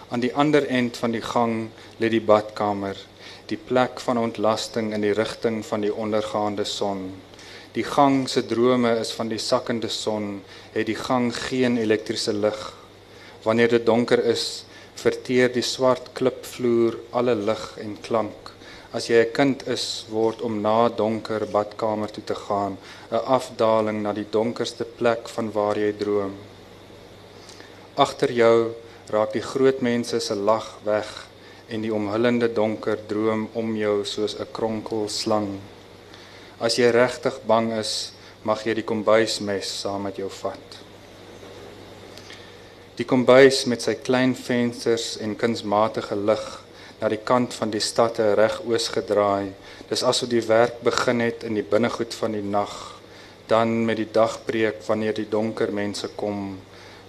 aan 0.10 0.20
die 0.26 0.34
ander 0.34 0.68
end 0.68 0.97
van 0.97 1.12
die 1.12 1.26
gang 1.26 1.70
lê 1.99 2.10
die 2.10 2.26
badkamer 2.32 2.97
die 3.47 3.57
plek 3.57 3.99
van 3.99 4.18
ontlasting 4.18 4.93
in 4.93 5.01
die 5.01 5.14
rigting 5.14 5.66
van 5.66 5.82
die 5.82 5.93
ondergaande 5.93 6.66
son 6.66 7.05
die 7.74 7.86
gang 7.86 8.28
se 8.30 8.45
drome 8.45 8.97
is 8.99 9.12
van 9.12 9.30
die 9.30 9.41
sakkende 9.51 9.89
son 9.89 10.41
het 10.74 10.86
die 10.86 10.99
gang 11.07 11.32
geen 11.36 11.78
elektriese 11.78 12.34
lig 12.34 12.80
Wanneer 13.43 13.72
dit 13.72 13.86
donker 13.86 14.20
is, 14.28 14.66
verteer 14.99 15.51
die 15.53 15.64
swart 15.64 16.12
klipvloer 16.18 16.97
alle 17.16 17.38
lig 17.39 17.62
en 17.80 17.95
klank. 18.03 18.51
As 18.91 19.07
jy 19.07 19.22
'n 19.24 19.32
kind 19.32 19.68
is, 19.68 20.05
word 20.10 20.41
om 20.41 20.62
na 20.62 20.89
donker 20.89 21.45
badkamer 21.47 22.12
toe 22.12 22.24
te 22.24 22.36
gaan 22.36 22.78
'n 23.12 23.24
afdaling 23.38 24.01
na 24.03 24.14
die 24.14 24.28
donkerste 24.30 24.84
plek 24.84 25.30
van 25.30 25.51
waar 25.51 25.78
jy 25.78 25.93
droom. 25.93 26.34
Agter 27.95 28.32
jou 28.32 28.76
raak 29.10 29.34
die 29.34 29.41
groot 29.41 29.82
mense 29.82 30.20
se 30.22 30.36
lag 30.36 30.68
weg 30.86 31.07
en 31.70 31.82
die 31.82 31.93
omhullende 31.93 32.49
donker 32.53 32.99
droom 33.10 33.47
om 33.57 33.76
jou 33.78 34.05
soos 34.05 34.36
'n 34.39 34.47
kronkel 34.51 35.10
slang. 35.10 35.60
As 36.60 36.78
jy 36.78 36.91
regtig 36.91 37.39
bang 37.47 37.72
is, 37.74 38.14
mag 38.43 38.64
jy 38.66 38.74
die 38.74 38.84
kombuismes 38.84 39.82
saam 39.82 40.03
met 40.03 40.18
jou 40.18 40.30
vat. 40.30 40.78
Die 42.95 43.05
kombuis 43.05 43.66
met 43.66 43.82
sy 43.82 43.95
klein 43.95 44.36
vensters 44.36 45.18
en 45.18 45.36
kunsmatige 45.36 46.16
lig 46.16 46.64
na 47.01 47.10
die 47.10 47.24
kant 47.24 47.53
van 47.53 47.70
die 47.72 47.80
stad 47.80 48.20
reg 48.20 48.62
oos 48.66 48.88
gedraai. 48.88 49.53
Dis 49.89 50.03
asof 50.03 50.30
die 50.30 50.41
werk 50.47 50.82
begin 50.84 51.20
het 51.20 51.43
in 51.43 51.53
die 51.53 51.64
binnegoed 51.64 52.14
van 52.14 52.32
die 52.32 52.43
nag, 52.43 52.99
dan 53.47 53.86
met 53.86 53.97
die 53.97 54.12
dagbreek 54.12 54.84
wanneer 54.88 55.14
die 55.14 55.30
donker 55.30 55.72
mense 55.72 56.07
kom, 56.16 56.60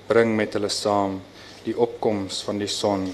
bring 0.06 0.36
met 0.36 0.52
hulle 0.52 0.68
saam 0.68 1.20
die 1.64 1.76
opkoms 1.76 2.40
van 2.46 2.58
die 2.58 2.70
son. 2.70 3.08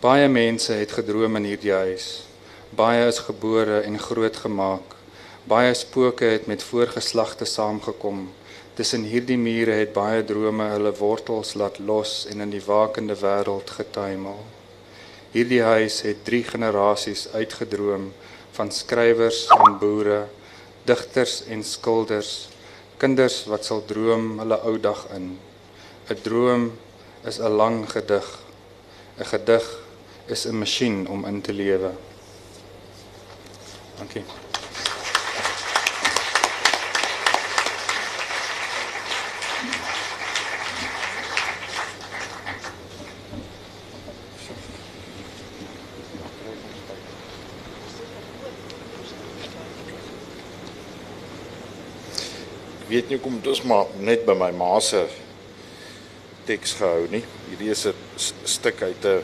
Baie 0.00 0.28
mense 0.28 0.72
het 0.78 0.92
gedroom 0.94 1.36
in 1.40 1.48
hierdie 1.50 1.74
huis. 1.74 2.06
Baie 2.70 3.08
is 3.08 3.18
gebore 3.26 3.80
en 3.84 3.98
grootgemaak. 3.98 4.94
Baie 5.48 5.72
spooke 5.74 6.24
het 6.24 6.46
met 6.46 6.62
voorgeslagte 6.62 7.44
saamgekom. 7.44 8.28
Tussen 8.78 9.02
hierdie 9.10 9.38
mure 9.40 9.74
het 9.80 9.92
baie 9.96 10.22
drome 10.24 10.68
hulle 10.70 10.92
wortels 11.00 11.56
laat 11.58 11.80
los 11.82 12.12
en 12.30 12.46
in 12.46 12.52
die 12.54 12.62
wakende 12.62 13.16
wêreld 13.18 13.72
getuimel. 13.74 14.38
Hierdie 15.34 15.62
huis 15.66 16.00
het 16.06 16.22
3 16.24 16.44
generasies 16.52 17.26
uitgedroom 17.34 18.12
van 18.56 18.70
skrywers 18.72 19.42
en 19.58 19.76
boere, 19.82 20.22
digters 20.86 21.42
en 21.50 21.66
skilders, 21.66 22.48
kinders 23.02 23.42
wat 23.50 23.66
sal 23.66 23.82
droom 23.90 24.38
hulle 24.38 24.62
ou 24.62 24.78
dag 24.80 25.04
in. 25.18 25.28
'n 26.08 26.16
Droom 26.22 26.78
is 27.24 27.38
'n 27.38 27.52
lang 27.60 27.90
gedig. 27.90 28.26
'n 29.18 29.24
Gedig 29.24 29.66
is 30.26 30.46
'n 30.46 30.58
masjien 30.58 31.08
om 31.08 31.24
in 31.24 31.40
te 31.40 31.52
lewe. 31.52 31.92
Dankie. 33.98 34.24
weet 52.88 53.08
nie 53.08 53.18
kom 53.20 53.40
dis 53.44 53.62
maar 53.62 53.84
net 54.00 54.24
by 54.24 54.32
my 54.32 54.50
ma 54.56 54.80
se 54.80 55.27
teks 56.48 56.78
gehou 56.80 57.04
nie. 57.12 57.24
Hierdie 57.50 57.70
is 57.70 57.84
'n 57.86 57.94
stuk 58.44 58.82
uit 58.82 59.04
'n 59.04 59.22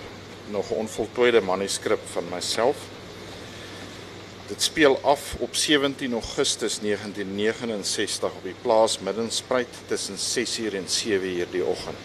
nog 0.51 0.71
onvoltooide 0.71 1.41
manuskrip 1.41 2.01
van 2.13 2.29
myself. 2.29 2.77
Dit 4.49 4.63
speel 4.63 4.99
af 5.03 5.35
op 5.39 5.55
17 5.57 6.13
Augustus 6.13 6.81
1969 6.81 8.33
op 8.33 8.43
die 8.43 8.55
plaas 8.63 8.99
Middenspruit 8.99 9.69
tussen 9.87 10.19
6uur 10.19 10.75
en 10.75 10.89
7uur 10.89 11.47
die 11.51 11.65
oggend. 11.65 12.05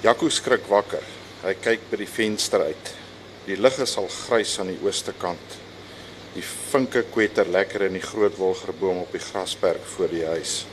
Jaco 0.00 0.28
skrik 0.28 0.66
wakker. 0.66 1.02
Hy 1.42 1.54
kyk 1.54 1.80
by 1.90 1.96
die 1.96 2.08
venster 2.08 2.60
uit. 2.60 2.94
Die 3.44 3.56
lig 3.60 3.78
is 3.78 3.96
al 3.96 4.08
grys 4.08 4.58
aan 4.58 4.66
die 4.66 4.80
ooste 4.82 5.12
kant. 5.12 5.54
Die 6.34 6.42
vinke 6.70 7.04
kwetter 7.10 7.48
lekker 7.48 7.82
in 7.82 7.92
die 7.92 8.02
groot 8.02 8.36
wolgerboom 8.36 8.98
op 8.98 9.12
die 9.12 9.22
grasperk 9.22 9.84
voor 9.84 10.08
die 10.08 10.26
huis. 10.26 10.64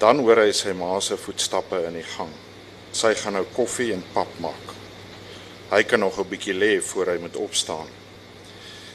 Dan 0.00 0.22
hoor 0.24 0.38
hy 0.40 0.52
sy 0.56 0.72
ma 0.72 0.94
se 1.04 1.16
voetstappe 1.20 1.76
in 1.84 1.98
die 1.98 2.06
gang. 2.16 2.30
Sy 2.96 3.10
gaan 3.20 3.34
nou 3.36 3.42
koffie 3.52 3.90
en 3.92 4.00
pap 4.14 4.30
maak. 4.40 4.70
Hy 5.68 5.82
kan 5.84 6.00
nog 6.00 6.18
'n 6.18 6.28
bietjie 6.30 6.54
lê 6.54 6.80
voor 6.80 7.06
hy 7.06 7.18
moet 7.20 7.36
opstaan. 7.36 7.88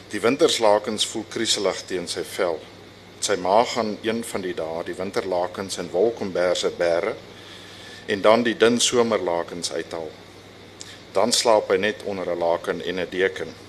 Die 0.09 0.19
winterslakens 0.19 1.05
voel 1.05 1.25
krieselig 1.29 1.85
teen 1.85 2.07
sy 2.07 2.23
vel. 2.23 2.59
Sy 3.19 3.35
ma 3.35 3.63
gaan 3.63 3.97
een 4.01 4.23
van 4.23 4.41
die 4.41 4.53
dae 4.53 4.83
die 4.83 4.97
winterlakens 4.97 5.77
in 5.77 5.91
wolkomberse 5.91 6.71
bære 6.71 7.13
en 8.07 8.21
dan 8.21 8.43
die 8.43 8.57
dun 8.57 8.79
somerlakens 8.79 9.71
uithaal. 9.71 10.11
Dan 11.13 11.31
slaap 11.31 11.69
hy 11.69 11.77
net 11.77 12.03
onder 12.03 12.31
'n 12.31 12.39
laken 12.39 12.81
en 12.81 12.99
'n 12.99 13.09
deken. 13.09 13.64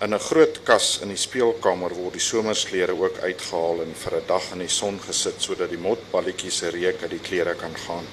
In 0.00 0.14
'n 0.14 0.18
groot 0.18 0.62
kas 0.64 0.86
in 1.04 1.10
die 1.12 1.20
speelkamer 1.20 1.92
word 1.92 2.14
die 2.16 2.22
somersklere 2.24 2.94
ook 2.96 3.18
uitgehaal 3.20 3.82
en 3.82 3.90
vir 4.02 4.14
'n 4.16 4.26
dag 4.26 4.44
in 4.52 4.62
die 4.64 4.74
son 4.76 4.98
gesit 5.06 5.42
sodat 5.42 5.68
die 5.68 5.82
motballetjies 5.86 6.58
se 6.58 6.70
reuk 6.70 7.02
uit 7.02 7.10
die 7.10 7.26
klere 7.28 7.54
kan 7.54 7.74
gaan. 7.76 8.06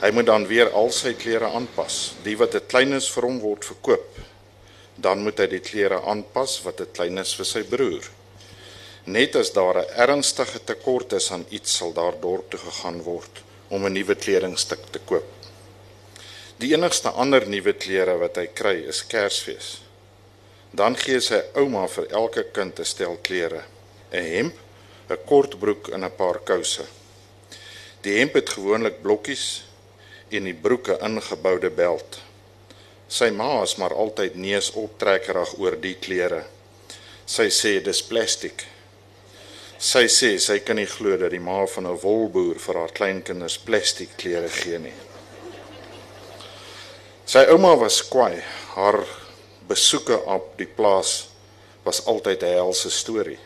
Hy 0.00 0.10
moet 0.10 0.26
dan 0.26 0.46
weer 0.46 0.70
al 0.70 0.90
sy 0.90 1.12
klere 1.12 1.50
aanpas. 1.52 2.14
Die 2.24 2.36
wat 2.38 2.50
te 2.50 2.60
klein 2.60 2.92
is 2.92 3.08
vir 3.10 3.22
hom 3.22 3.40
word 3.40 3.64
verkoop. 3.64 4.16
Dan 4.96 5.22
moet 5.22 5.38
hy 5.38 5.46
die 5.46 5.60
klere 5.60 6.00
aanpas 6.00 6.62
wat 6.64 6.76
te 6.76 6.86
klein 6.86 7.18
is 7.18 7.34
vir 7.34 7.46
sy 7.46 7.62
broer. 7.62 8.08
Net 9.04 9.36
as 9.36 9.52
daar 9.52 9.78
'n 9.82 9.90
ernstige 9.96 10.64
tekort 10.64 11.12
is 11.12 11.30
aan 11.30 11.44
iets 11.50 11.76
sal 11.76 11.92
daar 11.92 12.20
dorp 12.20 12.50
toe 12.50 12.60
gegaan 12.60 13.02
word 13.02 13.42
om 13.68 13.84
'n 13.84 13.92
nuwe 13.92 14.14
kledingstuk 14.14 14.90
te 14.90 14.98
koop. 15.04 15.28
Die 16.56 16.72
enigste 16.72 17.10
ander 17.10 17.46
nuwe 17.46 17.72
klere 17.72 18.18
wat 18.18 18.36
hy 18.36 18.46
kry 18.46 18.88
is 18.88 19.06
Kersfees. 19.06 19.87
Dan 20.70 20.96
gee 20.96 21.20
sy 21.20 21.40
ouma 21.56 21.86
vir 21.88 22.06
elke 22.12 22.44
kind 22.52 22.78
'n 22.78 22.84
stel 22.84 23.16
klere: 23.22 23.62
'n 24.12 24.24
hemp, 24.24 24.54
'n 25.10 25.18
kort 25.26 25.58
broek 25.58 25.88
en 25.88 26.04
'n 26.04 26.16
paar 26.16 26.38
kouse. 26.38 26.84
Die 28.02 28.18
hemp 28.18 28.34
het 28.34 28.48
gewoonlik 28.48 29.02
blokkies 29.02 29.64
en 30.30 30.44
die 30.44 30.54
broeke 30.54 30.98
ingeboude 31.00 31.70
beld. 31.70 32.20
Sy 33.08 33.30
ma 33.30 33.62
is 33.62 33.76
maar 33.76 33.94
altyd 33.94 34.34
neus 34.34 34.70
optrekkerig 34.70 35.58
oor 35.58 35.76
die 35.80 35.94
klere. 35.94 36.44
Sy 37.26 37.48
sê 37.48 37.80
dis 37.84 38.02
plastiek. 38.02 38.64
Sy 39.78 40.06
sê 40.08 40.38
sy 40.38 40.58
kan 40.58 40.76
nie 40.76 40.86
glo 40.86 41.16
dat 41.16 41.30
die 41.30 41.40
ma 41.40 41.66
van 41.66 41.86
'n 41.86 42.00
wolboer 42.02 42.58
vir 42.58 42.74
haar 42.74 42.92
kleinkinders 42.92 43.58
plastiek 43.58 44.16
klere 44.16 44.48
gee 44.48 44.78
nie. 44.78 44.94
Sy 47.24 47.44
ouma 47.52 47.76
was 47.76 48.02
kwaai. 48.08 48.42
Haar 48.74 49.04
besoeke 49.68 50.16
op 50.24 50.54
die 50.56 50.68
plaas 50.68 51.28
was 51.84 52.04
altyd 52.04 52.42
'n 52.42 52.56
helse 52.60 52.90
storie. 52.90 53.38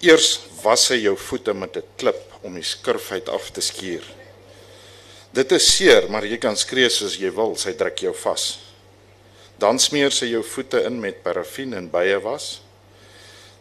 Eers 0.00 0.40
was 0.62 0.86
sy 0.86 0.98
jou 1.00 1.16
voete 1.16 1.54
met 1.54 1.76
'n 1.76 1.88
klip 1.96 2.22
om 2.42 2.54
die 2.54 2.62
skurfheid 2.62 3.28
af 3.28 3.50
te 3.50 3.60
skuur. 3.60 4.04
Dit 5.32 5.52
is 5.52 5.76
seer, 5.76 6.10
maar 6.10 6.24
jy 6.24 6.36
kan 6.36 6.56
skree 6.56 6.88
soos 6.88 7.16
jy 7.16 7.30
wil, 7.30 7.56
sy 7.56 7.72
druk 7.72 7.98
jou 7.98 8.14
vas. 8.14 8.58
Dan 9.58 9.78
smeer 9.78 10.10
sy 10.10 10.26
jou 10.26 10.42
voete 10.42 10.84
in 10.84 11.00
met 11.00 11.22
parafin 11.22 11.74
en 11.74 11.90
baie 11.90 12.20
was. 12.20 12.60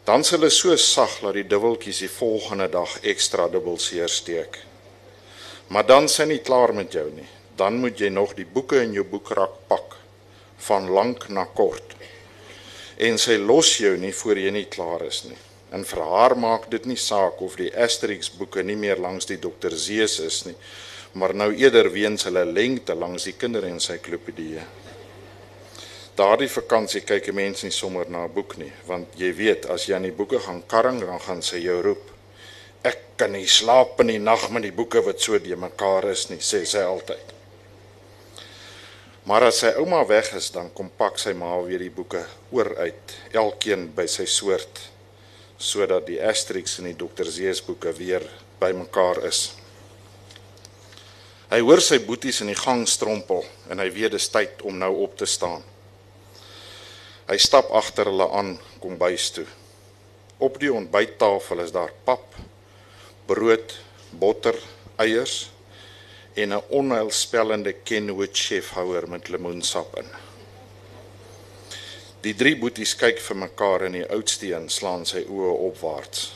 Dan 0.05 0.23
s 0.23 0.29
hulle 0.29 0.49
so 0.49 0.75
sag 0.75 1.19
dat 1.21 1.33
die 1.33 1.47
dubbeltjies 1.47 1.99
die 1.99 2.09
volgende 2.09 2.67
dag 2.67 2.99
ekstra 3.01 3.47
dubbel 3.47 3.77
seer 3.77 4.09
steek. 4.09 4.59
Maar 5.67 5.85
dan 5.85 6.09
sy 6.09 6.23
nie 6.23 6.39
klaar 6.39 6.73
met 6.73 6.91
jou 6.93 7.09
nie. 7.11 7.29
Dan 7.55 7.79
moet 7.79 7.99
jy 7.99 8.09
nog 8.09 8.33
die 8.33 8.45
boeke 8.45 8.81
in 8.81 8.93
jou 8.93 9.03
boekrak 9.03 9.51
pak 9.67 10.02
van 10.67 10.89
lank 10.89 11.29
na 11.29 11.45
kort. 11.45 11.95
En 12.97 13.17
sy 13.17 13.37
los 13.37 13.77
jou 13.77 13.97
nie 13.97 14.13
voor 14.13 14.37
jy 14.37 14.51
nie 14.51 14.65
klaar 14.65 15.05
is 15.07 15.23
nie. 15.25 15.37
En 15.73 15.83
vir 15.83 16.01
haar 16.05 16.37
maak 16.37 16.69
dit 16.69 16.85
nie 16.85 16.97
saak 16.97 17.41
of 17.41 17.55
die 17.57 17.71
Asterix 17.73 18.29
boeke 18.29 18.63
nie 18.63 18.77
meer 18.77 18.99
langs 19.01 19.25
die 19.25 19.37
Dr 19.41 19.73
Zeus 19.73 20.19
is 20.19 20.43
nie 20.45 20.57
maar 21.13 21.35
nou 21.35 21.51
eerder 21.53 21.91
weens 21.93 22.25
hulle 22.27 22.45
lengte 22.45 22.95
langs 22.97 23.27
die 23.27 23.35
kinderensiklopedie. 23.37 24.63
Daardie 26.17 26.49
vakansie 26.49 27.01
kyk 27.01 27.27
'n 27.29 27.35
mens 27.35 27.63
nie 27.63 27.71
sommer 27.71 28.09
na 28.09 28.25
'n 28.25 28.33
boek 28.33 28.57
nie, 28.57 28.71
want 28.85 29.07
jy 29.17 29.33
weet 29.33 29.65
as 29.65 29.85
jy 29.85 29.95
aan 29.95 30.09
die 30.09 30.11
boeke 30.11 30.39
gaan 30.39 30.63
karring 30.67 30.99
dan 30.99 31.19
gaan 31.19 31.41
sy 31.41 31.57
jou 31.57 31.81
roep. 31.81 32.11
Ek 32.83 32.99
kan 33.17 33.31
nie 33.31 33.47
slaap 33.47 33.99
in 33.99 34.07
die 34.07 34.19
nag 34.19 34.49
met 34.49 34.63
die 34.63 34.71
boeke 34.71 35.01
wat 35.01 35.21
so 35.21 35.39
de 35.39 35.55
mekaar 35.55 36.09
is 36.09 36.29
nie, 36.29 36.37
sê 36.37 36.65
sy 36.65 36.79
altyd. 36.79 37.33
Maar 39.23 39.45
as 39.47 39.61
sy 39.63 39.69
ouma 39.79 40.01
weg 40.03 40.33
is, 40.35 40.49
dan 40.51 40.67
kom 40.75 40.89
pak 40.99 41.15
sy 41.21 41.31
ma 41.37 41.55
weer 41.63 41.79
die 41.79 41.93
boeke 41.93 42.25
oor 42.51 42.73
uit, 42.75 43.13
elkeen 43.31 43.85
by 43.95 44.03
sy 44.11 44.25
soort, 44.27 44.81
sodat 45.55 46.09
die 46.09 46.19
Asterix 46.19 46.75
en 46.81 46.89
die 46.89 46.97
Dr 46.99 47.29
Zeus 47.31 47.61
boeke 47.63 47.93
weer 47.95 48.25
bymekaar 48.59 49.21
is. 49.29 49.53
Hy 51.53 51.61
hoor 51.63 51.79
sy 51.85 52.01
boeties 52.03 52.41
in 52.43 52.51
die 52.51 52.59
gang 52.59 52.83
strompel 52.89 53.45
en 53.71 53.79
hy 53.79 53.87
weet 53.95 54.17
dis 54.17 54.27
tyd 54.33 54.59
om 54.67 54.75
nou 54.81 54.91
op 55.05 55.15
te 55.15 55.29
staan. 55.29 55.63
Hy 57.29 57.39
stap 57.39 57.71
agter 57.71 58.11
hulle 58.11 58.27
aan 58.35 58.57
kom 58.83 58.97
bys 58.99 59.29
toe. 59.37 59.47
Op 60.43 60.59
die 60.59 60.73
ontbyttafel 60.73 61.63
is 61.63 61.71
daar 61.71 61.93
pap, 62.03 62.35
brood, 63.29 63.77
botter, 64.19 64.59
eiers 64.99 65.45
en 66.33 66.53
'n 66.53 66.63
onheilspellende 66.69 67.73
Kenwood 67.83 68.37
chefhouer 68.37 69.09
met 69.09 69.29
lemoensap 69.29 69.97
in. 69.97 70.09
Die 72.21 72.35
drie 72.35 72.55
boeties 72.57 72.95
kyk 72.95 73.19
vir 73.19 73.35
mekaar 73.35 73.81
en 73.81 73.91
die 73.91 74.09
oudste 74.09 74.47
een 74.53 74.69
slaan 74.69 75.05
sy 75.05 75.25
oë 75.27 75.55
opwaarts. 75.69 76.31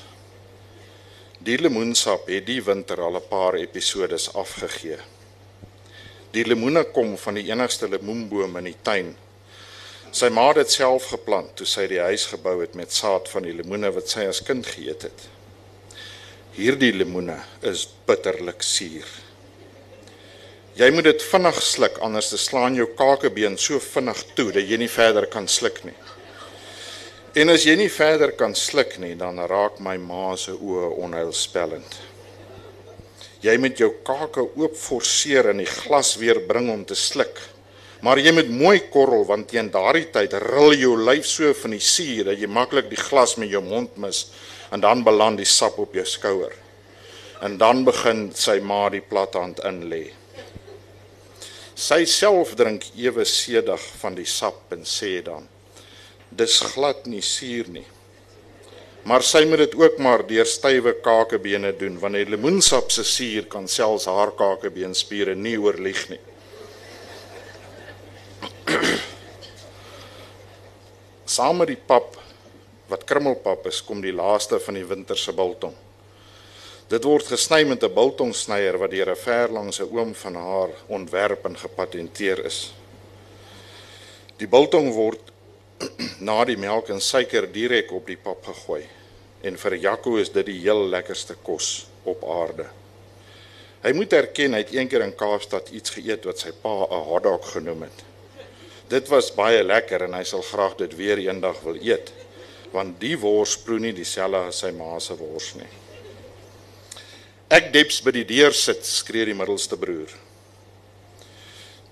Die 1.40 1.58
lemoensap 1.58 2.28
het 2.28 2.46
die 2.46 2.64
winter 2.64 3.02
al 3.02 3.16
'n 3.16 3.28
paar 3.30 3.56
episodes 3.56 4.34
afgegee. 4.34 4.98
Die 6.32 6.46
lemoene 6.46 6.84
kom 6.84 7.18
van 7.18 7.34
die 7.34 7.50
enigste 7.52 7.88
lemoenboom 7.90 8.58
in 8.58 8.64
die 8.64 8.76
tuin. 8.82 9.16
Sy 10.12 10.30
ma 10.30 10.48
het 10.48 10.56
dit 10.56 10.72
self 10.72 11.06
geplant 11.06 11.56
toe 11.56 11.66
sy 11.66 11.88
die 11.88 12.00
huis 12.00 12.26
gebou 12.26 12.62
het 12.62 12.76
met 12.76 12.94
saad 12.94 13.30
van 13.30 13.44
die 13.44 13.54
lemoene 13.54 13.92
wat 13.92 14.10
sy 14.10 14.26
as 14.28 14.44
kind 14.44 14.66
geëet 14.66 15.02
het. 15.02 15.30
Hierdie 16.52 16.94
lemoene 16.94 17.40
is 17.62 17.88
bitterlik 18.06 18.62
suur. 18.62 19.27
Jy 20.78 20.92
moet 20.94 21.08
dit 21.08 21.24
vinnig 21.32 21.58
sluk 21.66 21.96
anders 22.06 22.28
te 22.30 22.38
slaan 22.38 22.76
jou 22.78 22.86
kakebeen 23.00 23.56
so 23.58 23.80
vinnig 23.82 24.20
toe 24.38 24.52
dat 24.54 24.68
jy 24.70 24.78
nie 24.78 24.92
verder 24.94 25.26
kan 25.26 25.48
sluk 25.50 25.80
nie. 25.88 25.96
En 27.38 27.50
as 27.50 27.64
jy 27.66 27.74
nie 27.80 27.90
verder 27.90 28.36
kan 28.38 28.54
sluk 28.54 28.94
nie, 29.02 29.16
dan 29.18 29.42
raak 29.50 29.80
my 29.82 29.96
ma 29.98 30.36
se 30.38 30.54
oë 30.54 30.92
onheilspellend. 31.02 31.98
Jy 33.42 33.56
moet 33.62 33.82
jou 33.82 33.90
kake 34.06 34.44
oop 34.46 34.76
forceer 34.78 35.50
en 35.50 35.64
die 35.64 35.70
glas 35.70 36.14
weer 36.22 36.44
bring 36.46 36.70
om 36.70 36.86
te 36.86 36.98
sluk. 36.98 37.42
Maar 38.06 38.22
jy 38.22 38.36
moet 38.38 38.54
mooi 38.54 38.78
korrel 38.94 39.26
want 39.26 39.50
teen 39.50 39.74
daardie 39.74 40.12
tyd 40.14 40.38
ril 40.46 40.78
jou 40.78 40.94
lyf 41.02 41.26
so 41.26 41.58
van 41.58 41.74
die 41.74 41.82
suur 41.82 42.30
dat 42.30 42.38
jy 42.38 42.52
maklik 42.54 42.94
die 42.94 43.02
glas 43.02 43.34
met 43.42 43.50
jou 43.50 43.64
mond 43.66 43.98
mis 43.98 44.28
en 44.70 44.86
dan 44.86 45.02
beland 45.02 45.42
die 45.42 45.50
sap 45.50 45.82
op 45.82 45.98
jou 45.98 46.06
skouer. 46.06 46.54
En 47.42 47.58
dan 47.58 47.82
begin 47.86 48.28
sy 48.38 48.60
ma 48.62 48.86
die 48.94 49.02
plathand 49.02 49.66
in 49.66 49.84
lê. 49.90 50.06
Sy 51.78 52.08
self 52.10 52.56
drink 52.58 52.88
ewe 52.98 53.22
sedig 53.30 53.84
van 54.02 54.16
die 54.18 54.26
sap 54.26 54.72
en 54.74 54.82
sê 54.82 55.22
dan: 55.22 55.46
dis 56.34 56.58
glad 56.74 57.06
nie 57.06 57.22
suur 57.22 57.70
nie. 57.70 57.86
Maar 59.08 59.22
sy 59.24 59.46
moet 59.46 59.62
dit 59.62 59.76
ook 59.78 60.00
maar 60.02 60.26
deur 60.28 60.50
stywe 60.50 60.96
kakebene 61.06 61.72
doen 61.78 62.00
want 62.02 62.18
die 62.18 62.26
lemoensap 62.34 62.90
se 62.92 63.06
suur 63.06 63.46
kan 63.54 63.68
selfs 63.70 64.10
haar 64.10 64.34
kakebeenspiere 64.36 65.36
nie 65.38 65.54
oorlieg 65.62 66.02
nie. 66.10 66.20
Saam 71.38 71.62
met 71.62 71.70
die 71.76 71.78
pap 71.78 72.18
wat 72.90 73.06
krummelpap 73.06 73.68
is, 73.70 73.86
kom 73.86 74.02
die 74.02 74.16
laaste 74.16 74.60
van 74.64 74.76
die 74.80 74.88
winter 74.88 75.18
se 75.20 75.32
biltong. 75.36 75.76
Dit 76.88 77.04
word 77.04 77.28
gesny 77.28 77.66
met 77.68 77.84
'n 77.84 77.92
biltongsnyer 77.94 78.78
wat 78.80 78.92
deur 78.92 79.10
'n 79.12 79.20
verlangse 79.20 79.84
oom 79.92 80.14
van 80.16 80.36
haar 80.36 80.70
ontwerp 80.88 81.46
en 81.46 81.58
gepatenteer 81.58 82.46
is. 82.46 82.74
Die 84.38 84.48
biltong 84.48 84.94
word 84.94 85.20
na 86.28 86.46
die 86.46 86.58
melk 86.58 86.90
en 86.90 87.02
suiker 87.02 87.52
direk 87.52 87.92
op 87.92 88.08
die 88.08 88.16
pap 88.18 88.46
gegooi. 88.46 88.86
En 89.42 89.58
vir 89.58 89.76
Jaco 89.76 90.16
is 90.16 90.32
dit 90.32 90.46
die 90.46 90.60
heel 90.60 90.88
lekkerste 90.88 91.36
kos 91.44 91.88
op 92.04 92.24
aarde. 92.24 92.66
Hy 93.84 93.92
moet 93.92 94.14
erken 94.14 94.54
hy 94.54 94.60
het 94.60 94.72
eendag 94.72 95.04
in 95.04 95.16
Kaapstad 95.16 95.70
iets 95.70 95.90
geëet 95.90 96.24
wat 96.26 96.40
sy 96.40 96.52
pa 96.62 96.88
'n 96.88 97.04
hotdog 97.10 97.52
genoem 97.52 97.82
het. 97.82 98.04
Dit 98.88 99.08
was 99.08 99.36
baie 99.36 99.64
lekker 99.64 100.04
en 100.04 100.14
hy 100.14 100.24
sal 100.24 100.42
graag 100.42 100.78
dit 100.78 100.96
weer 100.96 101.18
eendag 101.18 101.60
wil 101.62 101.76
eet, 101.76 102.14
want 102.72 103.00
die 103.00 103.18
wors 103.20 103.58
proe 103.58 103.80
nie 103.80 103.94
dieselfde 103.94 104.38
as 104.38 104.60
sy 104.60 104.72
ma 104.72 105.00
se 105.00 105.16
wors 105.18 105.56
nie. 105.56 105.87
Ek 107.48 107.70
deps 107.72 108.02
by 108.04 108.12
die 108.12 108.26
deur 108.28 108.52
sit, 108.52 108.82
skree 108.84 109.24
die 109.24 109.34
middelste 109.38 109.78
broer. 109.80 110.12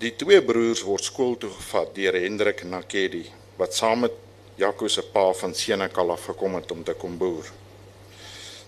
Die 0.02 0.10
twee 0.20 0.42
broers 0.44 0.82
word 0.84 1.06
skool 1.06 1.30
toe 1.40 1.48
gevat 1.48 1.94
deur 1.96 2.18
Hendrik 2.20 2.60
Nakedi 2.68 3.22
wat 3.56 3.72
saam 3.72 4.02
met 4.04 4.18
Jaco 4.60 4.84
se 4.92 5.00
pa 5.14 5.30
van 5.38 5.54
Senekal 5.56 6.12
af 6.12 6.26
gekom 6.28 6.58
het 6.58 6.74
om 6.74 6.82
te 6.84 6.92
kom 7.00 7.14
boer. 7.16 7.48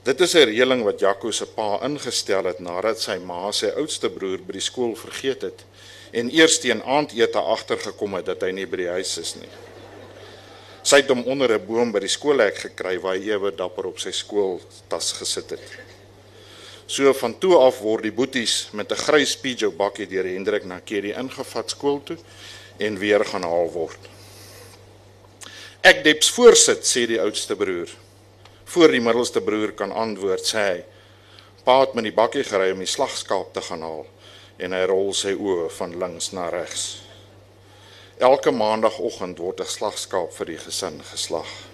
Dit 0.06 0.20
is 0.24 0.34
'n 0.34 0.48
reëling 0.48 0.82
wat 0.84 1.00
Jaco 1.00 1.30
se 1.30 1.44
pa 1.44 1.78
ingestel 1.84 2.48
het 2.48 2.58
nadat 2.60 3.00
sy 3.00 3.18
ma 3.18 3.52
sy 3.52 3.68
oudste 3.76 4.08
broer 4.08 4.38
by 4.38 4.52
die 4.52 4.68
skool 4.70 4.96
vergeet 4.96 5.42
het 5.42 5.64
en 6.12 6.30
eers 6.32 6.58
teen 6.58 6.82
aandete 6.82 7.38
agtergekom 7.38 8.14
het 8.14 8.24
dat 8.24 8.40
hy 8.40 8.50
nie 8.50 8.66
by 8.66 8.76
die 8.76 8.88
huis 8.96 9.18
is 9.18 9.34
nie. 9.34 9.52
Sy 10.82 10.96
het 10.96 11.08
hom 11.08 11.22
onder 11.26 11.52
'n 11.52 11.66
boom 11.66 11.92
by 11.92 12.00
die 12.00 12.16
skoolhek 12.16 12.56
gekry 12.56 12.98
waar 12.98 13.14
hy 13.14 13.28
ewe 13.28 13.50
dapper 13.52 13.86
op 13.86 13.98
sy 13.98 14.10
skooltas 14.10 15.12
gesit 15.12 15.50
het. 15.50 15.87
So 16.88 17.12
van 17.12 17.34
toe 17.36 17.52
af 17.60 17.82
word 17.84 18.06
die 18.06 18.14
boeties 18.16 18.70
met 18.72 18.92
'n 18.92 18.96
grys 18.96 19.36
Peugeot 19.36 19.76
bakkie 19.76 20.06
deur 20.08 20.24
Hendrik 20.24 20.64
na 20.64 20.80
Kerie 20.80 21.12
ingevat 21.12 21.70
skool 21.70 22.00
toe 22.02 22.16
en 22.78 22.98
weer 22.98 23.24
gaan 23.24 23.42
haal 23.42 23.68
word. 23.72 24.00
Ek 25.82 26.02
deps 26.04 26.30
voorsit 26.30 26.86
sê 26.86 27.06
die 27.06 27.20
oudste 27.20 27.56
broer. 27.56 27.88
Voor 28.64 28.88
die 28.88 29.00
middelste 29.00 29.40
broer 29.40 29.72
kan 29.72 29.92
antwoord 29.92 30.40
sê 30.40 30.58
hy: 30.58 30.84
"Pa 31.64 31.80
het 31.80 31.94
met 31.94 32.04
die 32.04 32.12
bakkie 32.12 32.44
gery 32.44 32.70
om 32.72 32.78
die 32.78 32.86
slagskaap 32.86 33.52
te 33.52 33.60
gaan 33.60 33.82
haal." 33.82 34.06
En 34.58 34.72
hy 34.72 34.84
rol 34.86 35.12
sy 35.12 35.34
oë 35.34 35.70
van 35.70 35.98
links 35.98 36.32
na 36.32 36.48
regs. 36.48 37.02
Elke 38.18 38.50
maandagooggend 38.50 39.38
word 39.38 39.60
'n 39.60 39.66
slagskaap 39.66 40.32
vir 40.32 40.46
die 40.46 40.58
gesin 40.58 41.02
geslag. 41.12 41.67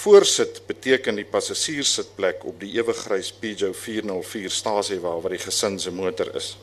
Voorsit 0.00 0.62
beteken 0.64 1.18
die 1.18 1.26
passasierssitplek 1.28 2.46
op 2.48 2.60
die 2.62 2.70
ewegrys 2.78 3.34
Peugeot 3.36 3.76
404 3.76 4.52
stasie 4.54 4.96
waar 5.02 5.18
waar 5.20 5.34
die 5.34 5.42
gesin 5.42 5.76
se 5.78 5.92
motor 5.92 6.30
is. 6.40 6.54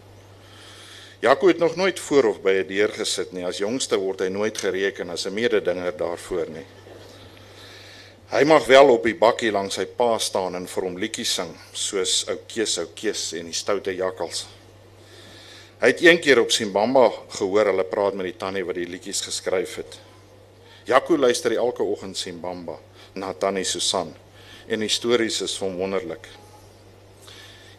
Jaco 1.21 1.47
het 1.47 1.61
nog 1.61 1.75
nooit 1.75 1.99
voor 1.99 2.25
of 2.31 2.41
by 2.41 2.55
'n 2.63 2.67
deur 2.67 2.89
gesit 2.89 3.31
nie. 3.31 3.45
As 3.45 3.57
jongste 3.57 3.97
word 3.97 4.19
hy 4.19 4.29
nooit 4.29 4.57
gereken 4.57 5.09
as 5.09 5.27
'n 5.27 5.33
mededinger 5.33 5.97
daarvoor 5.97 6.49
nie. 6.49 6.65
Hy 8.29 8.43
mag 8.43 8.65
wel 8.65 8.89
op 8.89 9.03
die 9.03 9.15
bakkie 9.15 9.51
langs 9.51 9.75
sy 9.75 9.85
pa 9.85 10.17
staan 10.17 10.55
en 10.55 10.67
vir 10.67 10.83
hom 10.83 10.97
liedjies 10.97 11.33
sing, 11.33 11.55
soos 11.73 12.25
ou 12.27 12.37
Kees, 12.47 12.77
ou 12.77 12.87
Kees 12.95 13.33
en 13.33 13.45
die 13.45 13.53
stoute 13.53 13.95
jakkals. 13.95 14.45
Hy 15.79 15.87
het 15.87 16.01
eendag 16.01 16.37
op 16.37 16.51
Simbamba 16.51 17.11
gehoor 17.29 17.65
hulle 17.65 17.83
praat 17.83 18.13
met 18.13 18.25
die 18.25 18.37
tannie 18.37 18.65
wat 18.65 18.75
die 18.75 18.89
liedjies 18.89 19.21
geskryf 19.21 19.75
het. 19.75 20.06
Jaco 20.87 21.17
luister 21.17 21.51
elke 21.51 21.83
oggend 21.83 22.17
Simbamba 22.17 22.77
na 23.15 23.33
tannie 23.33 23.65
Susan 23.65 24.13
en 24.67 24.79
die 24.79 24.89
stories 24.89 25.41
is 25.43 25.57
van 25.59 25.73
wonderlik. 25.75 26.29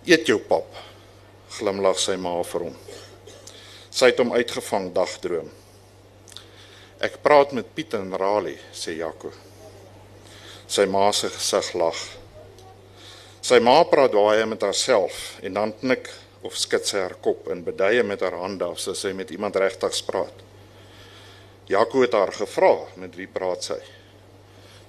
Eet 0.05 0.29
jou 0.29 0.37
pap, 0.45 0.75
glimlag 1.57 1.97
sy 2.01 2.19
ma 2.21 2.35
vir 2.51 2.67
hom. 2.67 2.75
Sy 3.89 4.11
het 4.11 4.21
hom 4.21 4.35
uitgevang 4.37 4.91
dagdroom. 4.93 5.49
Ek 7.01 7.17
praat 7.25 7.55
met 7.57 7.71
Piet 7.73 7.97
en 7.97 8.13
Rali, 8.13 8.59
sê 8.77 8.99
Jaco. 8.99 9.33
Sy 10.69 10.85
ma 10.85 11.07
se 11.13 11.31
gesig 11.33 11.71
lag. 11.81 12.03
Sy 13.41 13.57
ma 13.65 13.79
praat 13.89 14.13
baie 14.13 14.45
met 14.51 14.67
haarself 14.69 15.39
en 15.41 15.57
dan 15.57 15.73
knik 15.81 16.13
of 16.45 16.61
skud 16.61 16.85
sy 16.85 17.01
haar 17.01 17.17
kop 17.25 17.49
in 17.55 17.65
beduie 17.65 18.05
met 18.05 18.21
haar 18.21 18.37
hande 18.43 18.69
asof 18.69 19.01
sy 19.01 19.15
met 19.17 19.33
iemand 19.33 19.57
regtig 19.57 19.97
praat. 20.11 20.45
Jaco 21.69 22.01
het 22.01 22.17
haar 22.17 22.33
gevra 22.33 22.73
met 22.97 23.17
wie 23.19 23.29
praat 23.29 23.67
sy? 23.67 23.79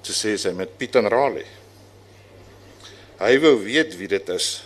Toe 0.06 0.16
sê 0.16 0.38
sy 0.40 0.54
met 0.56 0.78
Piet 0.80 0.96
en 0.96 1.10
Rali. 1.12 1.44
Hy 3.20 3.34
wou 3.44 3.58
weet 3.66 3.98
wie 4.00 4.08
dit 4.08 4.30
is. 4.32 4.62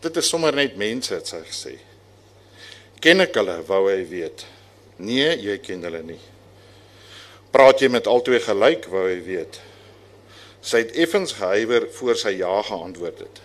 Dit 0.00 0.16
is 0.16 0.28
sommer 0.30 0.54
net 0.54 0.78
mense 0.78 1.12
het 1.16 1.26
sy 1.26 1.42
gesê. 1.42 1.74
Ken 3.02 3.24
ek 3.24 3.34
hulle, 3.40 3.58
wou 3.66 3.88
hy 3.88 4.04
weet. 4.06 4.44
Nee, 5.02 5.32
jy 5.40 5.56
ken 5.64 5.82
hulle 5.88 6.04
nie. 6.12 6.20
Praat 7.50 7.82
jy 7.82 7.90
met 7.90 8.06
albei 8.06 8.38
gelyk, 8.44 8.86
wou 8.92 9.08
hy 9.08 9.18
weet. 9.26 9.58
Sy 10.62 10.84
het 10.84 10.94
effens 11.00 11.34
gehuiwer 11.40 11.88
voor 11.96 12.18
sy 12.20 12.36
ja 12.38 12.52
geantwoord 12.68 13.24
het. 13.24 13.40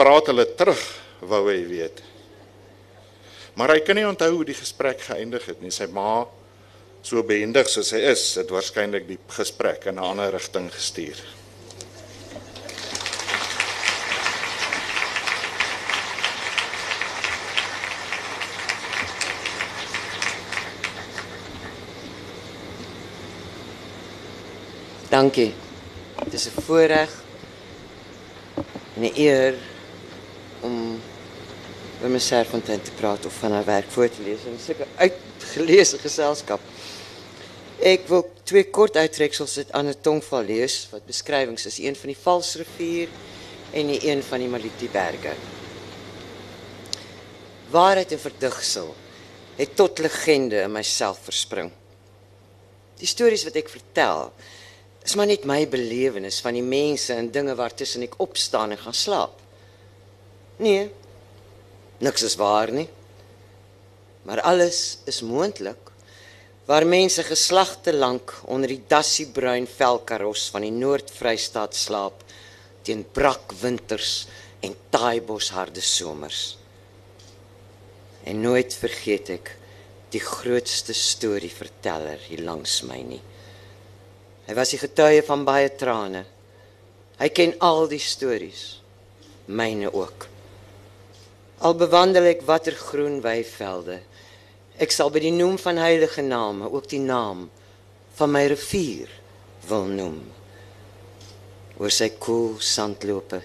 Praat 0.00 0.32
hulle 0.32 0.48
terug, 0.58 0.80
wou 1.20 1.44
hy 1.46 1.60
weet. 1.68 2.02
Maar 3.54 3.74
hy 3.74 3.80
kan 3.80 3.98
nie 3.98 4.06
onthou 4.06 4.30
hoe 4.34 4.44
die 4.44 4.54
gesprek 4.54 5.00
geëindig 5.00 5.46
het 5.46 5.60
nie. 5.60 5.72
Sy 5.74 5.86
ma 5.92 6.26
so 7.02 7.22
behendig 7.24 7.68
soos 7.68 7.92
hy 7.96 8.00
is, 8.12 8.24
het 8.36 8.50
waarskynlik 8.52 9.06
die 9.08 9.18
gesprek 9.28 9.86
in 9.86 9.96
'n 9.96 10.04
ander 10.04 10.30
rigting 10.32 10.70
gestuur. 10.72 11.18
Dankie. 25.10 25.54
Dit 26.24 26.32
is 26.32 26.46
'n 26.46 26.60
voorreg 26.62 27.10
en 28.94 29.02
'n 29.02 29.12
eer 29.16 29.54
om 30.60 31.00
met 32.00 32.14
my 32.14 32.18
Serfontein 32.18 32.80
te 32.82 32.92
praat 32.96 33.26
of 33.26 33.34
van 33.42 33.52
haar 33.52 33.64
werk 33.64 33.90
voor 33.92 34.08
te 34.08 34.22
lees 34.24 34.46
in 34.48 34.56
sulke 34.60 34.86
uitgeleese 34.96 35.98
geselskap. 36.00 36.60
Ek 37.80 38.06
wil 38.08 38.24
twee 38.48 38.64
kort 38.72 38.96
uittreksels 38.96 39.58
uit 39.58 39.72
aan 39.72 39.88
'n 39.88 40.00
tongval 40.00 40.44
lees 40.44 40.88
wat 40.90 41.06
beskrywings 41.06 41.66
is, 41.66 41.78
een 41.78 41.96
van 41.96 42.08
die 42.08 42.22
Valsrivier 42.22 43.08
en 43.72 43.86
die 43.86 44.00
een 44.08 44.22
van 44.22 44.38
die 44.38 44.48
Maliti 44.48 44.88
berge. 44.88 45.34
Waarheid 47.70 48.12
en 48.12 48.20
verdigsel 48.20 48.94
het 49.56 49.76
tot 49.76 49.98
legende 49.98 50.60
in 50.60 50.72
myself 50.72 51.18
verspring. 51.22 51.70
Die 52.96 53.06
stories 53.06 53.44
wat 53.44 53.54
ek 53.54 53.68
vertel, 53.68 54.32
is 55.04 55.14
maar 55.14 55.26
net 55.26 55.44
my 55.44 55.68
belewenis 55.68 56.40
van 56.40 56.54
die 56.54 56.64
mense 56.64 57.14
en 57.14 57.30
dinge 57.30 57.54
waartussen 57.54 58.02
ek 58.02 58.18
opstaan 58.20 58.70
en 58.70 58.78
gaan 58.78 58.94
slaap. 58.94 59.40
Nee. 60.56 60.90
Niks 62.00 62.24
is 62.24 62.36
waar 62.40 62.72
nie. 62.72 62.88
Maar 64.24 64.40
alles 64.40 64.98
is 65.08 65.20
moontlik 65.24 65.88
waar 66.70 66.86
mense 66.86 67.22
geslagte 67.26 67.92
lank 67.92 68.30
onder 68.46 68.70
die 68.70 68.82
dassiebruin 68.86 69.66
velkaros 69.66 70.44
van 70.54 70.62
die 70.62 70.70
Noord-Vrystaat 70.70 71.74
slaap 71.74 72.22
teen 72.86 73.02
brak 73.10 73.56
winters 73.58 74.28
en 74.62 74.76
taaibosharde 74.94 75.82
somers. 75.82 76.54
En 78.22 78.38
nooit 78.44 78.76
vergeet 78.76 79.32
ek 79.34 79.50
die 80.14 80.22
grootste 80.22 80.94
storieverteller 80.94 82.22
hier 82.28 82.44
langs 82.46 82.80
my 82.86 83.00
nie. 83.02 83.22
Hy 84.46 84.54
was 84.58 84.70
die 84.74 84.80
getuie 84.82 85.24
van 85.26 85.42
baie 85.48 85.72
trane. 85.74 86.22
Hy 87.18 87.28
ken 87.34 87.58
al 87.66 87.88
die 87.90 88.02
stories, 88.02 88.80
myne 89.50 89.90
ook. 89.90 90.30
Al 91.60 91.74
bewandel 91.76 92.30
ek 92.30 92.46
watter 92.48 92.72
groen 92.72 93.18
weivelde, 93.20 93.98
ek 94.80 94.94
sal 94.96 95.10
by 95.12 95.20
die 95.20 95.34
noem 95.34 95.58
van 95.60 95.76
heilige 95.76 96.22
name 96.24 96.70
ook 96.72 96.86
die 96.88 97.02
naam 97.04 97.50
van 98.16 98.32
my 98.32 98.46
rivier 98.48 99.10
wil 99.68 99.84
noem. 99.92 100.22
Oor 101.76 101.92
sy 101.92 102.14
koel 102.16 102.56
sandlope, 102.64 103.42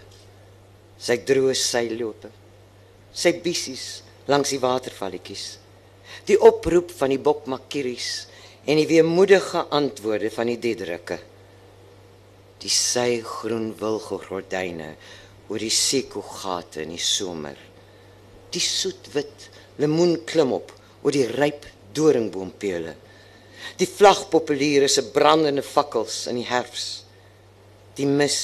sy 0.96 1.20
droë 1.28 1.58
seilope, 1.60 2.32
sy 3.12 3.36
bissies 3.44 3.86
langs 4.32 4.56
die 4.56 4.62
watervalletjies, 4.64 5.46
die 6.32 6.40
oproep 6.40 6.96
van 6.96 7.12
die 7.12 7.20
bokmakkeries 7.20 8.10
en 8.64 8.80
die 8.80 8.88
weemoedige 8.96 9.68
antwoorde 9.76 10.32
van 10.32 10.54
die 10.54 10.60
diedrukke. 10.70 11.20
Die 12.64 12.72
sygroen 12.72 13.74
wilgordyne 13.76 14.94
oor 15.52 15.62
die 15.62 15.74
sekogate 15.84 16.88
in 16.88 16.96
die 16.96 17.06
somer. 17.12 17.65
Die 18.56 18.64
soetwit 18.64 19.50
lemoen 19.82 20.22
klim 20.28 20.54
op 20.56 20.72
oor 21.04 21.14
die 21.14 21.28
ryp 21.28 21.68
doringboompele. 21.96 22.94
Die 23.80 23.90
vlagpopuliere 23.90 24.88
se 24.92 25.04
brandende 25.12 25.64
fakkels 25.66 26.26
in 26.32 26.40
die 26.40 26.48
herfs. 26.48 27.04
Die 28.00 28.08
mis 28.08 28.40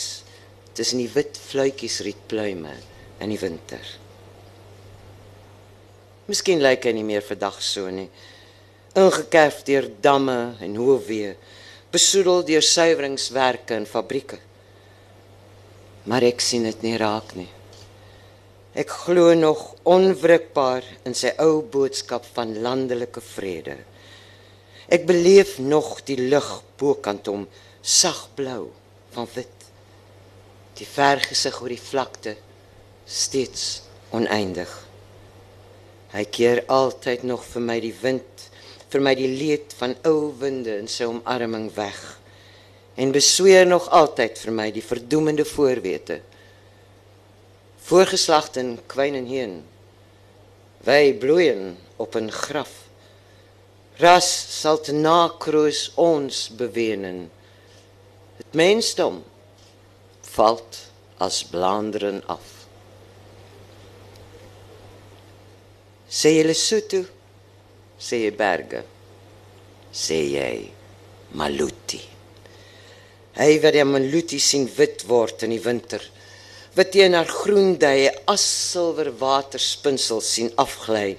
tussen 0.76 1.02
die 1.02 1.10
wit 1.12 1.40
fluitjies 1.40 2.02
rietpluime 2.06 2.76
in 3.22 3.32
die 3.32 3.40
winter. 3.40 3.82
Miskien 6.28 6.62
lyk 6.64 6.86
hy 6.88 6.94
nie 6.96 7.08
meer 7.08 7.26
vandag 7.26 7.58
so 7.64 7.90
nie 7.92 8.10
ingekerf 8.98 9.62
deur 9.68 9.88
damme 10.04 10.56
en 10.60 10.76
hoofweë, 10.76 11.36
besoedel 11.92 12.44
deur 12.48 12.66
suiweringswerke 12.66 13.76
en 13.78 13.88
fabrieke. 13.88 14.40
Maar 16.12 16.26
ek 16.32 16.44
sien 16.44 16.66
dit 16.68 16.84
nie 16.84 16.98
raak 17.00 17.36
nie. 17.38 17.50
Ek 18.72 18.92
glo 19.04 19.34
nog 19.36 19.64
onwrikbaar 19.84 20.86
in 21.08 21.16
sy 21.18 21.34
ou 21.44 21.60
boodskap 21.74 22.28
van 22.36 22.54
landelike 22.64 23.24
vrede. 23.34 23.76
Ek 24.92 25.04
beleef 25.08 25.58
nog 25.60 26.00
die 26.08 26.20
lug 26.32 26.50
bokant 26.80 27.28
hom, 27.28 27.48
sagblou 27.82 28.70
van 29.16 29.28
wit. 29.36 29.68
Die 30.80 30.88
vergesig 30.88 31.60
oor 31.62 31.72
die 31.72 31.82
vlakte 31.82 32.36
steeds 33.06 33.84
oneindig. 34.16 34.72
Hy 36.12 36.24
keer 36.32 36.64
altyd 36.72 37.24
nog 37.28 37.44
vir 37.48 37.68
my 37.68 37.80
die 37.84 37.96
wind 38.02 38.48
vir 38.92 39.04
my 39.04 39.14
die 39.16 39.30
leed 39.30 39.72
van 39.80 39.94
ou 40.08 40.34
winde 40.42 40.74
in 40.82 40.90
sy 40.92 41.08
omarming 41.08 41.70
weg 41.78 42.00
en 43.00 43.14
besweer 43.16 43.64
nog 43.68 43.88
altyd 43.96 44.40
vir 44.44 44.52
my 44.54 44.68
die 44.76 44.84
verdoemende 44.84 45.46
voorwete. 45.48 46.20
Voorgeslagte 47.92 48.62
in 48.64 48.78
kwyn 48.88 49.18
en 49.20 49.26
heen. 49.28 49.56
Wy 50.88 51.12
bloeien 51.20 51.76
op 52.00 52.16
'n 52.16 52.32
graf. 52.32 52.72
Ras 54.00 54.30
sal 54.60 54.80
te 54.80 54.94
nakroos 54.94 55.92
ons 55.96 56.50
bewenen. 56.56 57.32
Het 58.38 58.54
mensdom 58.54 59.24
valt 60.22 60.92
as 61.18 61.44
blanderen 61.44 62.24
af. 62.28 62.48
Sê 66.10 66.30
jy 66.38 66.44
Lesotho? 66.44 67.04
Sê 68.00 68.16
jy 68.24 68.32
berge? 68.32 68.84
Sê 69.94 70.20
jy 70.38 70.72
Maluti? 71.32 72.02
Hy 73.36 73.60
wat 73.60 73.74
die 73.74 73.84
Maluti 73.84 74.40
sien 74.40 74.70
wit 74.78 75.04
word 75.08 75.44
in 75.44 75.50
die 75.50 75.64
winter. 75.64 76.02
Wat 76.72 76.94
teen 76.94 77.18
haar 77.18 77.28
groen 77.28 77.74
duie 77.76 78.12
as 78.32 78.44
silwer 78.72 79.10
waterspinsel 79.20 80.22
sien 80.24 80.52
afgly, 80.56 81.18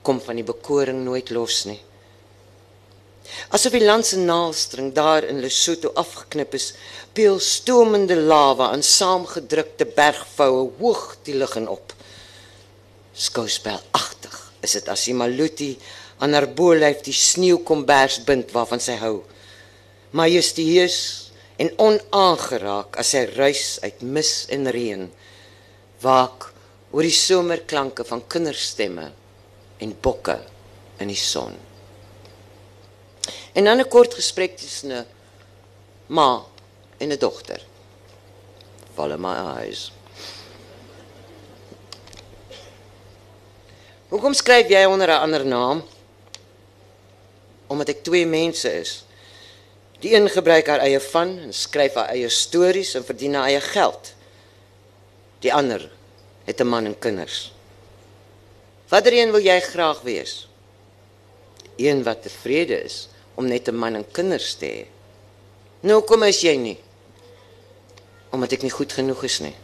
kom 0.00 0.22
van 0.24 0.38
die 0.40 0.46
bekoring 0.46 1.02
nooit 1.04 1.32
los 1.36 1.64
nie. 1.68 1.80
Asof 3.52 3.74
die 3.76 3.84
land 3.84 4.06
se 4.08 4.16
naalstring 4.22 4.94
daar 4.96 5.26
in 5.28 5.42
Lesotho 5.42 5.90
afgeknip 6.00 6.54
is, 6.56 6.70
peel 7.12 7.36
stomende 7.42 8.16
lava 8.16 8.70
aan 8.72 8.82
saamgedrukte 8.86 9.84
bergvoue 9.98 10.70
hoog 10.78 11.04
die 11.28 11.36
lug 11.36 11.58
en 11.60 11.68
op. 11.68 11.92
Skouspelagtig 13.12 14.40
is 14.64 14.78
dit 14.78 14.88
as 14.88 15.04
die 15.08 15.16
Maluti 15.18 15.74
aan 16.24 16.32
haar 16.32 16.48
bolyf 16.56 17.02
die 17.04 17.14
sneeukombers 17.16 18.22
bind 18.24 18.54
waarvan 18.56 18.80
sy 18.80 18.96
hou. 19.02 19.18
Majestueus 20.16 21.25
en 21.56 21.72
onaangeraak 21.80 22.98
as 23.00 23.14
sy 23.14 23.24
reis 23.36 23.78
uit 23.82 24.02
mis 24.02 24.32
en 24.52 24.68
reën, 24.72 25.06
waak 26.02 26.50
oor 26.92 27.06
die 27.06 27.14
somerklanke 27.14 28.04
van 28.04 28.24
kinderstemme 28.28 29.10
en 29.82 29.96
bokke 30.02 30.36
in 31.00 31.08
die 31.12 31.20
son. 31.20 31.56
En 33.56 33.64
dan 33.64 33.80
'n 33.80 33.88
kort 33.88 34.14
gesprek 34.14 34.56
tussen 34.56 34.92
'n 34.92 35.06
ma 36.06 36.44
en 36.98 37.12
'n 37.12 37.18
dogter. 37.18 37.60
Follow 38.94 39.18
my 39.18 39.34
eyes. 39.60 39.92
Hoekom 44.08 44.34
skryf 44.34 44.68
jy 44.68 44.84
onder 44.84 45.08
'n 45.08 45.20
ander 45.20 45.46
naam? 45.46 45.84
Omdat 47.66 47.88
ek 47.88 48.02
twee 48.02 48.26
mense 48.26 48.72
is. 48.80 49.05
Die 50.00 50.12
een 50.14 50.28
gebruik 50.28 50.66
haar 50.66 50.84
eie 50.84 51.00
van 51.00 51.38
en 51.38 51.52
skryf 51.56 51.94
haar 51.96 52.12
eie 52.12 52.28
stories 52.28 52.94
en 52.98 53.04
verdien 53.04 53.34
haar 53.34 53.48
eie 53.48 53.60
geld. 53.60 54.12
Die 55.40 55.52
ander 55.54 55.90
het 56.44 56.60
'n 56.60 56.66
man 56.66 56.84
en 56.84 56.98
kinders. 56.98 57.52
Watter 58.88 59.12
een 59.12 59.30
wil 59.30 59.40
jy 59.40 59.60
graag 59.60 60.00
wees? 60.02 60.48
Een 61.76 62.02
wat 62.02 62.22
tevrede 62.22 62.82
is 62.82 63.08
om 63.34 63.46
net 63.46 63.68
'n 63.68 63.74
man 63.74 63.94
en 63.94 64.10
kinders 64.10 64.54
te 64.54 64.66
hê. 64.66 64.86
Nou 65.80 66.02
kom 66.02 66.22
as 66.22 66.40
jy 66.40 66.56
nie. 66.56 66.78
Omdat 68.30 68.52
ek 68.52 68.62
nie 68.62 68.70
goed 68.70 68.92
genoeg 68.92 69.24
is 69.24 69.38
nie. 69.40 69.54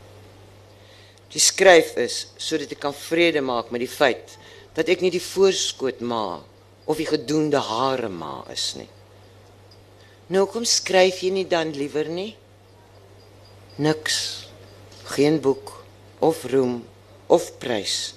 Die 1.33 1.41
skryf 1.41 1.97
is 1.97 2.27
sodat 2.37 2.71
ek 2.71 2.81
kan 2.81 2.95
vrede 2.95 3.41
maak 3.41 3.71
met 3.71 3.81
die 3.81 3.89
feit 3.89 4.37
dat 4.75 4.89
ek 4.89 5.01
nie 5.01 5.11
die 5.11 5.23
voorskoot 5.23 6.01
ma 6.01 6.43
of 6.85 6.97
die 6.97 7.07
gedoende 7.07 7.57
hare 7.57 8.09
ma 8.09 8.45
is 8.53 8.75
nie. 8.75 8.89
Nou 10.33 10.47
kom 10.49 10.65
skryf 10.65 11.21
jy 11.21 11.33
nie 11.35 11.45
dan 11.49 11.75
liewer 11.77 12.09
nie? 12.09 12.31
Niks. 13.85 14.17
Geen 15.13 15.37
boek 15.45 15.75
of 16.25 16.47
roem 16.49 16.79
of 17.33 17.51
prys 17.61 18.15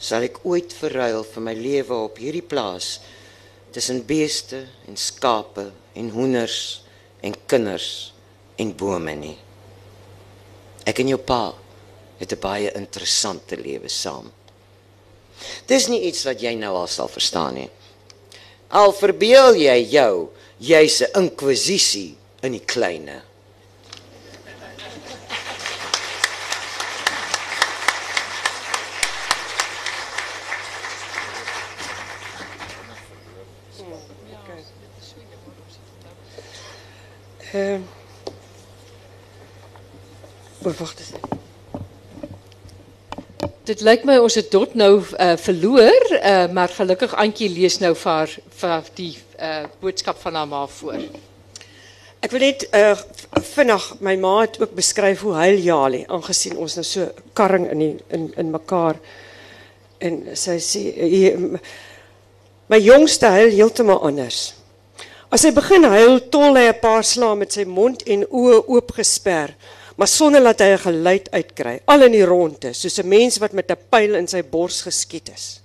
sal 0.00 0.24
ek 0.24 0.38
ooit 0.48 0.72
verruil 0.72 1.20
vir 1.28 1.44
my 1.44 1.52
lewe 1.52 1.96
op 2.06 2.16
hierdie 2.22 2.46
plaas 2.46 2.94
tussen 3.74 4.00
beeste 4.08 4.62
en 4.88 4.96
skape 4.96 5.66
en 6.00 6.08
hoenders 6.14 6.80
en 7.20 7.36
kinders 7.50 7.90
en 8.56 8.72
bome 8.72 9.12
nie. 9.20 9.36
Ek 10.88 11.02
en 11.02 11.12
jou 11.12 11.20
pa 11.20 11.52
het 12.20 12.32
'n 12.32 12.40
baie 12.40 12.72
interessante 12.72 13.56
lewe 13.56 13.88
saam. 13.88 14.32
Dis 15.66 15.88
nie 15.88 16.00
iets 16.08 16.24
wat 16.24 16.40
jy 16.40 16.54
nou 16.54 16.74
al 16.76 16.88
sal 16.88 17.08
verstaan 17.08 17.54
nie. 17.54 17.70
Al 18.70 18.92
verbeel 18.92 19.54
jy 19.54 19.78
jou 19.90 20.30
jy's 20.60 21.00
'n 21.00 21.24
inkwizisie 21.24 22.16
in 22.42 22.52
die 22.52 22.64
kleinste 22.64 23.22
Ehm. 37.52 37.82
Uh, 40.62 40.72
wag 40.78 40.94
eens. 40.98 41.10
Dit 43.64 43.80
lyk 43.80 44.04
my 44.04 44.16
ons 44.22 44.34
het 44.34 44.50
tot 44.50 44.74
nou 44.74 45.00
uh, 45.02 45.32
verloor, 45.36 46.06
uh, 46.12 46.46
maar 46.52 46.68
gelukkig 46.68 47.14
Antjie 47.14 47.50
lees 47.50 47.78
nou 47.82 47.90
vir 47.96 48.36
vir 48.60 48.86
die 48.94 49.16
uh, 49.40 49.64
boodskap 49.80 50.18
van 50.20 50.34
haar 50.34 50.48
ma 50.48 50.66
voor. 50.66 51.00
Ek 52.20 52.32
wil 52.34 52.44
net 52.44 52.66
uh, 52.76 52.92
vinnig 53.54 53.84
my 54.04 54.16
ma 54.20 54.34
het 54.42 54.58
ook 54.60 54.74
beskryf 54.76 55.22
hoe 55.24 55.34
huil 55.40 55.60
Jali 55.64 56.04
aangesien 56.08 56.58
ons 56.60 56.76
nou 56.76 56.84
so 56.84 57.08
karring 57.32 57.70
in 57.72 57.84
die, 57.84 57.94
in 58.12 58.28
in 58.36 58.52
mekaar 58.52 59.00
en 60.04 60.22
sy 60.36 60.58
sê 60.60 60.82
my 62.70 62.78
jongste 62.80 63.30
huil 63.32 63.54
heeltemal 63.56 64.02
anders. 64.06 64.54
As 65.30 65.44
hy 65.46 65.52
begin 65.54 65.86
huil, 65.86 66.18
tol 66.30 66.58
hy 66.58 66.66
'n 66.68 66.80
paar 66.82 67.04
slae 67.06 67.36
met 67.38 67.52
sy 67.52 67.64
mond 67.64 68.02
en 68.02 68.24
oë 68.26 68.64
oopgesper, 68.66 69.54
maar 69.96 70.08
sonder 70.08 70.42
dat 70.42 70.60
hy 70.60 70.70
'n 70.74 70.84
geluid 70.86 71.30
uitkry, 71.32 71.80
al 71.86 72.02
in 72.02 72.12
die 72.12 72.24
ronde, 72.26 72.74
soos 72.74 72.98
'n 72.98 73.08
mens 73.08 73.38
wat 73.38 73.52
met 73.52 73.70
'n 73.70 73.78
pyl 73.90 74.14
in 74.14 74.26
sy 74.26 74.42
bors 74.42 74.82
geskiet 74.82 75.30
is. 75.34 75.60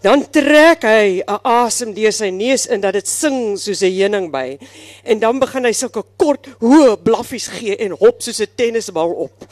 Dan 0.00 0.22
trek 0.32 0.86
hy 0.88 1.20
'n 1.20 1.40
asem 1.44 1.92
deur 1.92 2.12
sy 2.12 2.30
neus 2.32 2.64
in 2.72 2.80
dat 2.80 2.96
dit 2.96 3.06
sing 3.06 3.58
soos 3.60 3.82
'n 3.82 3.92
heuningbei 3.92 4.58
en 5.04 5.18
dan 5.20 5.38
begin 5.38 5.64
hy 5.64 5.72
sulke 5.72 6.02
kort, 6.16 6.48
hoë 6.60 6.96
blaffies 7.04 7.48
gee 7.48 7.76
en 7.76 7.92
hop 7.92 8.22
soos 8.22 8.40
'n 8.40 8.48
tennisbal 8.56 9.12
op. 9.12 9.44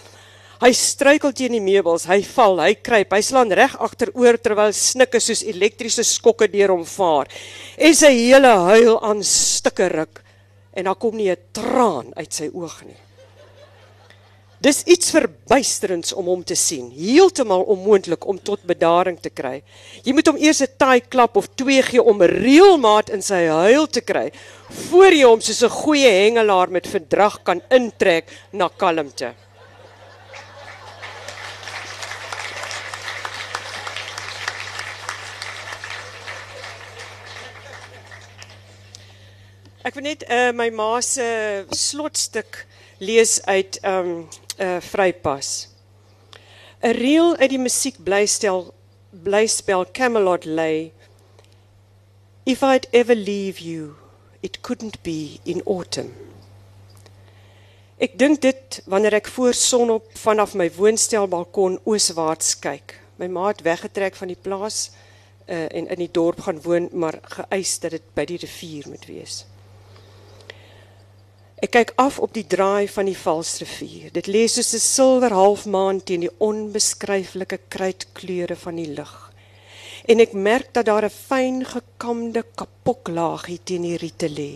Hy 0.58 0.72
struikel 0.72 1.32
teen 1.32 1.52
die 1.52 1.60
meubels, 1.60 2.06
hy 2.06 2.22
val, 2.22 2.58
hy 2.60 2.74
kruip, 2.74 3.12
hy 3.12 3.20
slaan 3.20 3.52
reg 3.52 3.76
agteroor 3.76 4.38
terwyl 4.40 4.72
snikke 4.72 5.20
soos 5.20 5.42
elektriese 5.42 6.02
skokke 6.02 6.48
deur 6.48 6.70
hom 6.70 6.84
vaar. 6.84 7.28
En 7.76 7.94
sy 7.94 8.10
hele 8.10 8.48
huil 8.48 9.02
aan 9.02 9.22
stukke 9.22 9.88
ruk 9.88 10.24
en 10.72 10.84
daar 10.84 10.96
kom 10.96 11.16
nie 11.16 11.30
'n 11.30 11.36
traan 11.52 12.12
uit 12.16 12.32
sy 12.32 12.48
oog 12.54 12.84
nie. 12.86 13.07
Dis 14.58 14.80
iets 14.90 15.12
verbuisterends 15.14 16.10
om 16.18 16.26
hom 16.26 16.40
te 16.42 16.56
sien, 16.58 16.88
heeltemal 16.90 17.60
onmoontlik 17.70 18.24
om 18.26 18.40
tot 18.42 18.64
bedaring 18.66 19.14
te 19.22 19.30
kry. 19.30 19.60
Jy 20.02 20.10
moet 20.16 20.26
hom 20.26 20.40
eers 20.42 20.62
'n 20.62 20.74
taai 20.76 20.98
klap 21.00 21.36
of 21.38 21.46
twee 21.54 21.82
gee 21.82 22.02
om 22.02 22.18
reëlmaat 22.18 23.10
in 23.14 23.22
sy 23.22 23.46
huil 23.46 23.86
te 23.86 24.00
kry 24.00 24.32
voor 24.90 25.14
jy 25.14 25.22
hom 25.22 25.40
soos 25.40 25.62
'n 25.62 25.70
goeie 25.70 26.10
hengelaar 26.10 26.70
met 26.70 26.90
verdrag 26.90 27.42
kan 27.44 27.62
intrek 27.70 28.26
na 28.50 28.68
kalmte. 28.68 29.34
Ek 39.84 39.94
wil 39.94 40.02
net 40.02 40.24
uh, 40.28 40.50
my 40.50 40.70
ma 40.70 41.00
se 41.00 41.64
slotstuk 41.70 42.66
lees 42.98 43.38
uit 43.46 43.78
um 43.84 44.26
uh 44.58 44.80
Vrypas. 44.80 45.68
'n 46.82 46.94
Reel 46.94 47.36
uit 47.36 47.50
die 47.50 47.58
musiek 47.58 47.96
blystel 48.02 48.74
blyspel 49.10 49.86
Camelot 49.92 50.44
lay. 50.44 50.92
If 52.44 52.62
I'd 52.62 52.88
ever 52.90 53.14
leave 53.14 53.60
you, 53.60 53.96
it 54.40 54.60
couldn't 54.60 55.02
be 55.02 55.40
in 55.44 55.62
autumn. 55.66 56.12
Ek 57.98 58.18
dink 58.18 58.40
dit 58.42 58.82
wanneer 58.86 59.18
ek 59.18 59.26
voor 59.34 59.54
sonop 59.54 60.10
vanaf 60.14 60.54
my 60.54 60.68
woonstelbalkon 60.70 61.80
ooswaarts 61.84 62.54
kyk. 62.62 62.94
My 63.18 63.26
ma 63.26 63.48
het 63.50 63.64
weggetrek 63.66 64.14
van 64.14 64.30
die 64.30 64.38
plaas 64.38 64.90
uh 65.48 65.66
en 65.66 65.88
in 65.88 66.02
die 66.04 66.12
dorp 66.12 66.40
gaan 66.44 66.62
woon, 66.62 66.88
maar 66.92 67.18
geëis 67.22 67.78
dat 67.82 67.96
dit 67.96 68.10
by 68.14 68.24
die 68.28 68.38
rivier 68.38 68.86
moet 68.88 69.06
wees. 69.08 69.44
Ek 71.58 71.72
kyk 71.74 71.88
af 71.98 72.20
op 72.22 72.36
die 72.36 72.46
draai 72.46 72.86
van 72.86 73.08
die 73.10 73.18
Valsrivier. 73.18 74.12
Dit 74.14 74.28
lê 74.30 74.44
soos 74.46 74.74
'n 74.74 74.78
silwer 74.78 75.34
halfmaan 75.34 75.98
teen 76.06 76.20
die 76.20 76.36
onbeskryflike 76.38 77.58
kruitkleure 77.68 78.56
van 78.56 78.76
die 78.76 78.92
lug. 78.98 79.32
En 80.06 80.20
ek 80.20 80.32
merk 80.32 80.72
dat 80.72 80.86
daar 80.86 81.04
'n 81.04 81.18
fyn 81.28 81.64
gekamde 81.64 82.44
kapoklaagie 82.54 83.60
teen 83.64 83.82
die 83.82 83.96
riete 83.96 84.28
lê. 84.28 84.54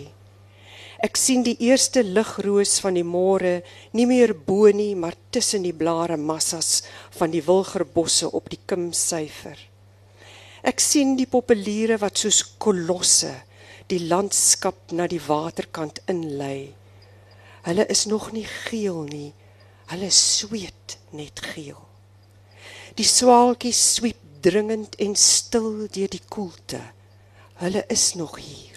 Ek 1.03 1.17
sien 1.17 1.43
die 1.43 1.57
eerste 1.59 2.05
ligroos 2.05 2.79
van 2.79 2.95
die 2.95 3.05
môre 3.05 3.63
nie 3.93 4.07
meer 4.07 4.35
bo 4.35 4.71
nie, 4.71 4.95
maar 4.95 5.15
tussen 5.31 5.63
die 5.63 5.73
blare 5.73 6.17
massas 6.17 6.83
van 7.11 7.31
die 7.31 7.43
wilgerbosse 7.43 8.31
op 8.31 8.49
die 8.51 8.61
kimsyfer. 8.67 9.59
Ek 10.63 10.79
sien 10.81 11.17
die 11.17 11.27
populiere 11.27 11.99
wat 11.99 12.19
soos 12.19 12.55
kolosse 12.59 13.35
die 13.89 14.07
landskap 14.07 14.93
na 14.93 15.07
die 15.07 15.21
waterkant 15.27 15.99
inlei. 16.07 16.82
Hulle 17.63 17.87
is 17.87 18.05
nog 18.11 18.33
nie 18.33 18.47
geel 18.47 19.03
nie. 19.07 19.31
Hulle 19.93 20.11
sweet 20.11 20.99
net 21.11 21.41
geel. 21.53 21.79
Die 22.99 23.07
swaaltjies 23.07 23.81
swiep 23.95 24.19
dringend 24.43 24.97
en 25.01 25.15
stil 25.17 25.87
deur 25.95 26.11
die 26.11 26.23
koelte. 26.29 26.81
Hulle 27.63 27.85
is 27.89 28.15
nog 28.19 28.37
hier. 28.43 28.73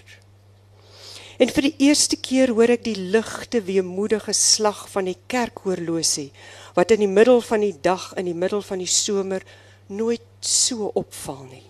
En 1.36 1.50
vir 1.52 1.66
die 1.68 1.88
eerste 1.88 2.16
keer 2.16 2.54
hoor 2.56 2.70
ek 2.72 2.86
die 2.86 2.96
ligte 2.96 3.60
weemoedige 3.66 4.32
slag 4.36 4.86
van 4.88 5.10
die 5.10 5.18
kerkhorlosie 5.28 6.30
wat 6.76 6.94
in 6.94 7.02
die 7.04 7.10
middel 7.10 7.42
van 7.44 7.60
die 7.64 7.74
dag 7.84 8.08
in 8.16 8.28
die 8.30 8.36
middel 8.36 8.62
van 8.64 8.80
die 8.80 8.88
somer 8.88 9.44
nooit 9.92 10.24
so 10.40 10.88
opval 10.96 11.42
nie. 11.50 11.66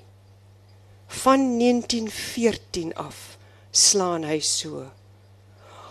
Van 1.25 1.49
1914 1.59 2.95
af 2.95 3.39
slaan 3.71 4.27
hy 4.27 4.39
so. 4.45 4.87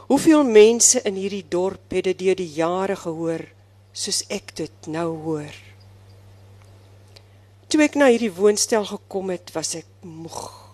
Hoeveel 0.06 0.44
mense 0.44 1.02
in 1.02 1.16
hierdie 1.18 1.46
dorp 1.50 1.94
het 1.96 2.04
dit 2.06 2.20
deur 2.20 2.38
die 2.38 2.52
jare 2.54 2.96
gehoor 2.96 3.42
soos 3.96 4.22
ek 4.30 4.52
dit 4.60 4.90
nou 4.92 5.08
hoor. 5.24 5.56
Toe 7.68 7.82
ek 7.82 7.98
na 7.98 8.12
hierdie 8.12 8.34
woonstel 8.34 8.86
gekom 8.86 9.32
het, 9.34 9.50
was 9.56 9.74
ek 9.82 9.90
moeg 10.06 10.66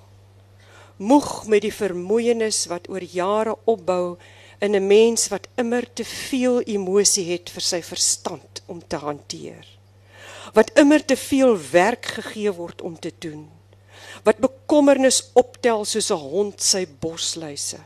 moeg 1.02 1.48
met 1.50 1.64
die 1.66 1.74
vermoeienis 1.74 2.68
wat 2.70 2.86
oor 2.92 3.02
jare 3.02 3.56
opbou 3.66 4.18
in 4.62 4.76
'n 4.76 4.88
mens 4.88 5.30
wat 5.34 5.48
immer 5.58 5.88
te 5.94 6.06
veel 6.06 6.62
emosie 6.62 7.26
het 7.32 7.50
vir 7.50 7.62
sy 7.62 7.82
verstand 7.82 8.62
om 8.68 8.84
te 8.88 8.96
hanteer. 8.96 9.66
Wat 10.54 10.72
immer 10.78 11.06
te 11.06 11.16
veel 11.16 11.58
werk 11.72 12.06
gegee 12.06 12.52
word 12.52 12.82
om 12.82 13.00
te 13.00 13.12
doen. 13.20 13.50
Wat 14.24 14.38
bekommernis 14.38 15.32
optel 15.34 15.86
soos 15.86 16.12
'n 16.12 16.18
hond 16.18 16.62
sy 16.62 16.86
bosluise. 17.00 17.80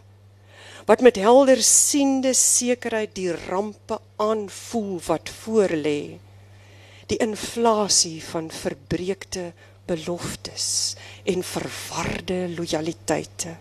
Wat 0.86 1.02
met 1.02 1.18
helder 1.18 1.62
siende 1.64 2.34
sekerheid 2.38 3.16
die 3.18 3.32
rampe 3.34 4.00
aanvoel 4.22 5.00
wat 5.06 5.32
voorlê. 5.42 6.18
Die 7.10 7.18
inflasie 7.18 8.24
van 8.24 8.52
verbreekte 8.52 9.52
beloftes 9.86 10.96
en 11.24 11.44
verwarde 11.44 12.54
lojaliteite. 12.58 13.56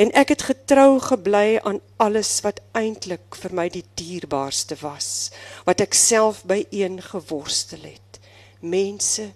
En 0.00 0.12
ek 0.16 0.32
het 0.32 0.42
getrou 0.48 1.00
gebly 1.04 1.58
aan 1.64 1.80
alles 2.00 2.38
wat 2.44 2.62
eintlik 2.72 3.36
vir 3.36 3.52
my 3.52 3.66
die 3.72 3.84
dierbaarste 4.00 4.78
was, 4.80 5.28
wat 5.68 5.82
ek 5.84 5.96
self 5.96 6.40
byeen 6.48 7.00
geworstel 7.04 7.84
het. 7.84 8.20
Mense, 8.60 9.30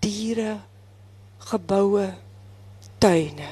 diere, 0.00 0.60
geboue, 1.50 2.06
tuine. 3.04 3.50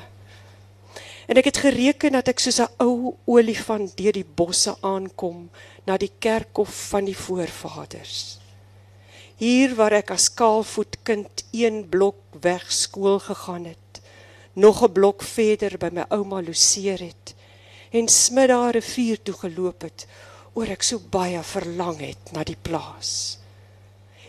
En 1.27 1.37
ek 1.37 1.51
het 1.51 1.59
gereken 1.59 2.15
dat 2.15 2.29
ek 2.29 2.39
soos 2.39 2.61
'n 2.63 2.73
ou 2.79 3.15
olifant 3.27 3.97
deur 3.97 4.13
die 4.13 4.27
bosse 4.39 4.77
aankom 4.81 5.51
na 5.85 5.97
die 5.97 6.13
kerkhof 6.19 6.89
van 6.91 7.05
die 7.05 7.17
voorvaders. 7.17 8.39
Hier 9.37 9.75
waar 9.75 9.93
ek 9.93 10.11
as 10.11 10.35
kaalvoet 10.35 10.97
kind 11.03 11.45
een 11.53 11.89
blok 11.89 12.17
weg 12.41 12.73
skool 12.73 13.19
gegaan 13.19 13.65
het, 13.65 14.01
nog 14.53 14.83
'n 14.83 14.93
blok 14.93 15.23
verder 15.23 15.79
by 15.79 15.91
my 15.93 16.05
ouma 16.09 16.41
Luseer 16.41 16.99
het 16.99 17.35
en 17.91 18.09
smid 18.09 18.49
daar 18.49 18.77
'n 18.77 18.83
vuur 18.83 19.23
toe 19.23 19.35
geloop 19.35 19.83
het 19.83 20.07
oor 20.55 20.69
ek 20.69 20.83
so 20.83 20.99
baie 20.99 21.43
verlang 21.43 22.01
het 22.01 22.33
na 22.33 22.45
die 22.45 22.57
plaas. 22.63 23.39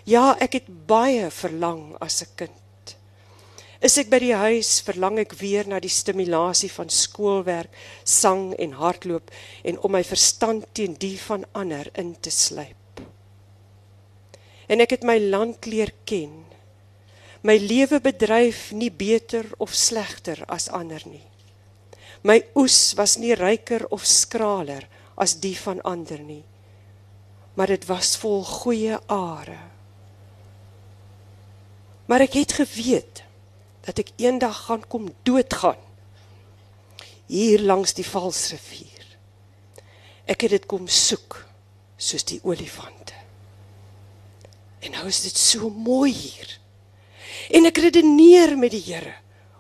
Ja, 0.03 0.35
ek 0.39 0.53
het 0.53 0.87
baie 0.87 1.31
verlang 1.31 1.95
as 1.99 2.21
'n 2.21 2.35
kind. 2.35 2.66
Is 3.81 3.97
ek 4.01 4.09
by 4.09 4.19
die 4.23 4.33
huis, 4.33 4.79
verlang 4.81 5.19
ek 5.21 5.35
weer 5.37 5.67
na 5.69 5.77
die 5.79 5.91
stimulasie 5.91 6.71
van 6.73 6.89
skoolwerk, 6.89 7.69
sang 8.03 8.51
en 8.57 8.73
hardloop 8.79 9.29
en 9.63 9.77
om 9.85 9.93
my 9.93 10.03
verstand 10.07 10.65
teen 10.73 10.97
die 10.97 11.17
van 11.21 11.45
ander 11.53 11.91
in 11.93 12.15
te 12.19 12.33
sluip 12.33 12.87
en 14.67 14.83
ek 14.83 14.97
het 14.97 15.07
my 15.07 15.17
land 15.23 15.67
leer 15.69 15.93
ken. 16.07 16.43
My 17.47 17.55
lewe 17.61 18.01
bedryf 18.03 18.71
nie 18.75 18.91
beter 18.91 19.47
of 19.63 19.75
slegter 19.75 20.43
as 20.51 20.67
ander 20.73 21.01
nie. 21.07 21.23
My 22.27 22.41
oes 22.59 22.91
was 22.97 23.15
nie 23.21 23.35
ryker 23.37 23.85
of 23.93 24.05
skraler 24.07 24.83
as 25.15 25.37
die 25.39 25.55
van 25.55 25.79
ander 25.87 26.19
nie. 26.19 26.43
Maar 27.55 27.77
dit 27.77 27.87
was 27.89 28.15
vol 28.19 28.43
goeie 28.45 28.97
are. 29.11 29.59
Maar 32.07 32.25
ek 32.27 32.37
het 32.41 32.57
geweet 32.59 33.23
dat 33.87 34.01
ek 34.03 34.11
eendag 34.19 34.65
gaan 34.67 34.83
kom 34.91 35.07
doodgaan 35.27 35.79
hier 37.27 37.61
langs 37.63 37.93
die 37.95 38.05
Valsrivier. 38.07 39.03
Ek 40.27 40.43
het 40.43 40.55
dit 40.55 40.65
kom 40.67 40.87
soek 40.91 41.39
soos 41.95 42.25
die 42.27 42.39
olifante. 42.43 43.15
En 44.83 44.93
nou 44.95 45.07
is 45.09 45.21
dit 45.25 45.39
so 45.39 45.69
mooi 45.71 46.11
hier. 46.11 46.51
En 47.51 47.67
ek 47.67 47.79
redeneer 47.87 48.55
met 48.59 48.75
die 48.75 48.83
Here 48.89 49.15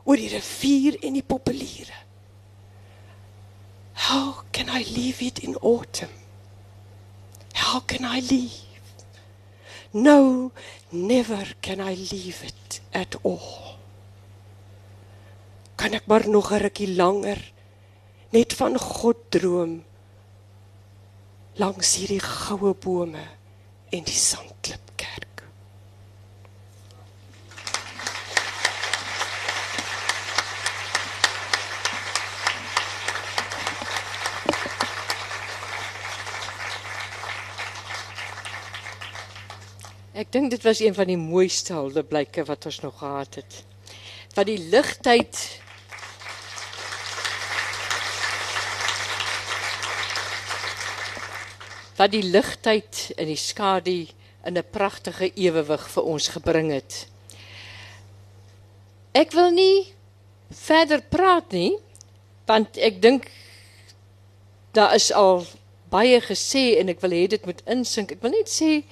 oor 0.07 0.19
die 0.19 0.31
rivier 0.31 0.95
en 1.03 1.17
die 1.17 1.25
populiere. 1.25 1.95
How 4.07 4.43
can 4.55 4.69
I 4.71 4.85
leave 4.87 5.25
it 5.25 5.39
in 5.43 5.57
autumn? 5.59 6.13
How 7.55 7.81
can 7.83 8.05
I 8.07 8.21
leave? 8.21 8.63
No, 9.91 10.51
never 10.91 11.55
can 11.61 11.81
I 11.81 11.95
leave 11.95 12.43
it 12.43 12.81
at 12.93 13.15
all. 13.23 13.66
Kan 15.77 15.93
ek 15.93 16.09
maar 16.09 16.25
nog 16.29 16.51
'n 16.51 16.61
rukkie 16.65 16.95
langer 16.95 17.39
net 18.35 18.53
van 18.53 18.77
God 18.77 19.17
droom 19.29 19.83
langs 21.55 21.95
hierdie 21.95 22.19
goue 22.19 22.73
bome 22.73 23.25
en 23.89 24.03
die 24.03 24.21
sandklip. 24.29 24.87
Ek 40.17 40.31
dink 40.33 40.49
dit 40.49 40.63
was 40.65 40.79
een 40.81 40.95
van 40.97 41.05
die 41.11 41.19
mooiste 41.19 41.75
huldeblyke 41.77 42.41
wat 42.47 42.65
ons 42.65 42.79
nog 42.81 42.95
gehad 42.97 43.37
het. 43.37 43.57
Wat 44.33 44.47
die 44.49 44.57
ligtyd 44.71 45.41
wat 51.97 52.11
die 52.13 52.23
ligtyd 52.23 53.11
in 53.17 53.27
die 53.27 53.39
skadu 53.39 54.07
in 54.45 54.57
'n 54.57 54.71
pragtige 54.71 55.31
ewewig 55.35 55.89
vir 55.89 56.03
ons 56.03 56.27
gebring 56.27 56.71
het. 56.71 57.07
Ek 59.13 59.31
wil 59.31 59.51
nie 59.51 59.93
verder 60.51 61.01
praat 61.01 61.51
nie 61.51 61.77
want 62.45 62.77
ek 62.77 63.01
dink 63.01 63.27
daar 64.71 64.95
is 64.95 65.11
al 65.11 65.45
baie 65.89 66.21
gesê 66.21 66.79
en 66.79 66.89
ek 66.89 67.01
wil 67.01 67.11
hê 67.11 67.27
dit 67.27 67.45
moet 67.45 67.61
insink. 67.65 68.11
Ek 68.11 68.21
wil 68.21 68.31
net 68.31 68.47
sê 68.47 68.83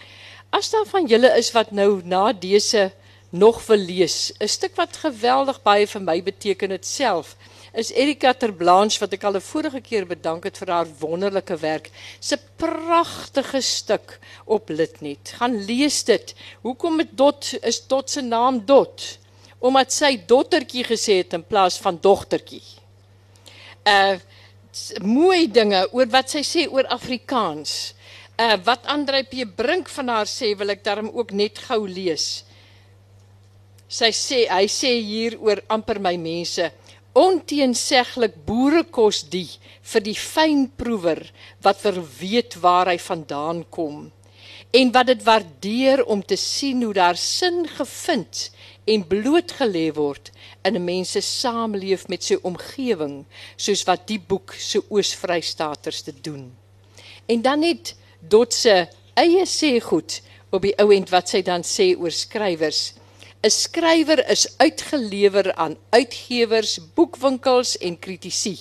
As 0.55 0.69
daar 0.69 0.85
van 0.87 1.05
julle 1.05 1.37
is 1.37 1.51
wat 1.51 1.71
nou 1.71 1.99
na 2.03 2.31
dese 2.33 2.91
nog 3.29 3.65
wil 3.65 3.77
lees, 3.77 4.31
'n 4.39 4.47
stuk 4.47 4.75
wat 4.75 4.97
geweldig 4.97 5.61
baie 5.61 5.87
vir 5.87 6.01
my 6.01 6.23
beteken 6.23 6.69
dit 6.69 6.85
self, 6.85 7.35
is 7.75 7.91
Erika 7.91 8.31
Terblanche 8.33 9.01
wat 9.03 9.13
ek 9.13 9.23
al 9.27 9.35
'n 9.35 9.43
vorige 9.43 9.81
keer 9.81 10.05
bedank 10.07 10.43
het 10.47 10.57
vir 10.57 10.71
haar 10.71 10.87
wonderlike 10.99 11.57
werk. 11.59 11.89
Sy 12.19 12.37
pragtige 12.57 13.61
stuk 13.61 14.19
op 14.45 14.69
Litnet. 14.69 15.35
Gaan 15.39 15.65
lees 15.65 16.03
dit. 16.03 16.35
Hoekom 16.61 16.99
het 16.99 17.11
Dot 17.17 17.53
is 17.61 17.87
Dot 17.87 18.09
se 18.09 18.21
naam 18.21 18.65
Dot? 18.65 19.19
Omdat 19.59 19.91
sy 19.91 20.17
dottertjie 20.25 20.83
gesê 20.83 21.17
het 21.17 21.33
in 21.33 21.43
plaas 21.43 21.77
van 21.77 21.97
dogtertjie. 22.01 22.63
Uh 23.85 24.17
mooi 25.01 25.47
dinge 25.47 25.87
oor 25.93 26.07
wat 26.11 26.29
sy 26.29 26.43
sê 26.43 26.67
oor 26.71 26.85
Afrikaans. 26.87 27.93
Uh, 28.37 28.57
wat 28.65 28.85
Andre 28.85 29.23
P 29.23 29.45
Brink 29.55 29.87
van 29.89 30.07
haar 30.07 30.27
sê 30.27 30.57
wil 30.57 30.69
ek 30.69 30.83
daarom 30.83 31.09
ook 31.13 31.31
net 31.31 31.57
gou 31.57 31.87
lees. 31.87 32.43
Sy 33.87 34.11
sê 34.11 34.47
hy 34.51 34.67
sê 34.67 34.99
hier 34.99 35.39
oor 35.39 35.61
amper 35.67 35.99
my 35.99 36.17
mense 36.17 36.71
onteenseglik 37.15 38.35
boerekos 38.47 39.23
die 39.31 39.47
vir 39.93 40.03
die 40.03 40.17
fynproewer 40.19 41.21
wat 41.63 41.79
ver 41.79 42.01
weet 42.19 42.59
waar 42.63 42.91
hy 42.91 42.97
vandaan 42.99 43.63
kom 43.71 44.09
en 44.75 44.91
wat 44.91 45.07
dit 45.07 45.23
waardeer 45.23 46.03
om 46.11 46.23
te 46.25 46.35
sien 46.35 46.83
hoe 46.83 46.93
daar 46.93 47.17
sin 47.17 47.63
gevind 47.77 48.49
en 48.91 49.05
blootgelê 49.07 49.87
word 49.95 50.31
in 50.67 50.75
'n 50.75 50.83
mens 50.83 51.11
se 51.11 51.21
saamleef 51.21 52.07
met 52.07 52.23
sy 52.23 52.37
omgewing 52.41 53.25
soos 53.55 53.83
wat 53.83 54.07
die 54.07 54.19
boek 54.19 54.53
se 54.57 54.81
Oos-Vrystaaters 54.89 56.01
te 56.01 56.13
doen. 56.21 56.51
En 57.25 57.41
dan 57.41 57.59
net 57.59 57.95
Dot 58.19 58.53
se 58.53 58.87
eie 59.13 59.45
sê 59.45 59.79
goed 59.81 60.21
op 60.49 60.61
die 60.61 60.77
ouend 60.77 61.09
wat 61.09 61.29
sy 61.29 61.41
dan 61.41 61.61
sê 61.61 61.95
oor 61.97 62.11
skrywers. 62.11 62.93
'n 63.45 63.51
Skrywer 63.53 64.25
is 64.25 64.47
uitgelewer 64.57 65.53
aan 65.53 65.75
uitgewers, 65.93 66.79
boekwinkels 66.97 67.77
en 67.77 67.99
kritici. 67.99 68.57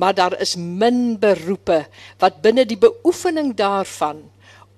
Maar 0.00 0.14
daar 0.14 0.40
is 0.40 0.54
min 0.56 1.18
beroepe 1.20 1.84
wat 2.18 2.40
binne 2.40 2.64
die 2.64 2.78
beoefening 2.80 3.52
daarvan, 3.54 4.22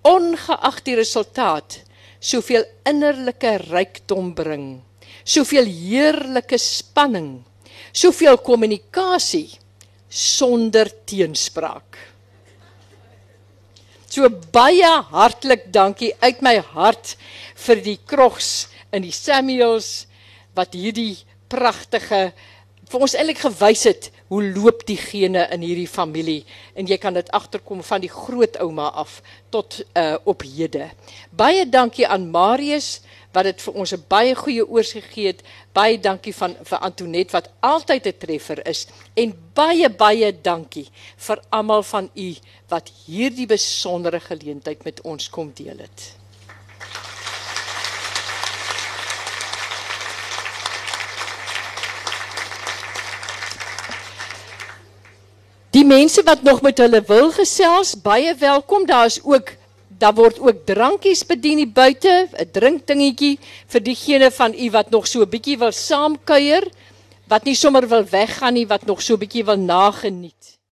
ongeag 0.03 0.83
die 0.83 0.97
resultaat, 0.99 1.83
soveel 2.19 2.65
innerlike 2.83 3.53
rykdom 3.71 4.33
bring, 4.35 4.81
soveel 5.23 5.71
heerlike 5.71 6.59
spanning, 6.59 7.45
soveel 7.93 8.41
kommunikasie 8.43 9.53
sonder 10.09 10.91
teenspraak. 11.07 11.95
So 14.09 14.27
baie 14.51 14.91
hartlik 15.13 15.69
dankie 15.71 16.11
uit 16.27 16.43
my 16.43 16.57
hart 16.75 17.15
vir 17.55 17.85
die 17.85 17.99
krogs 18.03 18.67
in 18.93 19.03
die 19.03 19.15
Samuels 19.15 20.07
wat 20.57 20.75
hierdie 20.75 21.17
pragtige 21.49 22.33
vir 22.89 23.05
ons 23.05 23.15
eintlik 23.19 23.43
gewys 23.43 23.85
het 23.89 24.09
hoe 24.29 24.43
loop 24.55 24.85
die 24.89 24.97
gene 25.01 25.45
in 25.53 25.65
hierdie 25.65 25.89
familie 25.89 26.41
en 26.77 26.89
jy 26.89 26.97
kan 27.01 27.17
dit 27.17 27.29
agterkom 27.37 27.83
van 27.85 28.01
die 28.05 28.13
grootouma 28.13 28.89
af 29.03 29.21
tot 29.53 29.81
uh 29.97 30.17
op 30.29 30.45
hede. 30.45 30.89
Baie 31.31 31.67
dankie 31.69 32.09
aan 32.09 32.29
Marius 32.33 32.99
wat 33.37 33.45
dit 33.45 33.61
vir 33.61 33.75
ons 33.75 33.93
'n 33.93 34.05
baie 34.09 34.35
goeie 34.35 34.65
oorsig 34.65 35.05
gegee 35.05 35.27
het. 35.27 35.43
Baie 35.73 35.99
dankie 36.01 36.35
van 36.35 36.57
vir 36.65 36.79
Antonet 36.79 37.31
wat 37.33 37.51
altyd 37.61 38.07
'n 38.07 38.19
treffer 38.19 38.67
is 38.67 38.87
en 39.15 39.37
baie 39.55 39.89
baie 39.89 40.33
dankie 40.33 40.89
vir 41.17 41.43
almal 41.51 41.83
van 41.83 42.11
u 42.15 42.35
wat 42.69 42.93
hierdie 43.07 43.47
besondere 43.47 44.21
geleentheid 44.21 44.85
met 44.85 45.01
ons 45.01 45.29
kom 45.31 45.53
deel 45.55 45.79
het. 45.79 46.18
Die 55.71 55.85
mense 55.85 56.23
wat 56.25 56.43
nog 56.43 56.63
met 56.65 56.79
hulle 56.81 57.03
wil 57.05 57.29
gesels, 57.37 57.93
baie 58.01 58.33
welkom. 58.41 58.87
Daar's 58.89 59.21
ook 59.21 59.53
daar 59.99 60.15
word 60.15 60.39
ook 60.41 60.65
drankies 60.65 61.27
bedien 61.27 61.59
hier 61.59 61.73
buite, 61.73 62.29
'n 62.33 62.51
drinkdingetjie 62.53 63.39
vir 63.67 63.83
diegene 63.83 64.31
van 64.31 64.55
u 64.55 64.71
wat 64.71 64.91
nog 64.91 65.07
so 65.07 65.21
'n 65.21 65.29
bietjie 65.29 65.59
wil 65.59 65.73
saamkuier, 65.73 66.65
wat 67.29 67.45
nie 67.45 67.55
sommer 67.55 67.89
wil 67.89 68.05
weggaan 68.05 68.55
nie, 68.55 68.67
wat 68.67 68.87
nog 68.87 69.03
so 69.03 69.15
'n 69.15 69.19
bietjie 69.19 69.45
wil 69.45 69.59
nageniet. 69.59 70.58